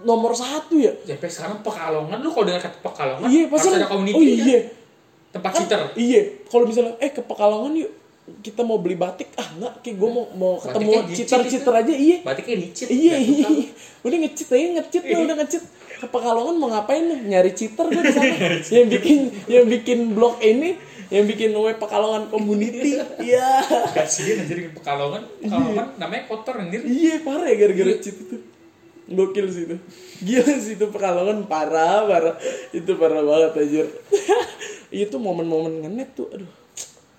[0.00, 0.92] nomor satu ya.
[1.04, 4.46] sampai sekarang Pekalongan lu kalau dengar kata Pekalongan Iya, harus pasti ada community Oh kan?
[4.48, 4.60] iya.
[5.30, 7.90] tempat Kan, cheater Iya, kalau misalnya eh ke Pekalongan yuk
[8.40, 11.80] kita mau beli batik ah enggak kayak gue mau mau ketemu cheater cheater itu.
[11.82, 12.16] aja iya.
[12.22, 12.86] Batiknya dicit.
[12.86, 14.06] Iya nggak iya suka.
[14.06, 15.62] udah ngecit aja ngecit lah udah ngecit.
[16.00, 18.34] Ke Pekalongan mau ngapain nih nyari cheater gue di sana.
[18.78, 19.18] Yang bikin
[19.50, 20.78] yang bikin blog ini
[21.10, 23.02] yang bikin web Pekalongan community.
[23.18, 23.66] Iya.
[23.90, 26.80] Kasihan anjir Pekalongan Pekalongan namanya kotor anjir.
[26.86, 28.36] Iya parah ya gara-gara cheat itu
[29.10, 29.76] gokil sih itu.
[30.22, 32.34] Gila sih itu Pekalongan parah parah.
[32.70, 33.86] Itu parah banget anjir.
[34.92, 36.50] Itu momen-momen ngenet tuh aduh.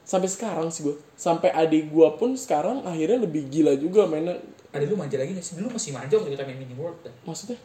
[0.02, 4.36] Sampai sekarang sih gue sampai adik gue pun sekarang akhirnya lebih gila juga mainnya.
[4.72, 5.56] Ada lu manja lagi gak sih?
[5.56, 7.56] Dulu masih manja waktu kita main mini world dah maksudnya?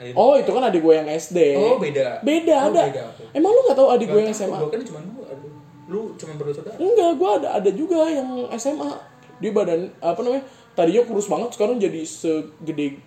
[0.00, 2.20] Lu- oh itu kan adik gue yang SD oh beda.
[2.20, 2.82] Beda Oh, ada.
[2.88, 5.52] beda emang lu nggak tahu adik gue Gak yang SMA gua kan cuma aduh.
[5.86, 6.76] lu cuma berdua saudara?
[6.76, 8.88] Enggak gue ada ada juga yang SMA
[9.36, 12.98] dia badan apa namanya tadinya kurus banget sekarang jadi segede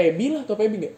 [0.00, 0.94] Pebi lah atau Pebi nggak?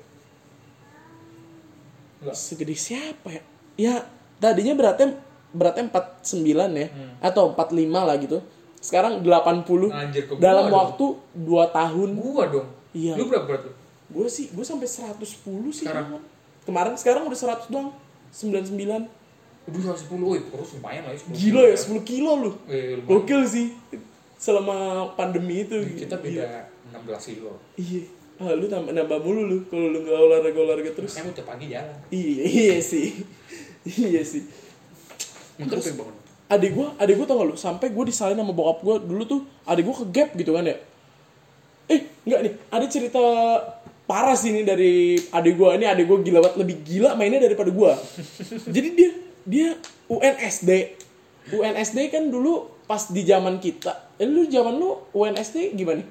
[2.23, 2.37] Enggak.
[2.37, 3.43] segede siapa ya?
[3.75, 3.95] Ya
[4.39, 5.19] tadinya beratnya
[5.51, 7.13] beratnya 49 ya Hmm.
[7.21, 8.39] atau 45 lah gitu.
[8.79, 10.75] Sekarang 80 Anjir, ke gua dalam dong.
[10.75, 11.05] waktu
[11.37, 12.09] 2 tahun.
[12.15, 12.69] Gua dong?
[12.93, 13.15] Iya.
[13.17, 13.73] lu berapa berat lu?
[14.13, 15.19] Gue sih gue sampai 110
[15.73, 15.83] sih.
[15.83, 16.05] Sekarang?
[16.13, 16.23] kemarin.
[16.63, 17.91] kemarin sekarang udah 100 doang.
[18.31, 19.09] 99
[19.63, 22.51] Udah 110, woi kurus lumayan lah ya 10 gila ya 10 kilo lu.
[22.67, 23.67] Eh, gokil sih.
[24.37, 24.75] Selama
[25.15, 25.79] pandemi itu.
[25.97, 26.43] Kita Gila.
[26.43, 27.53] beda 16 kilo.
[27.75, 28.03] Iya
[28.43, 31.13] ah, lu nambah, nambah mulu lu kalau lu nggak olahraga olahraga terus.
[31.23, 31.97] Mau tiap pagi jalan.
[32.11, 33.09] Iya iya sih.
[33.87, 34.43] Iya sih.
[35.59, 35.95] Terus-
[36.53, 37.57] adik gua adik gua tau gak lu?
[37.57, 40.77] Sampai gua disalin sama bokap gua dulu tuh adik gua ke gap gitu kan ya.
[41.89, 43.23] Eh enggak nih ada cerita
[44.03, 47.71] parah sih ini dari adik gue ini adik gue gila banget lebih gila mainnya daripada
[47.71, 47.93] gue
[48.75, 49.11] jadi dia
[49.47, 49.69] dia
[50.11, 50.71] UNSD
[51.55, 56.05] UNSD kan dulu pas di zaman kita eh, lu zaman lu UNSD gimana?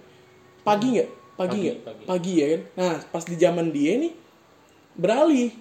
[0.65, 1.09] Pagi nggak
[1.41, 2.03] pagi Pagi, nggak pagi.
[2.05, 2.61] pagi ya kan?
[2.77, 4.13] Nah pas di zaman dia nih
[4.93, 5.51] beralih.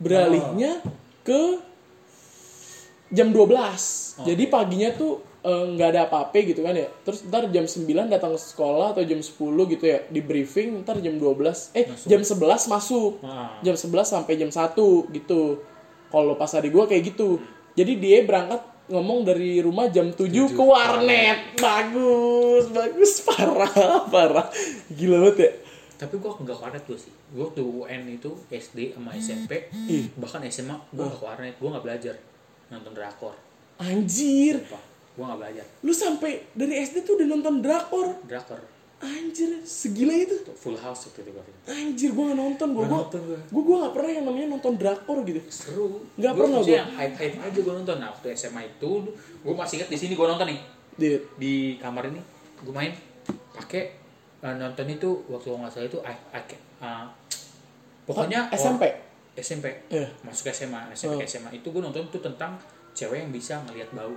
[0.00, 0.80] Beralihnya
[1.20, 1.60] ke
[3.10, 6.88] jam 12 jadi paginya tuh eh, nggak ada apa-apa gitu kan ya?
[7.04, 11.00] Terus ntar jam 9 datang ke sekolah atau jam 10 gitu ya di briefing ntar
[11.00, 13.20] jam 12 eh jam 11 masuk.
[13.20, 13.60] Nah.
[13.60, 15.60] jam 11 sampai jam 1 gitu.
[16.10, 17.38] Kalau pas adik gue kayak gitu.
[17.78, 18.60] Jadi dia berangkat
[18.90, 21.54] ngomong dari rumah jam 7 ke warnet.
[21.56, 23.12] Bagus bagus.
[23.28, 24.46] Parah parah.
[24.90, 25.50] Gila banget ya.
[26.02, 27.14] Tapi gue nggak ke warnet gue sih.
[27.30, 29.70] Gue waktu UN itu SD sama SMP
[30.18, 31.54] bahkan SMA gue nggak ke warnet.
[31.62, 32.14] Gue nggak belajar
[32.68, 33.34] nonton drakor.
[33.78, 34.66] Anjir.
[35.14, 35.66] Gue nggak belajar.
[35.86, 38.18] Lu sampai dari SD tuh udah nonton drakor?
[38.26, 40.36] Drakor anjir segila itu.
[40.52, 43.20] Full house waktu itu gue anjir gua gak nonton gua Nggak gua nonton
[43.50, 43.76] gua.
[43.80, 45.40] gak pernah yang namanya nonton drakor gitu.
[45.48, 46.04] Seru.
[46.14, 47.96] Nggak Gua pernah yang hype hype aja gue nonton.
[47.96, 48.90] Nah waktu SMA itu
[49.40, 50.60] gue masih inget di sini gue nonton nih.
[51.00, 51.22] Dit.
[51.40, 52.20] di kamar ini
[52.60, 52.92] gue main.
[53.56, 53.82] Pakai
[54.40, 56.42] eh, nonton itu waktu gua nggak salah itu I, I,
[56.80, 57.04] uh,
[58.04, 58.84] pokoknya Oh, SMP?
[59.32, 60.10] SMP Iya.
[60.20, 62.58] masuk SMA SMP ke SMA itu gue nonton tuh tentang
[62.92, 64.12] cewek yang bisa ngelihat bau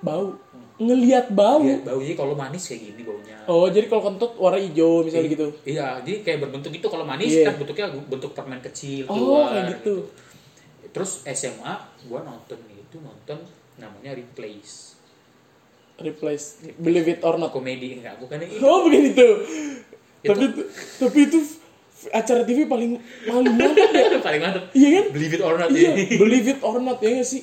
[0.00, 0.34] bau.
[0.78, 1.58] Ngelihat bau.
[1.58, 1.98] Iya, bau.
[1.98, 3.34] Jadi kalau manis kayak gini baunya.
[3.44, 5.46] Oh jadi kalau kentut warna hijau misalnya gitu?
[5.64, 7.48] Iya jadi kayak berbentuk itu kalau manis Iya.
[7.48, 9.94] kan bentuknya bentuk permen kecil oh keluar, kayak gitu.
[10.88, 13.38] terus SMA gue nonton itu nonton
[13.76, 14.94] namanya Replace.
[15.98, 16.62] Replace.
[16.76, 17.50] Believe it or not.
[17.50, 18.60] Komedi enggak bukan itu.
[18.60, 19.26] Oh begitu
[20.20, 20.66] Itu- tapi itu-
[20.98, 21.38] tapi itu
[22.08, 22.94] acara TV paling
[23.24, 24.18] paling mantap ya.
[24.22, 24.64] Paling mantep.
[24.70, 25.04] Iya kan?
[25.10, 27.42] Believe it or not iya ini believe it or not ya nggak sih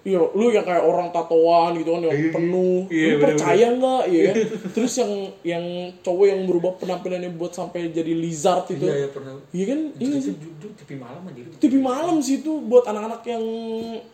[0.00, 4.20] Iya, lu yang kayak orang tatoan gitu kan yang penuh, Iya, lu percaya nggak, ya
[4.26, 4.36] kan?
[4.74, 5.64] Terus yang yang
[6.00, 9.36] cowok yang berubah penampilannya buat sampai jadi lizard itu, iya ya pernah.
[9.52, 9.80] Iya kan?
[9.92, 10.34] itu, Iya sih.
[10.80, 13.44] TV malam aja TV malam sih itu buat anak-anak yang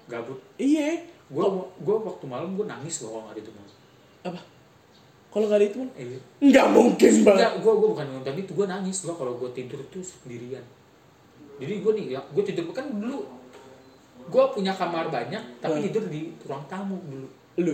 [0.05, 0.43] gabut.
[0.57, 1.07] Iya.
[1.27, 3.71] Gue gue waktu malam gue nangis loh kalau nggak itu malam
[4.27, 4.41] apa?
[5.27, 5.79] Kalau nggak ada itu?
[5.79, 5.91] Kan?
[5.95, 7.39] eh, Nggak mungkin banget.
[7.39, 8.97] enggak gue gue bukan nonton itu gue nangis.
[9.03, 10.67] Gue kalau gue tidur tuh sendirian.
[11.57, 13.23] Jadi gue nih ya gue tidur kan dulu
[14.27, 15.85] gue punya kamar banyak tapi Hmm.
[15.85, 17.73] tidur di ruang tamu dulu Lu,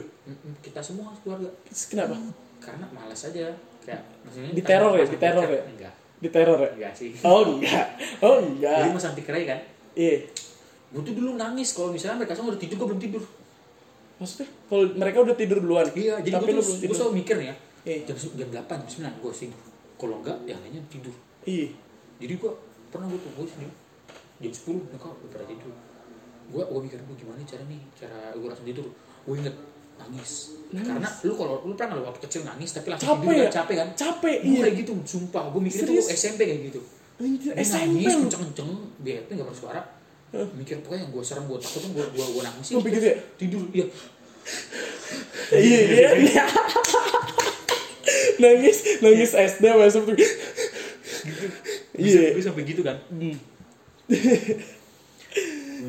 [0.61, 1.51] kita semua keluarga
[1.85, 2.15] kenapa?
[2.59, 3.51] karena malas aja
[3.81, 5.51] kayak maksudnya Diteror ya, diteror tiket.
[5.51, 5.63] ya?
[5.67, 6.71] enggak Diteror ya?
[6.73, 7.87] enggak sih Oh enggak,
[8.21, 8.89] oh jadi enggak.
[8.89, 9.59] mau santi kerai kan
[9.93, 10.23] Iya.
[10.89, 13.25] gue tuh dulu nangis kalau misalnya mereka semua udah tidur gue belum tidur
[14.15, 15.87] Maksudnya kalau mereka udah tidur duluan.
[15.93, 17.99] iya jadi gue tuh gue selalu mikir ya Iya.
[18.07, 19.63] jam jam delapan jam sembilan gue tidur
[19.97, 21.75] kalau enggak yang lainnya tidur Iya.
[22.19, 22.53] jadi gue
[22.89, 23.73] pernah gue tuh gue sendiri
[24.39, 25.75] jam sepuluh mereka udah tidur
[26.51, 28.87] gue gue mikir gue gimana cara nih cara gue langsung tidur
[29.23, 29.57] gue inget
[29.93, 30.33] nangis.
[30.75, 33.51] karena lu kalau lu pernah waktu kecil nangis tapi langsung Capek tidur ya?
[33.53, 34.63] capek kan Capek, Gua iya.
[34.67, 36.07] kayak gitu sumpah gue mikir tuh Serius?
[36.11, 36.81] SMP kayak gitu
[37.23, 38.21] Anjir, SMP nangis lu.
[38.27, 39.81] kenceng-kenceng bete gak bersuara
[40.57, 43.17] mikir pokoknya yang gue serem gue takut gue gue gue nangis Sampai gitu ya?
[43.37, 43.87] tidur iya
[45.53, 46.45] Iya, iya, iya.
[48.43, 50.17] nangis, nangis SD masuk tuh.
[51.95, 52.33] Iya.
[52.33, 52.97] gue sampai gitu kan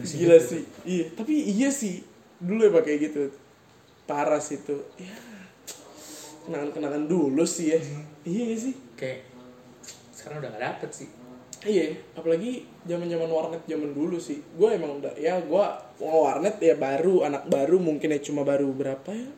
[0.02, 0.64] Gila sih.
[0.82, 2.02] Iya, tapi iya sih.
[2.42, 3.30] Dulu ya pakai gitu.
[4.10, 4.82] Parah sih itu.
[4.98, 5.14] Ya.
[6.50, 7.80] Kenangan-kenangan dulu sih ya.
[8.26, 8.74] Iya nggak sih.
[8.98, 9.20] kayak
[10.14, 11.10] sekarang udah gak dapet sih
[11.64, 14.44] Iya, apalagi zaman-zaman warnet zaman dulu sih.
[14.60, 15.66] Gue emang udah ya gue
[16.04, 19.32] warnet ya baru anak baru mungkin ya cuma baru berapa ya?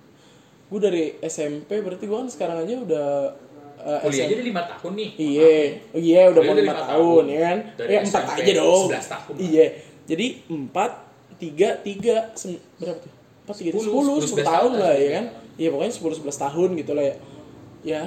[0.66, 3.10] Gue dari SMP berarti gue kan sekarang aja udah
[3.78, 5.54] uh, kuliah aja lima tahun nih Iya,
[5.94, 7.24] oh iya udah mau lima tahun, tahun.
[7.30, 7.58] ya kan?
[7.78, 8.86] Dari ya empat aja dong.
[8.90, 9.34] 11 tahun.
[9.38, 9.66] Iya,
[10.06, 10.92] jadi empat,
[11.36, 13.12] tiga, tiga, sem- berapa tuh?
[13.44, 15.12] Empat, tiga, Sepuluh, sepuluh, sepuluh, sepuluh sebelas tahun tahun lah ya iya.
[15.12, 15.26] kan?
[15.56, 17.16] Iya pokoknya sepuluh sebelas tahun gitu lah ya.
[17.86, 18.02] Ya,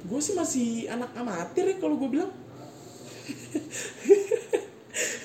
[0.00, 2.32] gue sih masih anak amatir ya kalau gue bilang.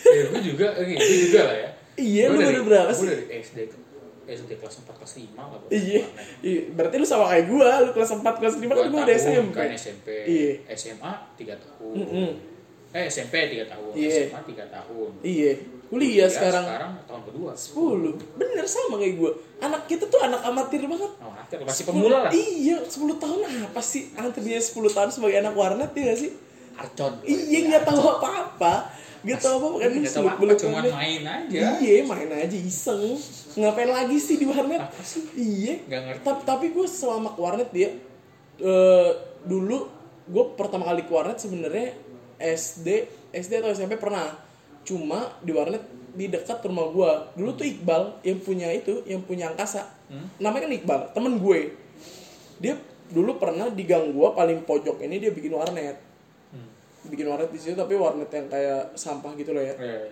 [0.06, 3.06] ya gue juga eh, gue juga lah ya Iya, Gua lu baru berapa gua sih?
[3.06, 3.58] dari SD
[4.24, 5.70] SD kelas 4 kelas 5 lah gua.
[5.70, 6.02] Iya,
[6.42, 9.54] iya, berarti lu sama kayak gue, lu kelas 4, kelas 5 kan gue udah SMP.
[9.54, 10.52] kan SMP Iya.
[10.74, 12.30] SMA 3 tahun Mm-mm.
[12.90, 14.10] eh SMP 3 tahun Iya.
[14.26, 15.52] SMA 3 tahun Iya,
[15.94, 18.42] kuliah sekarang sekarang tahun kedua 10.
[18.42, 19.32] Bener sama kayak gue.
[19.62, 21.12] Anak kita tuh anak amatir banget.
[21.22, 23.40] oh, akhir masih pemula lah Iya, 10 tahun
[23.70, 24.10] apa sih?
[24.18, 26.32] Antar dia 10 tahun sebagai anak warnet ya gak sih?
[26.74, 28.74] Arcon Iya, nggak tahu apa-apa.
[29.22, 33.04] Nggak tahu apa-apa kan lu nggak tahu apa cuma main aja Iya, main aja iseng.
[33.54, 34.82] Ngapain lagi sih di warnet?
[34.82, 35.24] Apa sih?
[35.38, 35.86] Iya.
[35.86, 36.24] Nggak ngerti.
[36.26, 37.90] Tapi, tapi gue selama ke warnet dia
[38.58, 39.12] eh,
[39.46, 39.86] dulu
[40.26, 41.94] gue pertama kali ke warnet sebenarnya
[42.42, 42.88] SD
[43.30, 44.26] SD atau SMP pernah.
[44.84, 47.12] Cuma di warnet di dekat rumah gue.
[47.40, 49.88] Dulu tuh Iqbal yang punya itu, yang punya angkasa.
[50.38, 51.74] Namanya kan Iqbal, temen gue.
[52.60, 52.78] Dia
[53.10, 55.98] dulu pernah di gang gue paling pojok ini dia bikin warnet.
[57.04, 60.08] bikin warnet di situ tapi warnet yang kayak sampah gitu loh ya Eh,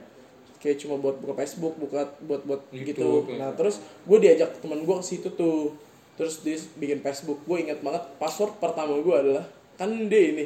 [0.59, 3.39] kayak cuma buat buka Facebook buka buat buat YouTube, gitu ya.
[3.39, 5.72] nah terus gue diajak teman gue ke situ tuh
[6.19, 9.47] terus dia bikin Facebook gue ingat banget password pertama gue adalah
[9.80, 10.45] kan dia ini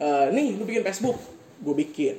[0.00, 1.20] eh, nih lu bikin Facebook
[1.60, 2.16] gue bikin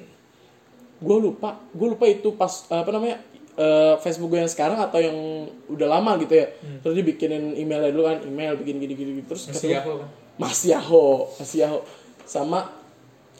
[1.04, 3.20] gue lupa gue lupa itu pas apa namanya
[3.60, 5.18] eh, Facebook gue yang sekarang atau yang
[5.68, 6.48] udah lama gitu ya.
[6.80, 9.24] Terus dia bikinin emailnya dulu kan email bikin gini gini, gini.
[9.28, 10.10] terus masih gua, kan?
[10.40, 11.84] Mas Yahoo Mas Yahoo.
[12.24, 12.72] Sama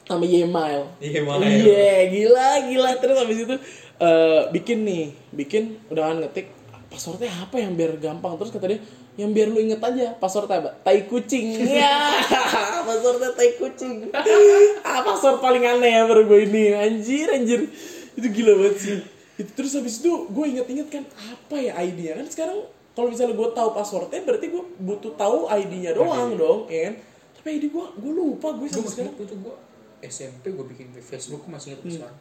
[0.04, 2.92] sama Ymail Iya, Iya, gila gila.
[3.00, 3.56] Terus habis itu
[4.04, 6.48] eh, bikin nih, bikin udah kan ngetik
[6.92, 8.36] passwordnya apa yang biar gampang.
[8.36, 8.80] Terus kata dia
[9.14, 10.72] yang biar lu inget aja passwordnya apa?
[10.82, 11.62] Tai kucing.
[11.80, 12.18] Ya
[12.88, 14.10] passwordnya tai kucing.
[14.88, 16.74] Ah password paling aneh ya baru gue ini.
[16.74, 17.70] Anjir anjir.
[18.14, 18.98] Itu gila banget sih.
[19.34, 22.18] Itu terus habis itu gue inget-inget kan apa ya ID-nya?
[22.18, 22.58] Kan sekarang
[22.94, 26.96] kalau misalnya gue tahu passwordnya berarti gue butuh tahu ID-nya doang dong ya kan?
[27.38, 29.14] Tapi ID gue gue lupa gue masih sekarang.
[29.16, 29.56] itu gue
[30.04, 31.94] SMP gue bikin Facebook gue masih ingat Hmm.
[31.96, 32.18] sekarang.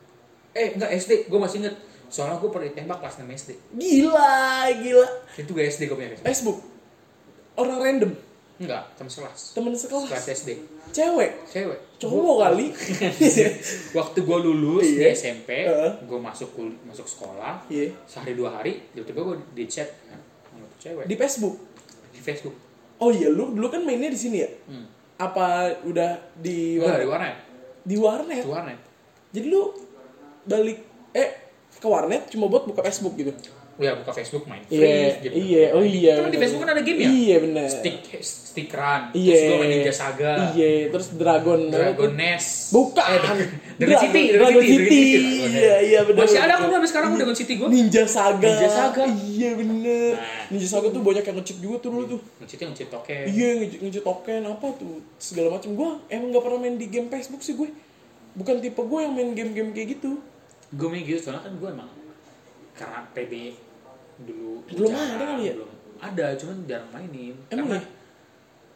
[0.53, 1.77] Eh enggak SD gue masih inget
[2.09, 4.37] soalnya gue pernah ditembak kelas 6 SD gila
[4.75, 5.09] gila.
[5.35, 6.59] Itu gue SD gue punya Facebook Facebook
[7.55, 8.13] orang random?
[8.57, 9.41] Enggak teman sekelas.
[9.53, 10.07] Temen sekelas?
[10.07, 10.51] Kelas SD
[10.93, 11.31] cewek?
[11.47, 11.79] Cewek.
[11.97, 12.67] Cowok kali?
[13.97, 15.11] Waktu gue lulus di Iya.
[15.13, 15.93] SMP Heeh.
[16.05, 17.91] gue masuk kul- masuk sekolah iya.
[18.05, 21.05] sehari dua hari tiba-tiba gue di chat ya, sama cewek.
[21.07, 21.55] Di Facebook?
[22.11, 22.55] Di Facebook.
[22.99, 24.51] Oh iya lu dulu kan mainnya di sini ya?
[24.69, 24.87] Hmm.
[25.15, 27.37] apa udah di Enggak, di warnet warnet.
[27.83, 28.43] Di warnet?
[28.43, 28.79] Di warnet.
[29.33, 29.63] Jadi lu
[30.43, 30.79] balik
[31.13, 31.31] eh
[31.73, 33.31] ke warnet cuma buat buka Facebook gitu
[33.81, 35.33] ya buka Facebook main iya free gitu.
[35.33, 36.39] iya oh iya Kan di.
[36.39, 40.33] Facebook kan ada game ya iya benar stick stickeran iya terus gue main Ninja Saga
[40.53, 43.21] iya terus Dragon Dragon Nest bukan eh,
[43.81, 45.03] Dragon, City Dragon City
[45.57, 46.61] iya iya benar masih ada benar.
[46.61, 48.45] kan sampai sekarang Dragon City gue Ninja Saga.
[48.45, 49.03] Ninja Saga.
[49.09, 50.13] Iya bener.
[50.21, 50.45] Nah.
[50.53, 52.21] Ninja Saga tuh banyak yang ngecit juga tuh dulu tuh.
[52.45, 53.49] ngecit ngecit token Iya
[53.81, 55.73] ngecit token apa tuh segala macam.
[55.73, 57.73] Gua emang nggak pernah main di game Facebook sih gue.
[58.37, 60.21] Bukan tipe gue yang main game-game kayak gitu.
[60.73, 61.89] gue main gitu soalnya kan gue emang
[62.73, 63.33] karena PB
[64.23, 65.55] dulu Belum jarang, ada kali ya?
[65.55, 67.83] belum ada cuman jarang mainin Emang karena ya?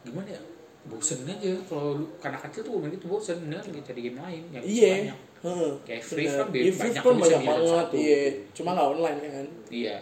[0.02, 0.42] gimana ya
[0.86, 4.62] bosen aja kalau karena kecil tuh main gitu bosen kan gitu cari game lain yang
[4.62, 4.92] Iya.
[5.10, 5.72] banyak Heeh.
[5.82, 7.86] Kayak Free kan Iya, Free banyak kan bisa banyak banget.
[7.92, 8.20] Iya.
[8.52, 9.46] Cuma nggak online kan.
[9.68, 9.96] iya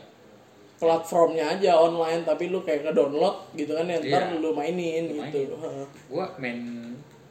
[0.74, 4.36] Platformnya aja online tapi lu kayak nge-download gitu kan ya ntar Iya.
[4.36, 5.54] lu mainin Lu gitu.
[5.56, 5.88] mainin.
[6.04, 6.58] Gue main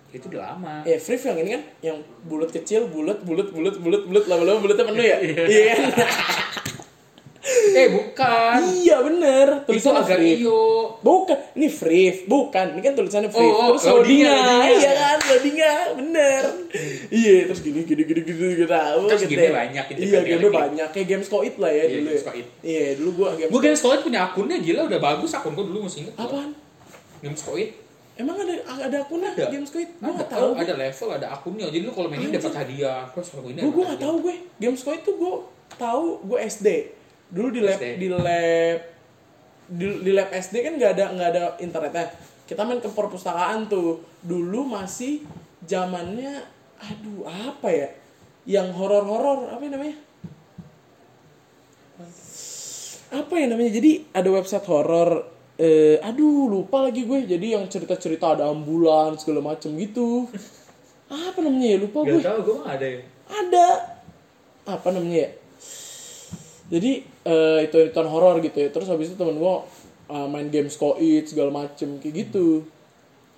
[0.10, 4.04] itu udah lama Ya Free yang ini kan yang bulat kecil, bulat, bulat, bulat, bulat,
[4.04, 5.18] bulat, lama-lama bulatnya penuh ya.
[5.62, 5.76] Iya.
[7.74, 9.48] eh bukan Iya bener.
[9.68, 10.40] itu agak Free.
[10.40, 12.72] iyo Bukan, ini free, bukan.
[12.72, 13.44] Ini kan tulisannya free.
[13.44, 14.32] Oh, oh, terus loadingnya,
[14.72, 16.44] iya kan, loadingnya, bener.
[17.12, 18.64] iya, terus gini, gini, gini, gini, gitu.
[18.64, 19.52] Tahu, Terus ya.
[19.52, 20.88] banyak gitu Iya, game banyak.
[20.90, 22.10] Kayak games Koit lah ya Iya, dulu.
[22.10, 22.32] Ya.
[22.64, 23.52] Iya, dulu gua games.
[23.52, 26.24] gue Games Koit punya akunnya gila udah bagus akun gue dulu masih inget gua.
[26.26, 26.50] Apaan?
[27.20, 27.70] Games Koit
[28.14, 29.50] Emang ada ada akunnya Ada.
[29.50, 29.90] games Koit?
[29.94, 30.48] Gua ada, nggak tahu.
[30.48, 33.72] oh, ada level ada akunnya jadi lu kalau mainin dapat hadiah terus kalau ini Gue
[33.74, 34.36] gue nggak tahu gue.
[34.58, 35.34] Games Koit tuh gue
[35.76, 36.68] tahu gue SD.
[37.34, 37.86] Dulu di lab SD.
[37.98, 38.80] di lab
[39.74, 42.06] di, di lab SD kan nggak ada nggak ada internetnya.
[42.46, 44.06] Kita main ke perpustakaan tuh.
[44.22, 45.26] Dulu masih
[45.66, 46.46] zamannya
[46.78, 47.90] aduh apa ya?
[48.46, 49.98] Yang horor-horor apa namanya?
[53.14, 53.72] Apa ya namanya?
[53.74, 57.26] Jadi ada website horor eh aduh lupa lagi gue.
[57.26, 60.30] Jadi yang cerita-cerita ada ambulan segala macem gitu.
[61.14, 61.78] Apa namanya ya?
[61.78, 63.02] Lupa gue Gak tau gue mah ada ya
[63.34, 63.68] ada
[64.64, 65.30] apa namanya ya
[66.74, 68.74] jadi eh, itu ituan horor gitu ya.
[68.74, 69.56] Terus habis itu temen gue
[70.10, 72.66] uh, main games koit segala macem kayak gitu.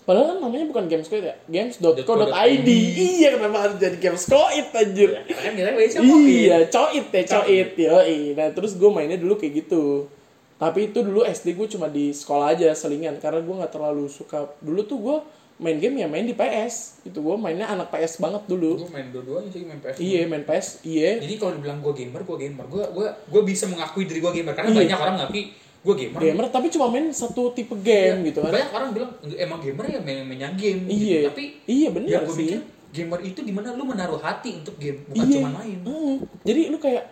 [0.05, 5.19] Padahal kan namanya bukan games koit ya games.co.id iya kenapa harus jadi games koit anjir?
[5.27, 5.75] Karena kan
[6.23, 7.69] iya coit ya coit.
[7.75, 7.93] ya
[8.39, 10.07] nah terus gue mainnya dulu kayak gitu.
[10.55, 13.19] Tapi itu dulu SD gue cuma di sekolah aja selingan.
[13.19, 14.47] Karena gue nggak terlalu suka.
[14.63, 15.17] Dulu tuh gue
[15.55, 18.75] main game ya main di PS itu gue mainnya anak PS banget dulu.
[18.75, 21.15] Gue main dua-duanya sih main PS iya main PS iya.
[21.17, 22.65] Jadi kalau dibilang gue gamer, gue gamer.
[22.67, 24.51] Gue gue gue bisa mengakui diri gue gamer.
[24.51, 24.79] Karena Iya.
[24.83, 26.19] banyak orang ngakui gue gamer.
[26.19, 28.51] Gamer tapi cuma main satu tipe game gitu kan.
[28.51, 30.91] Banyak orang bilang emang gamer ya main mainnya game.
[30.91, 30.99] Iya.
[31.23, 31.27] Gitu.
[31.31, 32.49] Tapi iya bener gue sih.
[32.51, 32.59] pikir
[32.91, 35.35] gamer itu di mana lu menaruh hati untuk game Bukan iya.
[35.39, 35.79] cuma main.
[35.83, 36.15] Mm.
[36.43, 37.03] jadi lu kayak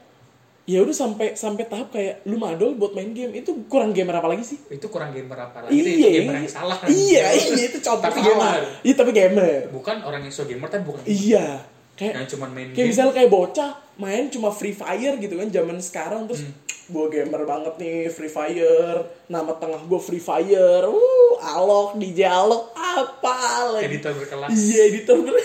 [0.64, 3.34] ya udah sampai sampai tahap kayak lu madol buat main game.
[3.34, 4.57] Itu kurang gamer apa lagi sih?
[4.68, 5.76] Itu kurang gamer apa lagi?
[5.76, 6.77] Iya Itu gamer yang salah.
[6.77, 8.31] Kan iya iya itu contoh Tapi salah.
[8.56, 8.61] gamer.
[8.81, 9.61] iya tapi gamer.
[9.69, 11.68] Bukan orang yang so gamer tapi bukan iya.
[11.94, 12.90] Kayak Yang cuma main kayak game.
[12.90, 16.56] misalnya kayak bocah main cuma free fire gitu kan zaman sekarang terus Hmm.
[16.85, 18.98] gue gamer banget nih free fire.
[19.26, 20.84] Nama tengah gue free fire.
[20.85, 23.35] Uh alok DJ alok apa
[23.69, 23.88] lagi?
[23.90, 24.49] Editor berkelas.
[24.49, 25.35] Iya editor ber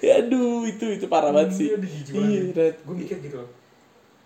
[0.00, 1.68] ya aduh itu itu parah banget sih.
[1.68, 1.76] Iya,
[2.48, 2.66] iya.
[2.78, 3.48] Gue mikir gitu loh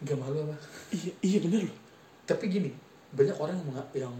[0.04, 0.56] Gak malu apa
[0.90, 1.76] iya iya bener loh
[2.24, 2.70] Tapi gini
[3.10, 3.68] Banyak orang yang,
[4.06, 4.14] yang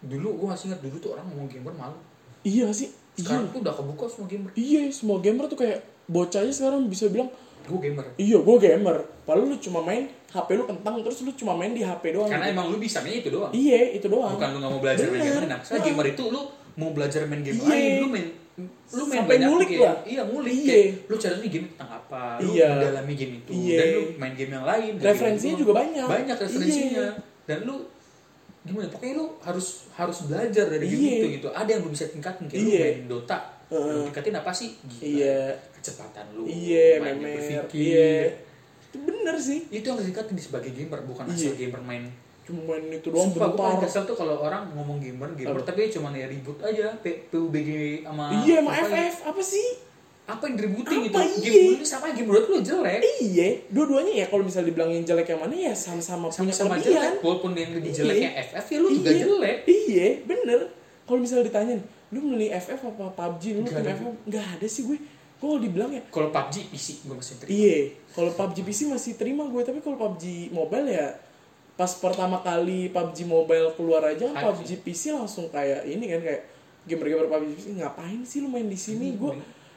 [0.00, 1.98] Dulu gue masih ingat dulu tuh orang ngomong gamer malu
[2.40, 6.50] iya gak sih sekarang tuh udah kebuka semua gamer Iya, semua gamer tuh kayak bocahnya
[6.50, 7.30] sekarang bisa bilang,
[7.62, 8.96] gue gamer iya gue gamer.
[9.24, 12.26] Padahal lu cuma main HP lu kentang terus lu cuma main di HP doang.
[12.26, 12.52] karena gitu.
[12.52, 14.34] emang lu bisa main itu doang Iya, itu doang.
[14.34, 15.30] bukan lu gak mau belajar main Bener.
[15.32, 15.80] game enak Nah.
[15.80, 16.40] gamer itu lu
[16.74, 17.68] mau belajar main game Iya.
[17.70, 18.26] lain lu main
[18.56, 19.96] lu main Sampai banyak ngulik lah.
[20.04, 20.66] iya ngulik Iya.
[20.68, 22.68] kayak lu cari nih game tentang apa lu Iya.
[22.70, 23.74] mendalami game itu Iya.
[23.74, 26.06] dan lu main game yang lain Referensinya juga banyak.
[26.06, 27.08] banyak referensinya Iya.
[27.44, 27.74] dan lu
[28.62, 31.14] gimana pokoknya lu harus harus belajar dari game Iya.
[31.16, 32.80] itu gitu ada yang lu bisa tingkatin kayak lu Iya.
[32.80, 34.02] main Dota lu Heeh.
[34.06, 35.02] tingkatin apa sih Gila.
[35.02, 35.38] Iya.
[35.74, 37.34] kecepatan lu Iya, banyak memer.
[37.36, 37.74] berpikir.
[37.74, 38.12] Iya.
[38.86, 39.60] Itu bener sih.
[39.68, 41.50] itu yang ditingkatin sebagai gamer bukan Iya.
[41.50, 42.04] asal gamer main
[42.44, 43.80] Cuma main itu doang Sumpah bentar.
[43.80, 47.68] kesel tuh kalau orang ngomong gamer gamer tapi cuma ya ribut aja PUBG
[48.02, 48.84] sama Iya, ya?
[48.84, 49.68] FF apa sih?
[50.24, 51.72] apa yang diributin gitu Apa, game iya?
[51.74, 55.52] ini sama game menurut lu jelek Iya, dua-duanya ya kalau misalnya dibilangin jelek yang mana
[55.52, 56.92] ya sama-sama punya sama-sama kelebihan.
[57.12, 57.98] jelek walaupun yang lebih Iya.
[57.98, 59.20] jeleknya FF ya lu juga Iya.
[59.20, 60.60] jelek Iya, bener.
[61.04, 63.44] Kalau misalnya ditanyain, lu beli FF apa PUBG?
[63.54, 63.84] Lu ada.
[63.84, 64.00] FF?
[64.24, 64.96] Nggak ada sih gue.
[65.34, 67.76] Gue kalau dibilang ya, kalau PUBG PC gue masih terima iya.
[68.08, 71.06] Kalau PUBG PC masih terima gue, tapi kalau PUBG Mobile ya
[71.74, 76.42] pas pertama kali PUBG Mobile keluar aja kan PUBG PC langsung kayak ini kan kayak
[76.84, 79.10] gamer-gamer PUBG PC ngapain sih lu main di sini?
[79.10, 79.32] Hmm, Gue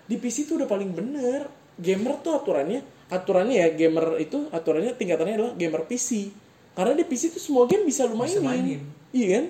[0.06, 1.50] di PC tuh udah paling bener.
[1.78, 6.34] Gamer tuh aturannya, aturannya ya gamer itu aturannya tingkatannya adalah gamer PC.
[6.74, 8.82] Karena di PC tuh semua game bisa lu Bisa mainin.
[8.82, 8.82] mainin.
[9.10, 9.46] Iya kan?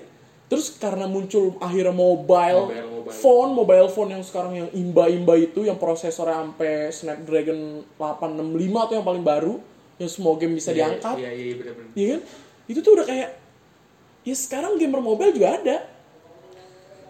[0.48, 3.12] Terus karena muncul akhirnya mobile, Mobile, mobile.
[3.14, 7.60] phone, mobile phone yang sekarang yang imba-imba itu yang prosesornya sampai Snapdragon
[7.96, 9.54] 865 atau yang paling baru
[9.98, 11.14] yang semua game bisa Iya, diangkat.
[11.16, 12.20] iya iya bener-bener Iya kan?
[12.66, 13.30] Itu tuh udah kayak
[14.20, 15.78] ya sekarang gamer mobile juga ada.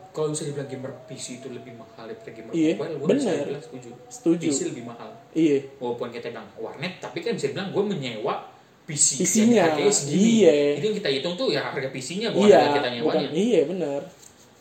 [0.08, 3.22] kalau bisa dibilang gamer PC itu lebih mahal daripada gamer Iya, mobile gue bener.
[3.22, 4.46] bisa bilang setuju Setuju.
[4.48, 5.58] PC lebih mahal Iya.
[5.78, 8.34] walaupun kita bilang warnet tapi kan bisa bilang gue menyewa
[8.82, 10.52] PC PC-nya, segini iya.
[10.74, 12.92] itu yang kita hitung tuh ya harga PC-nya bukan Iya, harga kita bukan.
[13.20, 14.00] nyewanya Iya, benar.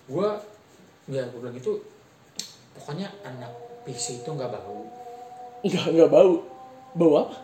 [0.06, 0.30] gue
[1.08, 1.72] ya gue bilang itu
[2.76, 3.52] pokoknya anak
[3.82, 4.84] PC itu nggak bau
[5.60, 6.34] Enggak, enggak bau.
[6.94, 7.36] Bau apa?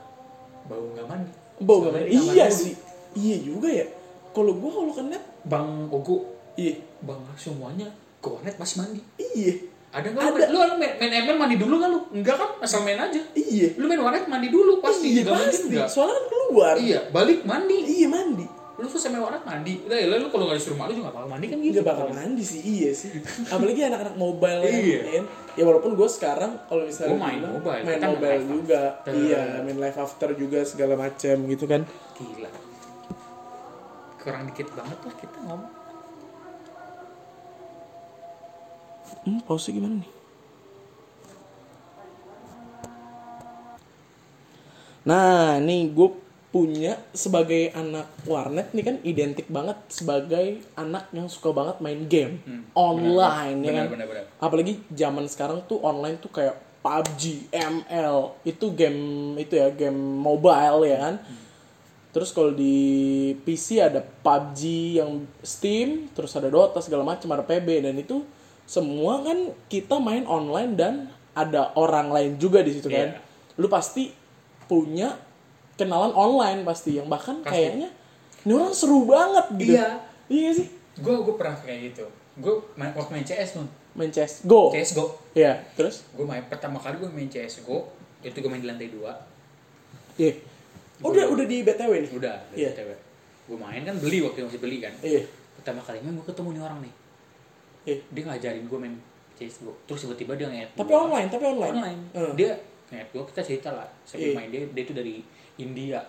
[0.65, 1.93] Bau nggak mandi Bau nggak?
[2.03, 2.73] di kamar Iya sih.
[3.13, 3.85] Iya juga ya.
[4.31, 6.73] Kalau gua kalau ke net, bang Ogo iya.
[6.99, 7.85] bang semuanya
[8.17, 9.53] ke warnet masih mandi Iya.
[9.91, 10.45] ada nggak Ada.
[10.49, 13.77] lu, main, main ML mandi dulu nggak lu enggak kan asal main aja Iya.
[13.77, 15.69] lu main warnet mandi dulu pasti iya, mungkin pasti.
[15.69, 16.73] enggak Soalnya kan keluar.
[16.75, 18.45] iya balik mandi Iya, mandi.
[18.73, 21.29] Lu tuh sama warnet mandi lah ya lu kalau nggak disuruh mandi juga nggak bakal
[21.29, 23.11] mandi kan gitu Gak bakal mandi sih, iya sih.
[23.45, 24.99] Apalagi anak-anak mobile Iya.
[25.03, 25.23] main.
[25.53, 28.81] Ya walaupun gue sekarang kalau misalnya Gua main mobile, main kita mobile juga.
[28.97, 29.13] after.
[29.13, 31.81] Iya, main live after juga segala macam gitu kan.
[32.13, 32.49] gila
[34.17, 35.71] kurang dikit banget lah kita ngomong
[39.21, 40.11] Hmm, pause gimana nih?
[45.03, 46.09] Nah, nih gue
[46.53, 52.37] punya sebagai anak warnet nih kan identik banget sebagai anak yang suka banget main game
[52.45, 53.85] Hmm, online ya kan.
[53.89, 59.01] benar benar Apalagi zaman sekarang tuh online tuh kayak PUBG, ML, itu game
[59.35, 61.15] itu ya game mobile ya kan.
[62.11, 62.75] Terus kalau di
[63.41, 64.61] PC ada PUBG
[64.99, 68.21] yang Steam, terus ada Dota segala macam, ada PB dan itu
[68.63, 70.93] semua kan kita main online dan
[71.33, 73.17] ada orang lain juga di situ kan.
[73.17, 73.57] Iya.
[73.57, 74.13] Lu pasti
[74.67, 75.17] punya
[75.75, 77.49] kenalan online pasti yang bahkan Pasti.
[77.51, 77.89] kayaknya
[78.43, 79.73] ini orang seru banget gitu.
[79.73, 79.87] Iya.
[80.25, 80.67] Iya sih?
[80.93, 82.05] gue gue pernah kayak gitu
[82.35, 84.69] gue main waktu main CS tuh Main CS Go.
[84.69, 86.05] CS Go Iya, terus?
[86.09, 87.89] gue main pertama kali gue main CS Go
[88.19, 89.13] itu gue main di lantai dua
[90.15, 90.37] Iya.
[90.99, 92.11] Udah udah di BTW nih.
[92.11, 92.69] udah Iya.
[92.71, 92.97] yeah.
[93.43, 95.25] gue main kan beli waktu masih beli kan Iya.
[95.55, 96.93] pertama kali main gue ketemu nih orang nih
[97.83, 97.97] Iya.
[98.07, 98.95] dia ngajarin gue main
[99.33, 101.73] CS Go terus tiba-tiba dia nge Tapi online, tapi online.
[101.75, 102.31] online Eh.
[102.35, 102.51] dia
[102.87, 104.05] nge gue kita cerita lah Iya.
[104.07, 105.15] sebelum main dia dia itu dari
[105.55, 106.01] India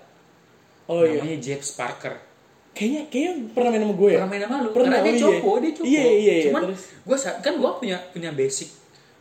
[0.85, 1.19] Oh iya.
[1.19, 2.15] namanya James Parker
[2.75, 4.19] Kayaknya kayaknya pernah main sama gue ya.
[4.19, 5.25] pernah main sama lu Pernah, karena dia oh iya.
[5.25, 6.83] copo dia copo Iya, iya, iya, cuman terus?
[7.01, 8.69] gue kan gue punya punya basic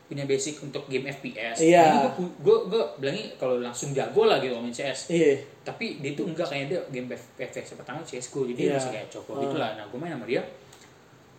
[0.04, 2.12] punya basic untuk game FPS Iya.
[2.12, 5.40] gue gue gue bilangnya kalau langsung jago lah gitu main CS Iya.
[5.62, 8.68] tapi dia tuh enggak kayak dia game FPS pertama CSGO jadi Iya.
[8.68, 9.40] dia masih kayak copo Ah.
[9.42, 10.42] gitu lah nah gue main sama dia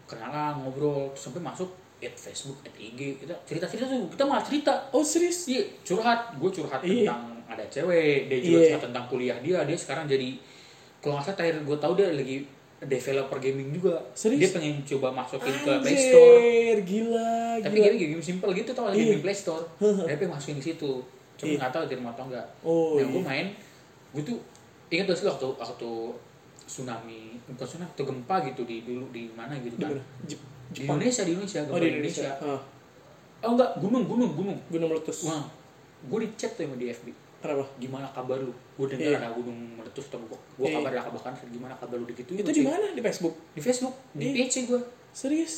[0.05, 4.73] kenalan ngobrol sampai masuk at Facebook at IG kita cerita cerita tuh kita malah cerita
[4.91, 5.45] Oh serius?
[5.47, 7.09] iya curhat gue curhat Iya.
[7.09, 8.67] tentang ada cewek dia juga Iya.
[8.71, 10.37] curhat tentang kuliah dia dia sekarang jadi
[10.99, 12.37] kalau nggak salah terakhir gue tahu dia lagi
[12.81, 14.41] developer gaming juga Serius?
[14.41, 17.87] dia pengen coba masukin ke Play Store Anjir, gila, tapi gila.
[17.91, 19.05] game game simple gitu tau Iya.
[19.11, 20.93] game Play Store dia pengen masukin di situ
[21.35, 21.59] cuma Iya.
[21.61, 23.25] nggak tahu terima atau enggak Oh, nah gue iya.
[23.25, 23.47] main
[24.11, 24.39] gue tuh
[24.89, 25.91] ingat tuh sih waktu waktu
[26.63, 29.93] tsunami bukan tsunami atau gempa gitu di dulu di mana gitu Di kan
[30.23, 30.35] di
[30.73, 30.97] Jepang.
[30.97, 32.31] Indonesia di Indonesia gempa Oh di di Indonesia.
[32.39, 32.61] Ah,
[33.43, 35.19] oh enggak gunung gunung gunung gunung meletus.
[35.25, 35.45] wah
[36.03, 37.09] gue di chat tuh sama di FB
[37.45, 37.65] Kenapa?
[37.77, 39.19] gimana kabar lu gue dengar Iya.
[39.21, 40.75] ada gunung meletus atau gue gue Iya.
[40.75, 42.89] kabar ada kabar kan gimana kabar lu gitu Itu di mana?
[42.91, 43.35] Di Facebook.
[43.53, 44.35] di Facebook di Iya.
[44.43, 44.81] PC gue
[45.13, 45.55] Serius?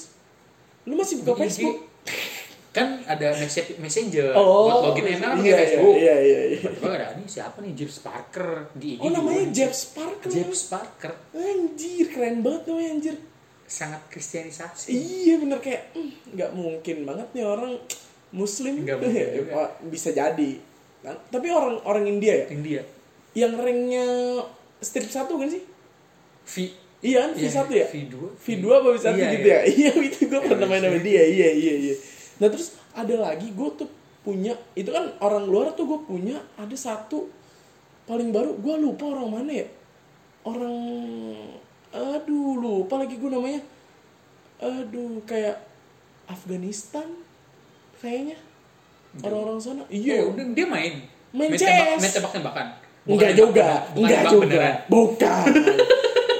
[0.85, 1.47] Lu masih buka Di.
[1.47, 1.79] Facebook?
[2.71, 6.59] kan ada message messenger Oh, buat login email kan iya, pakai Facebook Iya, iya, iya.
[6.61, 9.45] tiba-tiba ada ini siapa nih James Parker di IG Oh namanya.
[9.49, 10.29] James Parker.
[10.29, 13.17] James Parker Anjir, keren banget namanya anjir.
[13.65, 17.73] sangat kristianisasi Iya bener kayak "Hmm, nggak mungkin banget nih orang
[18.29, 18.75] Muslim.
[18.83, 19.53] Nggak mungkin juga.
[19.55, 20.51] Wah, bisa jadi.
[21.07, 22.83] Nah, tapi orang orang India ya, India
[23.39, 24.43] yang ranknya
[24.83, 25.63] strip satu kan sih?
[26.47, 26.55] V
[27.05, 27.87] Iya kan, V1 ya?
[27.93, 29.59] V2 V2 apa V1 Iya, gitu iya.
[29.61, 29.61] ya?
[29.69, 31.23] Iya, itu gue pernah main sama dia.
[31.23, 31.95] Iya, iya, iya.
[32.41, 33.89] Nah, terus ada lagi gue tuh
[34.25, 37.29] punya, itu kan orang luar tuh gue punya ada satu
[38.09, 39.69] paling baru, gue lupa orang mana ya?
[40.43, 40.75] Orang,
[41.93, 43.61] aduh lupa lagi gue namanya.
[44.59, 45.63] Aduh, kayak
[46.27, 47.07] Afghanistan
[48.01, 48.41] kayaknya.
[49.19, 49.83] Orang-orang sana.
[49.87, 50.93] Iya, Oh, dia- dia main
[51.31, 51.99] Main tembak, CS.
[51.99, 52.67] main tembak-tembakan
[53.05, 54.43] Enggak Bukan juga, tembak- bukan enggak tembak juga.
[54.43, 54.75] beneran.
[54.89, 55.45] Bukan.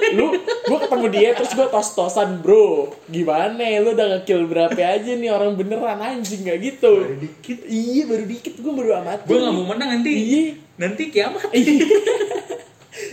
[0.09, 0.27] lu
[0.63, 2.67] gua ketemu dia terus gua tos-tosan, Bro.
[3.07, 6.91] Gimana ya, lu udah ngekill berapa aja nih orang beneran anjing nggak gitu.
[7.03, 7.57] Baru dikit.
[7.65, 9.23] Iya, baru dikit gua baru amati.
[9.25, 10.43] gue nggak mau menang nanti Iya.
[10.77, 11.75] nanti kiamat Iya.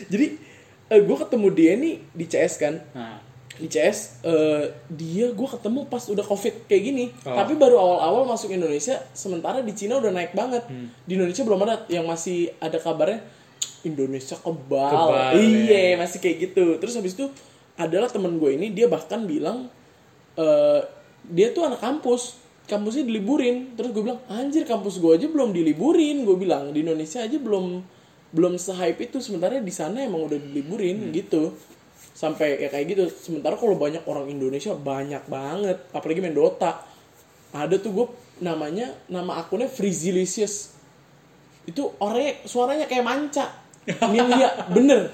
[0.09, 0.27] Jadi
[0.87, 2.75] eh, gua ketemu dia nih di CS kan.
[2.91, 3.19] nah
[3.55, 7.05] Di CS eh, dia gua ketemu pas udah Covid kayak gini.
[7.23, 7.39] Oh.
[7.39, 10.67] Tapi baru awal-awal masuk Indonesia, sementara di Cina udah naik banget.
[10.67, 10.91] Hmm.
[11.07, 13.23] Di Indonesia belum ada yang masih ada kabarnya
[13.87, 14.91] Indonesia kebal.
[14.91, 15.97] Kebal, iya, ya.
[16.01, 16.81] masih kayak gitu.
[16.83, 17.31] Terus habis itu
[17.79, 19.71] adalah temen gue ini dia bahkan bilang
[20.35, 20.83] eh
[21.31, 22.43] dia tuh anak kampus.
[22.65, 23.77] Kampusnya diliburin.
[23.77, 27.85] Terus gue bilang, "Anjir, kampus gue aja belum diliburin." Gue bilang, "Di Indonesia aja belum
[28.35, 31.53] belum se-hype itu sementara di sana emang udah diliburin gitu."
[32.15, 33.05] Sampai ya kayak gitu.
[33.11, 36.79] Sementara kalau banyak orang Indonesia banyak banget, apalagi main Dota.
[37.51, 38.07] Ada tuh gue
[38.39, 40.75] namanya nama akunnya Freezilicious
[41.65, 43.47] itu orangnya suaranya kayak manca.
[43.85, 45.13] Nilia bener.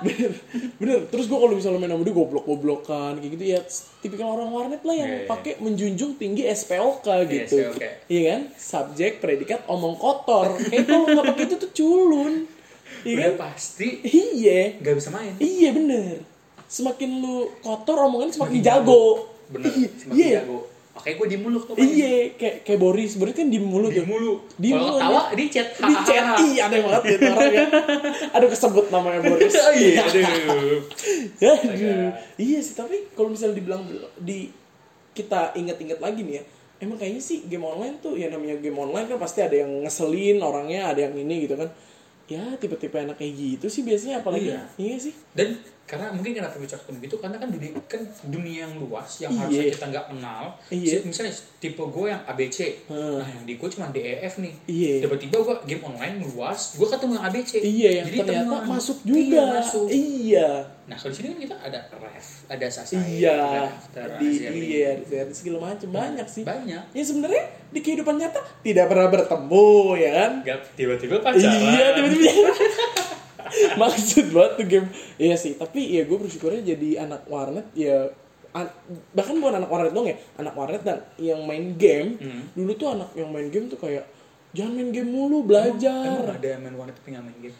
[0.00, 0.32] Bener
[0.80, 1.00] bener.
[1.12, 3.60] Terus gue kalau misalnya main sama dia goblok goblokan kayak gitu ya
[4.00, 5.28] tipikal orang warnet lah yang Iya, iya.
[5.28, 7.56] pakai menjunjung tinggi SPOK gitu.
[7.60, 8.08] SPOK.
[8.08, 8.40] iya kan?
[8.56, 10.56] Subjek predikat omong kotor.
[10.64, 12.32] Kayak kalau nggak pakai itu tuh culun
[13.02, 13.50] iya kan?
[13.50, 14.78] pasti iya.
[14.78, 15.34] nggak bisa main.
[15.36, 16.16] Iya bener.
[16.64, 19.04] Semakin lu kotor omongannya semakin Semakin jago.
[19.50, 20.58] bener Iya, semakin iya jago.
[20.94, 23.18] Makanya gue di mulut tuh iya kayak kayak Boris.
[23.18, 24.94] Boris kan di mulut di tuh mulut Di kalau mulut.
[25.02, 27.66] ketawa di chat di chat iya aneh banget gitu orangnya
[28.30, 29.52] aduh kesebut namanya Boris.
[29.74, 30.80] Iya aduh.
[31.42, 32.10] Aduh.
[32.38, 33.82] Iya sih tapi kalau misalnya dibilang
[34.22, 34.54] di
[35.14, 36.42] kita inget-inget lagi nih ya
[36.82, 40.42] emang kayaknya sih game online tuh ya namanya game online kan pasti ada yang ngeselin
[40.42, 41.70] orangnya ada yang ini gitu kan
[42.26, 44.62] ya tipe-tipe anak kayak gitu sih biasanya apalagi Iya.
[44.80, 48.74] iya sih dan karena mungkin kenapa bisa ketemu gitu karena kan dunia kan dunia yang
[48.78, 49.40] luas yang Iya.
[49.42, 50.42] harusnya kita nggak kenal.
[50.66, 53.20] Si- misalnya tipe gue yang ABC Hmm.
[53.20, 54.54] nah yang di gue cuma DEF nih.
[54.64, 54.92] Iya.
[55.02, 58.64] tiba-tiba gue game online luas gue ketemu yang ABC iya yang Jadi ternyata teman.
[58.70, 59.42] masuk Iya, juga.
[59.54, 59.86] masuk.
[59.86, 60.48] iya.
[60.84, 63.68] Nah kalau di sini kan kita ada ref ada sasai iya
[64.18, 64.28] di
[64.74, 64.90] iya
[65.30, 65.88] segala macam.
[65.90, 66.42] Banyak sih.
[66.42, 66.82] banyak.
[66.90, 70.32] Ya sebenarnya di kehidupan nyata tidak pernah bertemu ya kan?
[70.74, 71.56] Tiba-tiba pacaran.
[71.56, 72.30] Iya tiba-tiba
[73.80, 78.10] maksud banget tuh game iya sih tapi ya gue bersyukurnya jadi anak warnet ya
[78.50, 78.70] an-
[79.10, 82.42] bahkan bukan anak warnet dong ya anak warnet dan yang main game Hmm.
[82.52, 84.04] dulu tuh anak yang main game tuh kayak
[84.50, 87.56] jangan main game mulu Emang belajar ada yang main warnet tapi nggak main game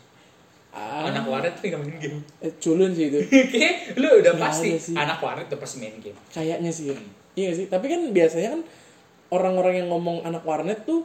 [0.71, 4.45] ah, anak warnet tapi nggak main game eh, culun sih itu Oke, lu udah Nggak
[4.45, 4.95] pasti sih.
[4.95, 6.95] anak warnet udah pasti main game kayaknya sih ya.
[6.95, 7.11] Hmm.
[7.35, 8.62] iya sih tapi kan biasanya kan
[9.31, 11.03] orang-orang yang ngomong anak warnet tuh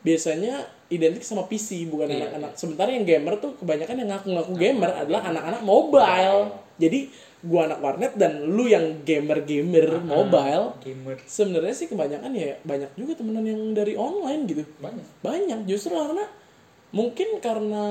[0.00, 2.52] biasanya identik sama PC bukan Iya, anak-anak.
[2.54, 6.40] sementara yang gamer tuh kebanyakan yang ngaku-ngaku gamer adalah anak-anak mobile.
[6.76, 7.00] Jadi
[7.40, 11.16] gua anak warnet dan lu yang gamer-gamer mobile gamer.
[11.24, 14.62] sebenarnya sih kebanyakan ya banyak juga temenan yang dari online gitu.
[14.76, 15.06] Banyak.
[15.20, 16.26] Banyak justru karena
[16.90, 17.84] mungkin karena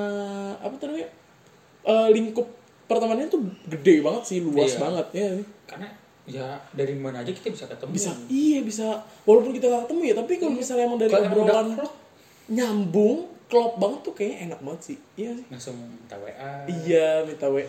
[0.55, 1.09] apa tuh namanya
[1.81, 2.45] eh, lingkup
[2.85, 4.79] pertemanannya tuh gede banget sih luas Iya.
[4.79, 5.27] banget ya
[5.65, 5.87] karena
[6.25, 7.89] ya dari mana aja kita bisa ketemu.
[7.89, 8.85] Bisa iya bisa
[9.23, 11.67] walaupun kita gak ketemu ya tapi kalau misalnya emang dari udah obrolan
[12.49, 14.97] nyambung klop banget tuh kayaknya enak banget sih.
[15.17, 15.45] Iya sih.
[15.49, 16.53] Langsung minta WA
[16.85, 17.61] iya minta wa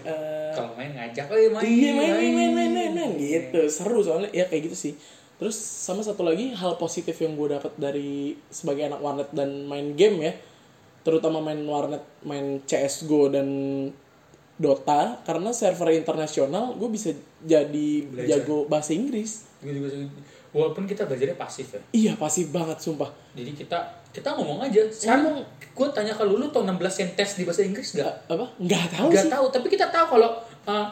[0.52, 1.62] kalau main ngajak oh iya main.
[1.64, 3.10] Iya main main main main main, main.
[3.16, 3.60] gitu.
[3.72, 4.28] Seru soalnya.
[4.32, 4.94] Ya kayak gitu sih.
[5.40, 9.96] Terus sama satu lagi hal positif yang gue dapat dari sebagai anak warnet dan main
[9.96, 10.32] game ya
[11.00, 13.48] terutama main warnet main CSGO dan
[14.60, 18.44] Dota karena server internasional gue bisa jadi Belajar.
[18.44, 19.48] jago bahasa Inggris.
[19.64, 20.04] Gue juga sih.
[20.50, 21.80] Walaupun kita belajarnya pasif ya.
[21.92, 23.10] Iya pasif banget sumpah.
[23.32, 23.78] Jadi kita
[24.10, 24.82] kita ngomong aja.
[24.86, 28.26] Sekarang gue tanya kalau lu tau 16 yang tes di bahasa Inggris gak?
[28.26, 28.46] apa?
[28.56, 29.30] Nggak tahu Gak sih.
[29.30, 30.30] tahu tapi kita tahu kalau
[30.66, 30.86] uh,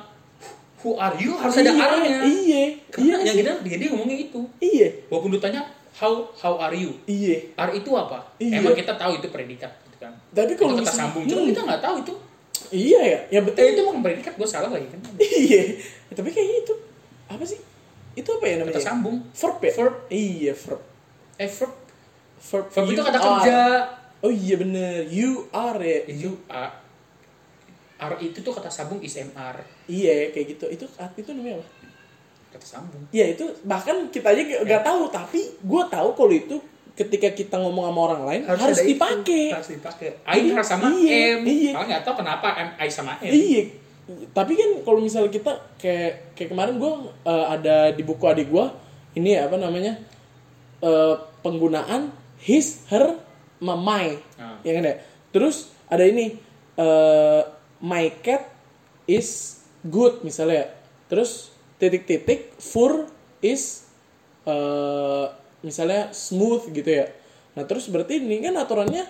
[0.78, 1.34] who are you?
[1.34, 2.18] Harus ada iya, arahnya.
[2.22, 2.62] iya.
[2.88, 4.88] Karena iya yang kita dia, dia ngomongnya itu iya.
[5.06, 6.94] Walaupun lu tanya how how are you?
[7.04, 7.50] Iya.
[7.54, 8.22] Are itu apa?
[8.38, 8.62] Iya.
[8.62, 10.14] emang kita tahu itu predikat gitu kan.
[10.30, 11.50] Tapi kalau misalnya- sambung cuma Hmm.
[11.50, 12.14] kita nggak tahu itu.
[12.68, 13.60] Iya ya yang betul.
[13.60, 15.00] Eh itu emang predikat gue salah lagi kan?
[15.18, 15.62] Iya.
[16.06, 16.74] Ya, tapi kayaknya itu
[17.26, 17.58] apa sih
[18.18, 18.74] itu apa ya namanya?
[18.74, 19.72] Kata sambung verb ya?
[19.78, 19.94] Verb.
[20.10, 20.82] iya verb.
[21.38, 21.74] Eh verb.
[22.38, 23.58] Verb, verb itu kata kerja.
[24.18, 25.06] Oh iya bener.
[25.06, 26.00] You are ya?
[26.10, 26.74] You are.
[27.98, 29.58] R itu tuh kata sambung is MR
[29.90, 30.70] iya kayak gitu.
[30.70, 30.86] Itu
[31.18, 31.66] itu namanya apa?
[32.54, 33.02] Kata sambung.
[33.10, 36.56] Ya itu bahkan kita aja nggak nggak tahu tapi gue tahu kalau itu
[36.94, 38.94] ketika kita ngomong sama orang lain harus, itu.
[38.94, 39.54] dipakai.
[39.54, 40.10] Harus dipakai.
[40.26, 41.46] I harus sama Iya, M.
[41.46, 41.70] iya.
[41.74, 43.30] kalau nggak tahu kenapa M I sama M.
[43.30, 43.62] Iya.
[44.08, 46.92] Tapi kan kalau misalnya kita kayak kayak kemarin gue
[47.28, 48.66] ada di buku adik gue
[49.20, 50.00] ini ya, apa namanya
[50.80, 51.14] eh,
[51.44, 52.08] penggunaan
[52.40, 53.18] his, her,
[53.60, 54.56] my, Ah.
[54.62, 54.96] ya kan ya.
[55.34, 56.40] Terus ada ini
[56.78, 57.42] eh,
[57.84, 58.48] my cat
[59.04, 60.72] is good misalnya.
[61.12, 63.10] Terus titik-titik fur
[63.44, 63.84] is
[64.48, 65.26] eh,
[65.60, 67.12] misalnya smooth gitu ya.
[67.58, 69.04] Nah terus berarti ini kan aturannya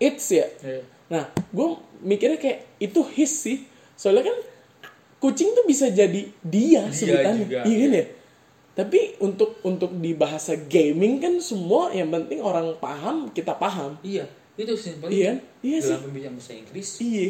[0.00, 0.48] it's ya.
[0.64, 0.82] Iya.
[1.10, 1.68] Nah, gue
[2.00, 3.66] mikirnya kayak itu his sih.
[4.00, 4.36] Soalnya kan
[5.20, 7.44] kucing tuh bisa jadi dia, Dia sebutannya.
[7.44, 8.04] juga, Iya kan ya?
[8.72, 14.00] Tapi untuk untuk di bahasa gaming kan semua yang penting orang paham, kita paham.
[14.00, 14.24] iya
[14.56, 15.88] itu simpel Iya, iya sih.
[15.90, 17.28] dalam pembicaraan bahasa Inggris Iya.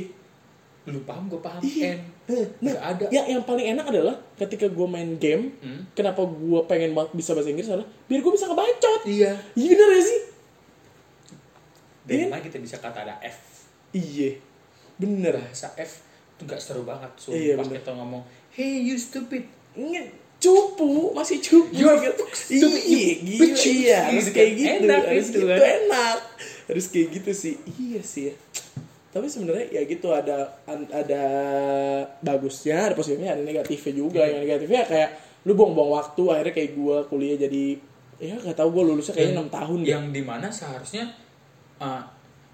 [0.85, 1.91] lu paham gue paham Iya.
[1.93, 1.99] N
[2.29, 5.87] Nah, nggak ada yang yang paling enak adalah ketika gue main game, Hmm.
[5.93, 9.01] kenapa gue pengen banget bisa bahasa Inggris adalah biar gue bisa ngebacot.
[9.05, 10.21] iya Iya bener ya sih?
[12.03, 12.27] dan Iya.
[12.29, 13.39] mana kita bisa kata ada F
[13.91, 14.39] Iya.
[14.97, 15.35] Bener.
[15.37, 16.03] bahasa F
[16.41, 17.77] itu nggak seru banget so Iya, pas bener.
[17.79, 22.25] kita ngomong hey you stupid Nge- cupu masih cupu You're gitu.
[22.27, 25.59] stupid, iya you gila iya harus Gitu kayak gitu Enak harus itu gitu kan.
[25.61, 26.19] enak
[26.65, 28.35] harus kayak gitu sih iya sih ya.
[29.11, 30.57] tapi sebenarnya ya gitu ada
[30.89, 31.23] ada
[32.21, 34.31] bagusnya ada positifnya ada negatifnya juga Iya.
[34.31, 35.11] yang negatifnya kayak
[35.43, 37.65] lu buang-buang waktu akhirnya kayak gua kuliah jadi
[38.17, 41.05] ya nggak tahu gua lulusnya kayaknya enam tahun yang di mana seharusnya
[41.77, 42.01] uh,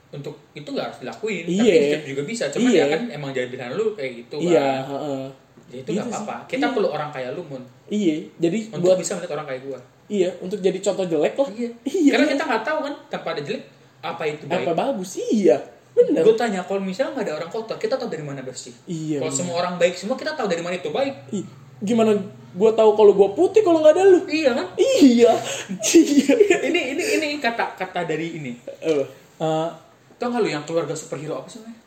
[0.08, 1.44] untuk itu nggak harus dilakuin.
[1.44, 1.62] Iya.
[1.66, 2.78] tapi tetap juga bisa cuman Iya.
[2.78, 5.24] ya kan emang jadi pilihan lu kayak gitu iya kan heeh.
[5.66, 6.14] ya itu Gitu nggak sih.
[6.16, 6.72] apa-apa kita Iya.
[6.72, 7.62] perlu orang kayak lu mun.
[7.86, 9.78] Iya jadi untuk buat bisa melihat orang kayak gua.
[10.06, 11.48] Iya untuk jadi contoh jelek lah.
[11.50, 11.68] Iya.
[11.92, 12.10] Iya.
[12.12, 13.62] karena kita nggak tahu kan tanpa ada jelek
[13.98, 14.62] apa itu baik.
[14.62, 15.10] Apa bagus?
[15.18, 15.56] Iya.
[15.92, 16.22] Bener.
[16.22, 18.76] Gue tanya kalau misalnya nggak ada orang kotor kita tahu dari mana bersih?
[18.84, 21.14] Iya kalau semua orang baik semua kita tahu dari mana itu baik.
[21.32, 21.42] Ih,
[21.78, 22.12] gimana
[22.52, 24.20] gua tahu kalau gua putih kalau nggak ada lu?
[24.24, 24.66] Iya kan?
[24.76, 25.32] Iya.
[25.96, 26.34] Iya.
[26.62, 28.52] Ini ini ini kata kata dari ini.
[28.78, 29.04] Eh,
[29.38, 29.68] uh,
[30.16, 31.86] tau nggak lu yang keluarga superhero apa sih namanya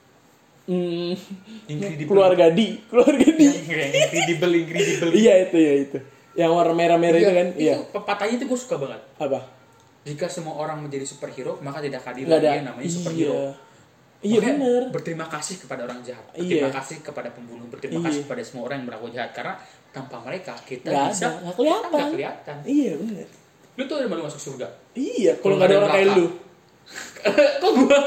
[0.69, 1.13] hmm,
[1.65, 2.09] Incredible.
[2.13, 3.45] keluarga di keluarga di.
[3.49, 5.11] Yang incredible incredible.
[5.17, 5.97] Iya itu ya itu.
[6.37, 7.47] Yang warna merah merah itu kan?
[7.57, 7.75] iya.
[7.89, 9.01] pepatahnya itu gue suka banget.
[9.17, 9.39] Apa?
[10.05, 12.37] Jika semua orang menjadi superhero maka tidak hadir ada.
[12.37, 13.33] lagi yang namanya superhero.
[13.33, 13.49] Iya
[14.19, 14.91] iya bener.
[14.91, 16.21] berterima kasih kepada orang jahat.
[16.35, 16.37] Iya.
[16.37, 17.65] berterima kasih kepada pembunuh.
[17.71, 18.07] Berterima Iya.
[18.11, 19.31] kasih kepada semua orang yang berlaku jahat.
[19.33, 19.53] Karena
[19.89, 21.39] tanpa mereka kita nggak bisa ada.
[21.49, 21.89] Nggak kelihatan.
[21.89, 22.57] nggak kelihatan.
[22.67, 23.27] Iya bener.
[23.79, 24.67] Lu tuh udah masuk surga?
[24.93, 26.27] Iya kalau nggak ada orang kayak lu
[27.61, 27.97] kok gue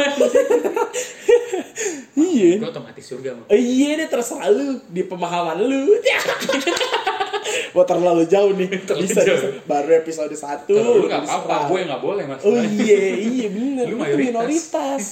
[2.16, 5.84] iya gue otomatis surga mau Oh, iya deh terserah lu di pemahaman lu.
[7.74, 8.68] Wah terlalu jauh nih.
[8.84, 9.36] Terlalu bisa, jauh.
[9.36, 9.48] bisa.
[9.64, 10.68] baru episode 1.
[10.72, 13.84] lu nggak apa-apa gue nggak boleh mas Oh iya, iya bener.
[13.88, 14.24] Lu mayoritas.
[14.24, 15.04] minoritas.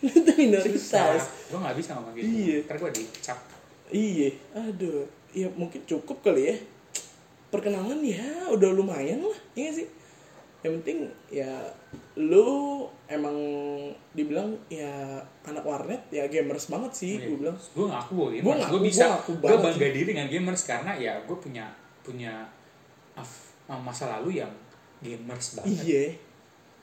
[0.00, 1.20] Lu tuh minoritas.
[1.46, 2.56] gue nggak bisa ngomong gitu Iya.
[2.66, 3.38] ntar gue dicap
[3.90, 5.02] Iya, aduh.
[5.30, 6.56] Ya mungkin cukup kali ya.
[7.50, 9.86] Perkenalan ya udah lumayan lah, iya sih?
[10.60, 11.52] Yang penting ya
[12.14, 12.46] lu
[13.06, 13.32] emang
[14.12, 17.56] dibilang ya anak warnet ya gamers banget sih, gue bilang.
[17.56, 21.16] gue ngaku gue gamers ngaku, gue bisa gue banget bangga diri dengan gamers karena ya
[21.24, 21.64] gue punya
[22.00, 22.44] punya
[23.14, 23.48] af-
[23.80, 24.52] masa lalu yang
[25.00, 26.04] gamers banget Iya,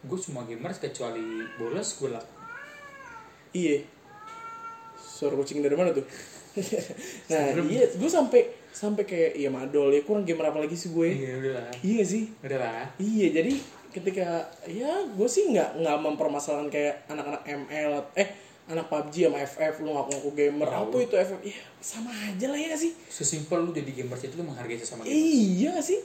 [0.03, 1.21] gue semua gamers kecuali
[1.55, 2.25] bolos gue lah
[3.53, 3.85] Iya.
[4.97, 6.01] Suara kucing dari mana tuh?
[7.29, 7.65] nah, Serem.
[7.69, 8.41] iya, gue sampai
[8.77, 9.89] sampai kayak iya madol.
[9.89, 11.09] Ya kurang gamer apa lagi sih gue?
[11.09, 11.69] iya udah lah.
[11.81, 12.23] Iya sih?
[12.45, 12.85] udah lah.
[13.01, 13.53] Iya, jadi
[13.89, 18.29] ketika ya gue sih nggak nggak mempermasalahkan kayak anak-anak ML eh
[18.67, 20.67] anak PUBG sama FF lu ngaku-ngaku gamer.
[20.67, 20.85] Tahu.
[20.91, 22.91] apa itu FF ya sama aja lah ya gak sih?
[23.07, 25.99] Sesimpel lu jadi gamers itu lu menghargai sesama gamers iya gak sih?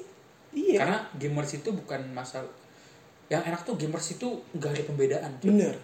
[0.55, 0.79] Iya.
[0.81, 2.49] Karena gamers itu bukan masalah
[3.27, 5.75] yang enak tuh gamers itu gak ada pembedaan bener.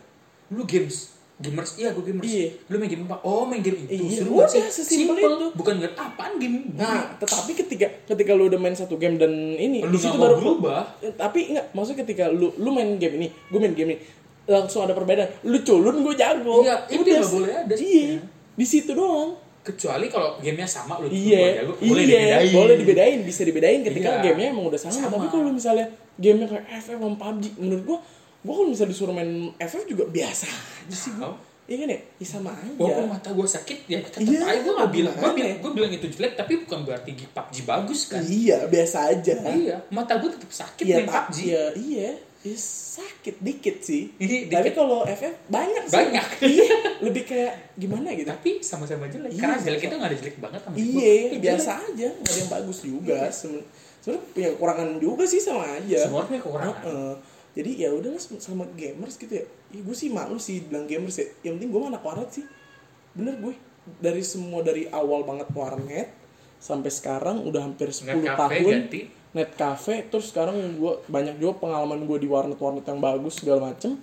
[0.54, 2.48] Lu games gamers iya gue gamers Iya.
[2.66, 5.30] lu main game apa oh main game itu Iya, seru udah, sih sesimpel Simple.
[5.32, 5.46] itu.
[5.54, 9.80] bukan nggak apaan game nah tetapi ketika ketika lu udah main satu game dan ini
[9.80, 13.28] lu di situ baru berubah Eh, tapi enggak maksudnya ketika lu lu main game ini
[13.30, 13.98] gue main game ini
[14.44, 17.74] langsung ada perbedaan lu culun gue jago Iya, itu Udah, nggak boleh ada.
[17.76, 18.18] iya
[18.52, 23.18] di situ doang kecuali kalau gamenya sama lu iya jago, boleh iya dibedain boleh dibedain
[23.22, 24.22] bisa dibedain ketika Iya.
[24.24, 25.14] gamenya emang udah sama, Sama.
[25.14, 25.86] tapi kalau misalnya
[26.16, 27.98] gamenya kayak FF sama PUBG menurut gue
[28.38, 31.36] gue kalau misalnya disuruh main FF juga biasa aja sih gue Oh.
[31.66, 32.00] iya kan ya?
[32.16, 32.72] Ya sama aja.
[32.74, 35.14] Walaupun mata gue sakit ya tetap Iya, aja gue nggak bilang.
[35.14, 35.56] Gue bilang ya?
[35.58, 38.22] gue bilang itu jelek tapi bukan berarti PUBG bagus kan?
[38.22, 39.34] Iya biasa aja.
[39.44, 42.10] Iya mata gue tetap sakit iya main PUBG iya iya.
[42.38, 44.14] Ya, sakit dikit sih.
[44.14, 44.72] Tapi dikit.
[44.72, 45.96] kalau FF banyak sih.
[45.98, 46.26] Banyak.
[46.54, 46.70] iya
[47.00, 48.30] lebih kayak gimana gitu?
[48.30, 49.28] Tapi sama-sama jelek.
[49.28, 51.88] Iya, karena jelek itu nggak ada jelek banget sama iya biasa jelek.
[51.90, 52.08] aja.
[52.14, 53.18] Nggak ada yang bagus juga.
[53.28, 53.66] Semen-
[53.98, 55.98] sebenarnya punya kekurangan juga sih sama aja.
[56.00, 56.78] Semua punya kekurangan.
[56.80, 57.12] Heeh.
[57.58, 59.42] Jadi ya udahlah sama gamers gitu ya,
[59.74, 61.26] ya gue sih malu sih bilang gamers ya.
[61.42, 62.46] Yang penting gue anak warnet sih.
[63.18, 63.50] Bener gue
[63.98, 66.06] dari semua dari awal banget warnet
[66.62, 68.62] sampai sekarang udah hampir 10 Net tahun.
[68.86, 69.02] ganti.
[69.28, 73.74] net cafe terus sekarang gue banyak juga pengalaman gue di warnet warnet yang bagus segala
[73.74, 73.98] macem.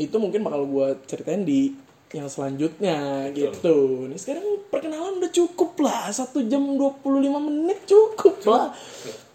[0.00, 1.76] Itu mungkin bakal gue ceritain di
[2.16, 4.08] yang selanjutnya gitu.
[4.08, 6.08] Nih sekarang perkenalan udah cukup lah.
[6.08, 7.04] Satu jam 25
[7.44, 8.40] menit cukup.
[8.48, 8.72] lah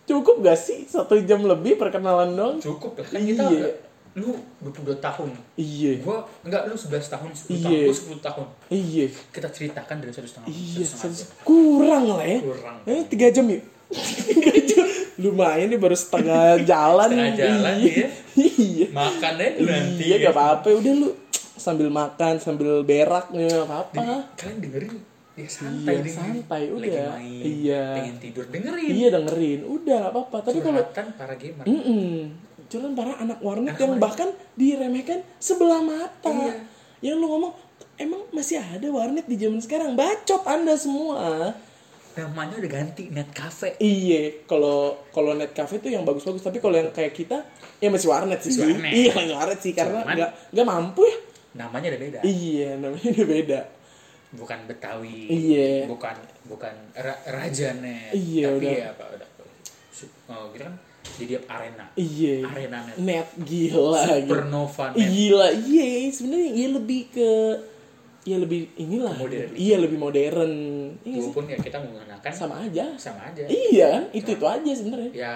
[0.05, 3.69] cukup gak sih satu jam lebih perkenalan dong Cukup lah kan kita Iya.
[4.15, 5.29] lu 22 tahun.
[5.55, 7.83] iya Gua enggak lu 11 tahun, 10 tahun, Iya.
[7.83, 8.45] gua 10 tahun.
[8.69, 10.47] iya Kita ceritakan dari satu setengah.
[10.47, 11.11] iya satu
[11.41, 12.77] kurang lah ya Kurang.
[12.85, 13.63] eh tiga jam yuk
[14.25, 14.85] Tiga jam.
[15.17, 18.07] lumayan nih baru setengah jalan Setengah jalan, iya iya.
[18.55, 20.01] iya Makan aja nanti.
[20.01, 20.23] iya ya.
[20.23, 21.09] gak apa-apa udah lu
[21.55, 24.03] sambil makan sambil berak ya gak Jadi, apa-apa
[24.35, 24.91] kalian dengerin
[25.35, 26.15] ya santai Iya, dengerin.
[26.15, 27.07] santai, Lagi udah.
[27.11, 27.83] main, Iya.
[27.93, 32.07] pengen tidur dengerin iya dengerin udah gak apa-apa tapi kalau curhatan para gamer Mm-mm.
[32.65, 34.01] Cuman para anak warnet Anak yang warnet.
[34.01, 36.33] bahkan diremehkan sebelah mata.
[36.33, 36.53] Iya.
[37.03, 37.53] Yang lu ngomong,
[37.95, 39.93] emang masih ada warnet di zaman sekarang?
[39.93, 41.53] Bacot Anda semua.
[42.15, 46.73] namanya udah ganti net cafe Iya, kalau kalau net cafe tuh yang bagus-bagus, tapi kalau
[46.73, 47.43] yang kayak kita
[47.77, 48.55] ya masih warnet sih.
[48.55, 48.87] Warnet.
[48.89, 51.17] Iya, masih warnet sih karena nggak nggak mampu ya.
[51.55, 53.59] namanya udah beda Iya, namanya udah beda.
[54.35, 55.85] Bukan betawi Iya.
[55.85, 58.71] bukan bukan ra- raja net Iya, tapi udah.
[58.73, 59.27] ya apa udah
[60.27, 60.75] oh, kita kan
[61.15, 62.35] jadi arena Iya.
[62.45, 64.27] arena net Net gila gitu.
[64.27, 67.29] supernova net Gila, iya sebenarnya iya lebih ke
[68.23, 69.13] ya lebih inilah.
[69.15, 69.53] Modern.
[69.53, 70.51] Iya, lebih modern.
[70.99, 72.85] Iya walaupun ya kita menggunakan Sama aja.
[72.97, 75.11] sama aja Iya kan, itu itu aja sebenarnya.
[75.13, 75.35] ya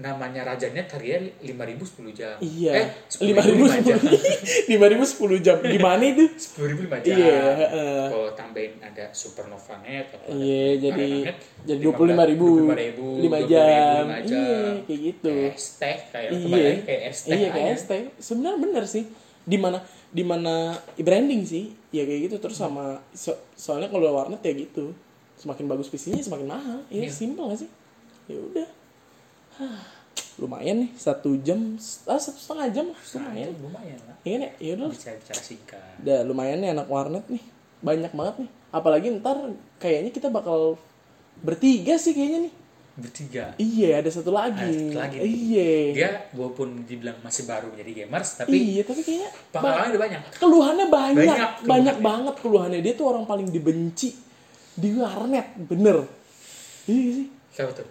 [0.00, 2.72] namanya raja net harganya lima ribu sepuluh jam Iya.
[2.72, 2.86] eh
[3.20, 4.00] Lima ribu jam
[4.72, 5.60] lima ribu sepuluh jam.
[5.60, 6.24] Gimana itu?
[6.34, 8.04] sepuluh ribu lima jam Iya, heeh.
[8.08, 13.20] kalau tambahin ada supernova net atau Iya, jadi Net, jadi dua puluh lima ribu, 25.000,
[13.20, 14.02] lima 20.000, jam.
[14.02, 15.34] lima Iya, kayak gitu.
[15.52, 17.74] es teh kayak Iya, kayak es teh iya kayak aja.
[17.74, 18.02] es teh.
[18.18, 19.04] Sebenarnya bener sih.
[19.42, 19.78] Di mana
[20.08, 20.54] di mana
[20.96, 24.96] branding sih, ya kayak gitu terus sama so- soalnya kalau warnet ya gitu.
[25.36, 26.78] Semakin bagus PC-nya semakin mahal.
[26.88, 27.12] Ya Iya.
[27.12, 27.70] simpel gak sih?
[28.26, 28.68] Ya udah.
[30.36, 31.76] Lumayan nih satu jam,
[32.06, 33.44] ah satu setengah jam lah, lumayan.
[33.46, 34.88] itu lumayan lah Iya nih, ya udah.
[34.88, 37.44] bisa bicara singkat Udah lumayan nih anak warnet nih.
[37.80, 38.50] Banyak banget nih.
[38.70, 39.36] Apalagi ntar
[39.76, 40.80] kayaknya kita bakal
[41.38, 42.54] bertiga sih kayaknya nih.
[42.92, 44.60] bertiga Iya, ada satu lagi.
[44.60, 45.16] Ada satu lagi.
[45.20, 45.70] Iya.
[45.90, 50.86] dia walaupun dibilang masih baru menjadi gamers tapi Iya, tapi kayaknya pengalamannya udah banyak keluhannya
[50.86, 51.16] banyak.
[51.16, 52.00] Banyak Banyak, keluhannya.
[52.00, 52.80] banget keluhannya.
[52.80, 54.08] Dia tuh orang paling dibenci
[54.72, 55.96] di warnet, bener.
[56.86, 57.26] Iya sih.
[57.50, 57.84] siapa tuh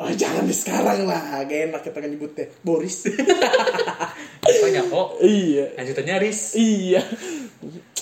[0.00, 1.44] Oh, jangan di sekarang lah.
[1.44, 2.48] Gak enak kita nyebutnya.
[2.64, 3.04] Boris.
[4.60, 5.72] banyak oh iya.
[5.76, 7.04] lanjutannya Riz Iya.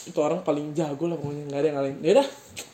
[0.07, 1.51] Itu orang paling jago lah pokoknya.
[1.51, 1.99] Gak ada yang ngalahin.
[2.07, 2.29] Ya udah.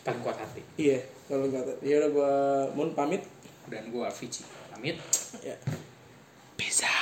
[0.05, 0.98] paling kuat hati Iya.
[1.24, 1.72] Kalau kata.
[1.80, 2.32] Ya udah gua
[2.76, 3.24] Mun pamit.
[3.64, 5.01] dan gua Vici pamit
[5.40, 5.56] Ya.
[6.60, 6.92] Bisa.